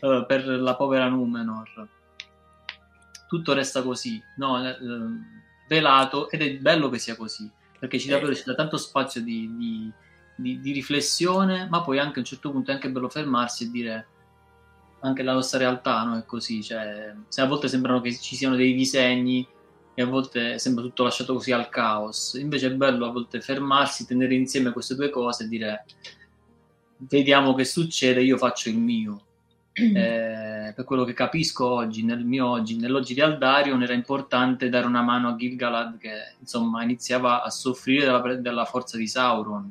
[0.00, 1.88] uh, per la povera Numenor.
[3.28, 4.54] Tutto resta così, no?
[4.58, 5.20] Uh,
[5.68, 8.34] velato ed è bello che sia così perché ci dà, eh.
[8.34, 9.92] ci dà tanto spazio di, di
[10.34, 13.70] di, di, riflessione, ma poi anche a un certo punto è anche bello fermarsi e
[13.70, 14.06] dire
[15.00, 16.16] anche la nostra realtà no?
[16.16, 19.46] è così, cioè, se a volte sembrano che ci siano dei disegni
[19.94, 24.06] e a volte sembra tutto lasciato così al caos, invece è bello a volte fermarsi,
[24.06, 25.84] tenere insieme queste due cose e dire
[27.08, 29.22] vediamo che succede, io faccio il mio.
[29.82, 34.86] Eh, per quello che capisco oggi, nel mio oggi, nell'oggi di Aldarion era importante dare
[34.86, 39.70] una mano a Gilgalad che insomma iniziava a soffrire della, della forza di Sauron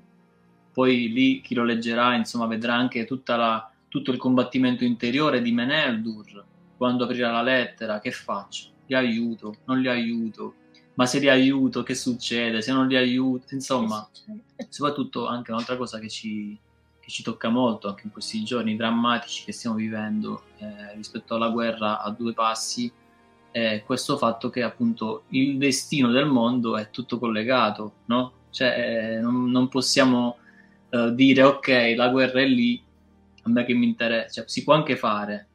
[0.71, 6.43] poi lì chi lo leggerà insomma vedrà anche la, tutto il combattimento interiore di Meneldur
[6.77, 8.70] quando aprirà la lettera che faccio?
[8.91, 9.55] Li aiuto?
[9.65, 10.55] non li aiuto?
[10.95, 12.61] ma se li aiuto che succede?
[12.61, 13.53] se non li aiuto?
[13.53, 14.07] insomma
[14.69, 16.57] soprattutto anche un'altra cosa che ci,
[16.99, 21.49] che ci tocca molto anche in questi giorni drammatici che stiamo vivendo eh, rispetto alla
[21.49, 22.91] guerra a due passi
[23.51, 28.33] è questo fatto che appunto il destino del mondo è tutto collegato no?
[28.49, 30.37] cioè eh, non, non possiamo
[30.91, 32.81] uh, dire ok, la guerra è lì,
[33.43, 35.47] a me che mi interessa, cioè, si può anche fare.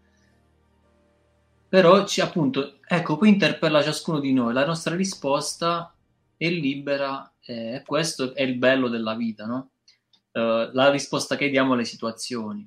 [1.69, 5.95] Però ci appunto, ecco, poi interpella ciascuno di noi, la nostra risposta
[6.37, 9.71] è libera e eh, questo è il bello della vita, no?
[10.33, 12.67] Uh, la risposta che diamo alle situazioni.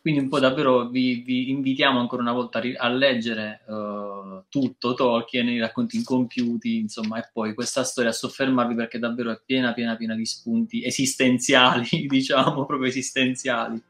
[0.00, 4.44] Quindi un po' davvero vi, vi invitiamo ancora una volta a, ri- a leggere uh,
[4.48, 9.40] tutto Tolkien, i racconti incompiuti, insomma, e poi questa storia a soffermarvi perché davvero è
[9.44, 13.82] piena, piena, piena di spunti esistenziali, diciamo, proprio esistenziali.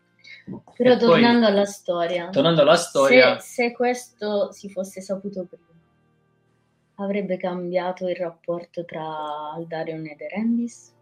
[0.76, 5.44] Però e tornando poi, alla storia, tornando alla storia se, se questo si fosse saputo
[5.44, 5.66] prima,
[6.96, 10.94] avrebbe cambiato il rapporto tra Aldarion ed Erendis?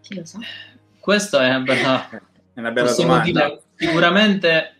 [0.00, 0.38] Chi lo sa?
[0.98, 2.08] Questa è una bella
[2.54, 3.22] è una bella domanda.
[3.22, 4.74] Dire, sicuramente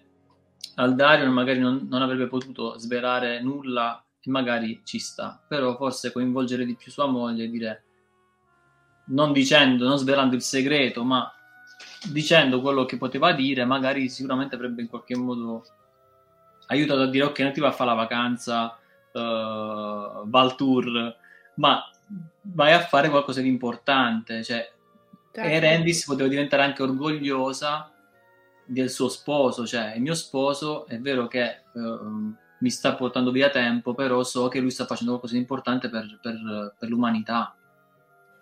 [0.75, 6.65] Aldarion magari non, non, avrebbe potuto svelare nulla e magari ci sta, però forse coinvolgere
[6.65, 7.85] di più sua moglie e dire
[9.07, 11.33] non dicendo, non svelando il segreto, ma
[12.11, 15.65] dicendo quello che poteva dire, magari sicuramente avrebbe in qualche modo
[16.67, 18.79] aiutato a dire ok, non ti va a fare la vacanza,
[19.13, 21.17] uh, Valtour,
[21.57, 21.83] ma
[22.43, 24.71] vai a fare qualcosa di importante, cioè
[25.33, 25.49] Certo.
[25.49, 27.91] E Randis poteva diventare anche orgogliosa
[28.65, 33.49] del suo sposo, cioè il mio sposo è vero che uh, mi sta portando via
[33.49, 37.55] tempo, però so che lui sta facendo qualcosa di importante per, per, per l'umanità.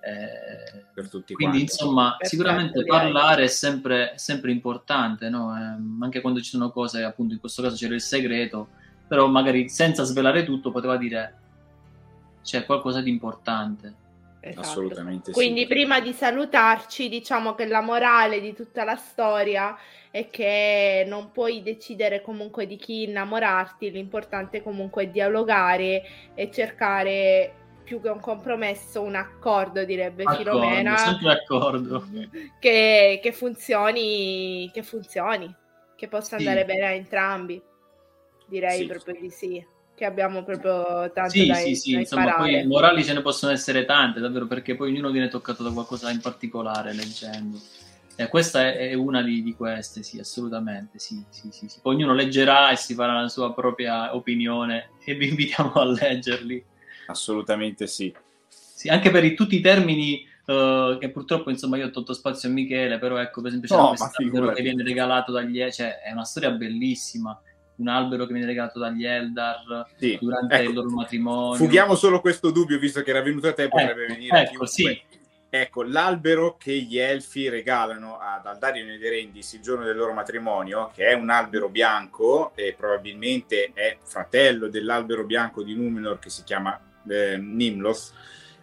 [0.00, 1.72] Eh, per tutti quindi, quanti.
[1.72, 2.88] insomma, Perfetto, sicuramente direi.
[2.88, 5.54] parlare è sempre, sempre importante, no?
[5.56, 8.68] Ehm, anche quando ci sono cose, appunto, in questo caso c'era il segreto,
[9.06, 11.36] però magari senza svelare tutto poteva dire
[12.42, 14.06] c'è qualcosa di importante.
[14.40, 14.66] Esatto.
[14.66, 15.66] Assolutamente Quindi sì.
[15.66, 19.76] prima di salutarci, diciamo che la morale di tutta la storia
[20.10, 26.02] è che non puoi decidere comunque di chi innamorarti, l'importante comunque è dialogare
[26.34, 27.54] e cercare
[27.88, 32.06] più che un compromesso, un accordo, direbbe Filomena, D'accordo, sempre d'accordo.
[32.60, 35.52] che, che funzioni, che funzioni,
[35.96, 36.46] che possa Sì.
[36.46, 37.60] andare bene a entrambi.
[38.46, 38.86] Direi Sì.
[38.86, 42.58] proprio di sì, che abbiamo proprio tanto Sì, da, sì, sì, da insomma, imparare.
[42.58, 46.10] poi morali ce ne possono essere tante, davvero, perché poi ognuno viene toccato da qualcosa
[46.10, 47.58] in particolare leggendo.
[48.16, 51.78] E questa è, è una di, di queste, sì, assolutamente, sì, sì, sì, sì.
[51.80, 56.62] Poi ognuno leggerà e si farà la sua propria opinione e vi invitiamo a leggerli.
[57.08, 58.14] Assolutamente sì.
[58.48, 62.48] Sì, anche per i- tutti i termini eh, che purtroppo, insomma, io ho tolto spazio
[62.48, 65.70] a Michele, però ecco, per esempio, c'è No, ma albero che viene regalato dagli...
[65.70, 67.38] cioè, è una storia bellissima,
[67.76, 70.16] un albero che viene regalato dagli Eldar Sì.
[70.20, 71.54] durante Ecco, il loro matrimonio.
[71.56, 75.02] Fughiamo solo questo dubbio, visto che era venuto a te, potrebbe Ecco, venire ecco, sì.
[75.50, 80.90] Ecco, l'albero che gli elfi regalano ad Aldario e Nerendis il giorno del loro matrimonio,
[80.94, 86.42] che è un albero bianco e probabilmente è fratello dell'albero bianco di Numenor che si
[86.44, 86.78] chiama
[87.10, 88.12] eh, Nimloth,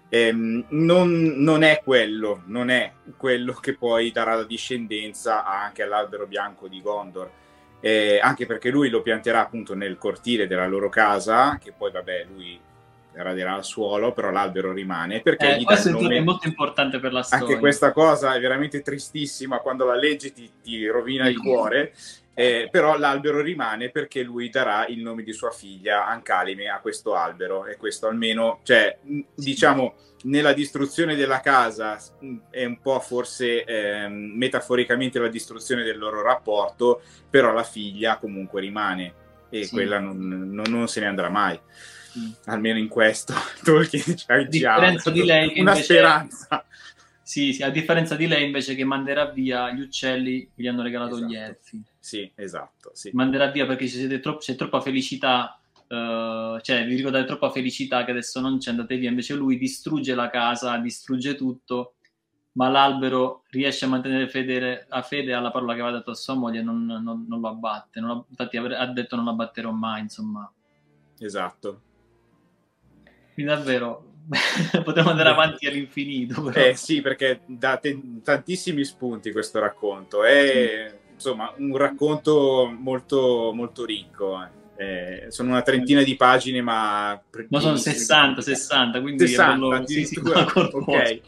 [0.10, 6.28] ehm, non, non è quello, non è quello che poi darà la discendenza anche all'albero
[6.28, 7.32] bianco di Gondor.
[7.82, 12.26] Eh, anche perché lui lo pianterà appunto nel cortile della loro casa, che poi vabbè
[12.34, 12.60] lui
[13.14, 17.24] raderà al suolo, però l'albero rimane perché Eh, questo nome è molto importante per la
[17.24, 17.46] storia.
[17.46, 21.94] anche questa cosa è veramente tristissima quando la leggi ti, ti rovina il cuore
[22.36, 27.16] eh, però l'albero rimane perché lui darà il nome di sua figlia Ancalime a questo
[27.16, 29.00] albero e questo almeno cioè
[29.34, 35.98] diciamo nella distruzione della casa mh, è un po' forse ehm, metaforicamente la distruzione del
[35.98, 39.14] loro rapporto però la figlia comunque rimane
[39.50, 39.72] e Sì.
[39.72, 40.18] quella non,
[40.52, 41.60] non- non se ne andrà mai
[42.18, 42.32] Mm.
[42.46, 46.66] almeno in questo Tolkien ci ha che una speranza
[47.22, 50.82] Sì, sì, a differenza di lei invece che manderà via gli uccelli che gli hanno
[50.84, 51.50] regalato gli Esatto.
[51.52, 51.84] elfi.
[52.06, 52.92] Sì, esatto.
[52.94, 53.10] Sì.
[53.14, 58.06] Manderà via perché ci siete troppo- c'è troppa felicità, eh, cioè vi ricordate troppa felicità
[58.06, 59.10] che adesso non c'è, andate via.
[59.10, 61.96] Invece lui distrugge la casa, distrugge tutto,
[62.54, 66.36] ma l'albero riesce a mantenere fede, a fede alla parola che aveva dato a sua
[66.36, 68.00] moglie e non, non- non lo abbatte.
[68.00, 70.48] Non infatti ha detto non lo abbatterò mai, insomma.
[71.18, 71.82] Esatto.
[73.34, 74.12] Quindi davvero
[74.84, 76.40] potremmo andare avanti all'infinito.
[76.44, 76.68] Però.
[76.68, 80.24] Eh sì, perché dà te- tantissimi spunti questo racconto.
[80.24, 84.48] È insomma un racconto molto, molto ricco.
[84.78, 87.20] Eh, sono una trentina di pagine, ma.
[87.50, 91.22] No, sono 60, 60, quindi 60 è bello- sì, sì, ok.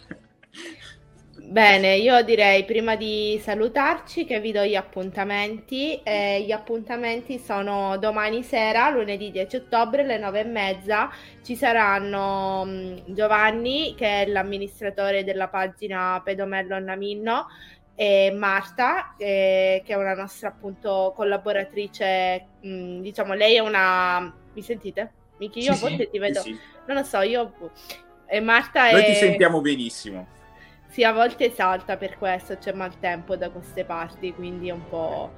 [1.50, 6.02] Bene, io direi prima di salutarci che vi do gli appuntamenti.
[6.04, 11.10] Eh, gli appuntamenti sono domani sera, lunedì 10 ottobre, alle 9 e mezza.
[11.42, 17.48] Ci saranno mh, Giovanni, che è l'amministratore della pagina Pedomello Naminno,
[18.00, 22.46] e Marta, eh, che è una nostra appunto collaboratrice.
[22.62, 24.32] mh, diciamo, lei è una.
[24.54, 25.14] Mi sentite?
[25.38, 26.40] Michi, io Sì, a volte sì, ti vedo.
[26.42, 26.60] Sì, sì.
[26.86, 27.54] Non lo so, io.
[28.28, 29.06] E Marta Noi è.
[29.06, 30.28] ti sentiamo benissimo.
[30.90, 35.34] Sì, a volte salta per questo, c'è maltempo da queste parti, quindi è un po'...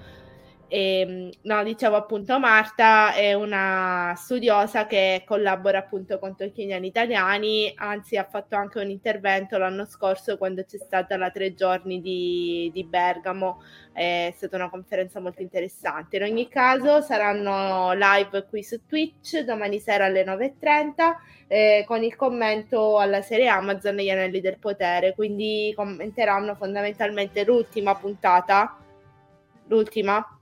[0.72, 8.18] Ehm, no, dicevo appunto, Marta è una studiosa che collabora appunto con Tolkieniani italiani, anzi
[8.18, 12.84] ha fatto anche un intervento l'anno scorso quando c'è stata la tre giorni di, di
[12.84, 16.18] Bergamo, è stata una conferenza molto interessante.
[16.18, 21.16] In ogni caso saranno live qui su Twitch domani sera alle 9.30
[21.48, 27.96] eh, con il commento alla serie Amazon Gli Anelli del Potere, quindi commenteranno fondamentalmente l'ultima
[27.96, 28.78] puntata,
[29.66, 30.39] l'ultima,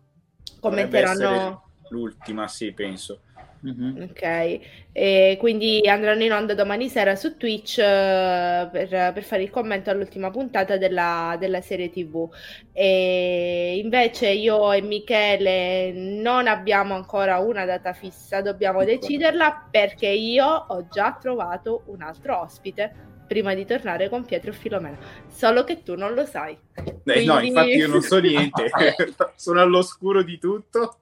[0.60, 1.64] commenteranno...
[1.90, 3.22] L'ultima, sì, penso.
[3.60, 4.10] Mhm.
[4.11, 4.60] Ok,
[4.91, 9.90] e quindi andranno in onda domani sera su Twitch eh, per, per fare il commento
[9.90, 12.30] all'ultima puntata della, della serie TV.
[12.72, 20.45] E invece io e Michele non abbiamo ancora una data fissa, dobbiamo deciderla perché io
[20.45, 24.97] ho già trovato un altro ospite prima di tornare con Pietro e Filomena,
[25.29, 26.57] solo che tu non lo sai.
[26.73, 28.69] Eh, No, Quindi- infatti io non so niente,
[29.35, 30.99] sono all'oscuro di tutto.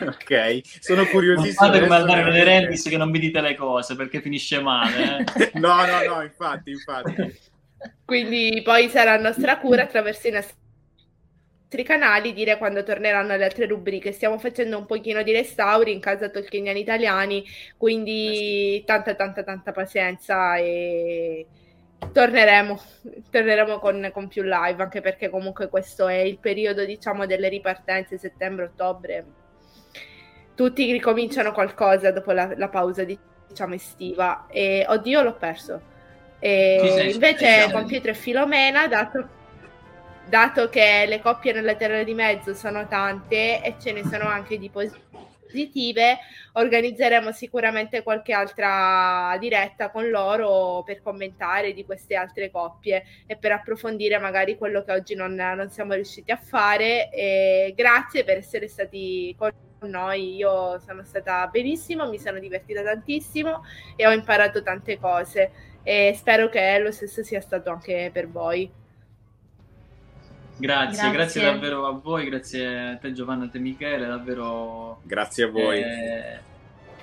[0.00, 1.66] Ok, sono Non curiosissimo.
[1.66, 2.44] fate come andare nelle.
[2.44, 5.24] Rendis che non vi dite le cose perché finisce male.
[5.34, 5.50] eh.
[5.58, 7.14] No, no, no, infatti, infatti.
[8.04, 10.54] Quindi poi sarà nostra cura attraverso i nostri
[11.68, 14.12] canali dire quando torneranno le altre rubriche.
[14.12, 17.44] Stiamo facendo un pochino di restauri in casa Tolkieniani italiani,
[17.76, 21.46] quindi tanta tanta tanta pazienza e,
[22.12, 22.80] torneremo,
[23.30, 28.18] torneremo con, con, più live, anche perché comunque questo è il periodo, diciamo, delle ripartenze,
[28.18, 29.24] settembre-ottobre.
[30.54, 34.46] Tutti ricominciano qualcosa dopo la, la pausa, diciamo, estiva.
[34.48, 35.94] E oddio, l'ho perso.
[36.38, 39.28] E invece con Pietro e Filomena, dato,
[40.28, 44.58] dato che le coppie nella terra di mezzo sono tante e ce ne sono anche
[44.58, 46.18] di positive,
[46.52, 53.52] organizzeremo sicuramente qualche altra diretta con loro per commentare di queste altre coppie e per
[53.52, 57.10] approfondire magari quello che oggi non, non siamo riusciti a fare.
[57.10, 60.36] E grazie per essere stati con noi.
[60.36, 63.62] Io sono stata benissimo, mi sono divertita tantissimo
[63.94, 68.84] e ho imparato tante cose e spero che lo stesso sia stato anche per voi.
[70.58, 75.00] Grazie, grazie, grazie, davvero a voi, grazie a te Giovanna e a te Michele, davvero...
[75.02, 75.82] Grazie a voi.
[75.82, 76.38] Eh,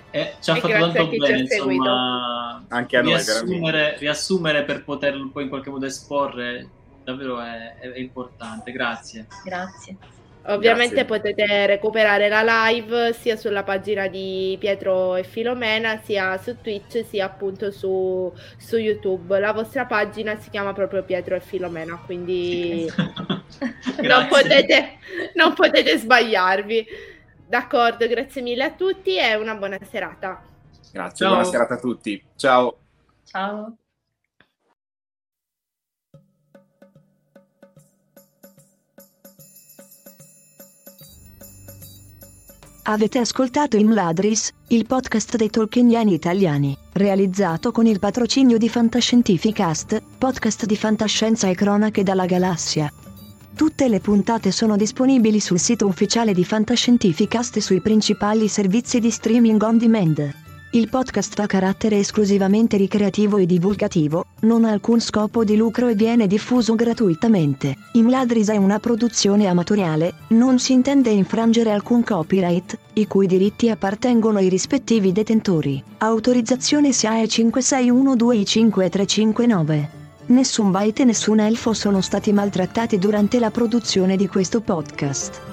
[0.10, 5.30] eh, ci ha e fatto tanto bene, insomma, anche a noi, riassumere, riassumere, per poterlo
[5.30, 6.68] poi in qualche modo esporre,
[7.04, 9.28] davvero è, è, è importante, grazie.
[9.44, 9.98] Grazie.
[10.46, 11.06] Ovviamente Grazie.
[11.06, 17.26] potete recuperare la live sia sulla pagina di Pietro e Filomena, sia su Twitch, sia
[17.26, 19.40] appunto su, su YouTube.
[19.40, 22.86] La vostra pagina si chiama proprio Pietro e Filomena, quindi
[24.02, 24.98] non, potete,
[25.36, 26.86] non potete sbagliarvi.
[27.48, 30.44] D'accordo, grazie mille a tutti e una buona serata.
[30.92, 31.36] Grazie, Ciao.
[31.36, 32.22] buona serata a tutti.
[32.36, 32.78] Ciao.
[33.24, 33.78] Ciao.
[42.86, 50.02] Avete ascoltato il Mladris, il podcast dei tolkieniani italiani, realizzato con il patrocinio di Fantascientificast,
[50.18, 52.92] podcast di fantascienza e cronache dalla galassia.
[53.56, 59.12] Tutte le puntate sono disponibili sul sito ufficiale di Fantascientificast e sui principali servizi di
[59.12, 60.43] streaming on demand.
[60.76, 65.94] Il podcast ha carattere esclusivamente ricreativo e divulgativo, non ha alcun scopo di lucro e
[65.94, 67.78] viene diffuso gratuitamente.
[67.92, 74.40] Imladris è una produzione amatoriale, non si intende infrangere alcun copyright, i cui diritti appartengono
[74.40, 75.84] ai rispettivi detentori.
[76.00, 79.88] Autorizzazione SIAE 5612I5359.
[80.26, 85.53] Nessun byte e nessun elfo sono stati maltrattati durante la produzione di questo podcast.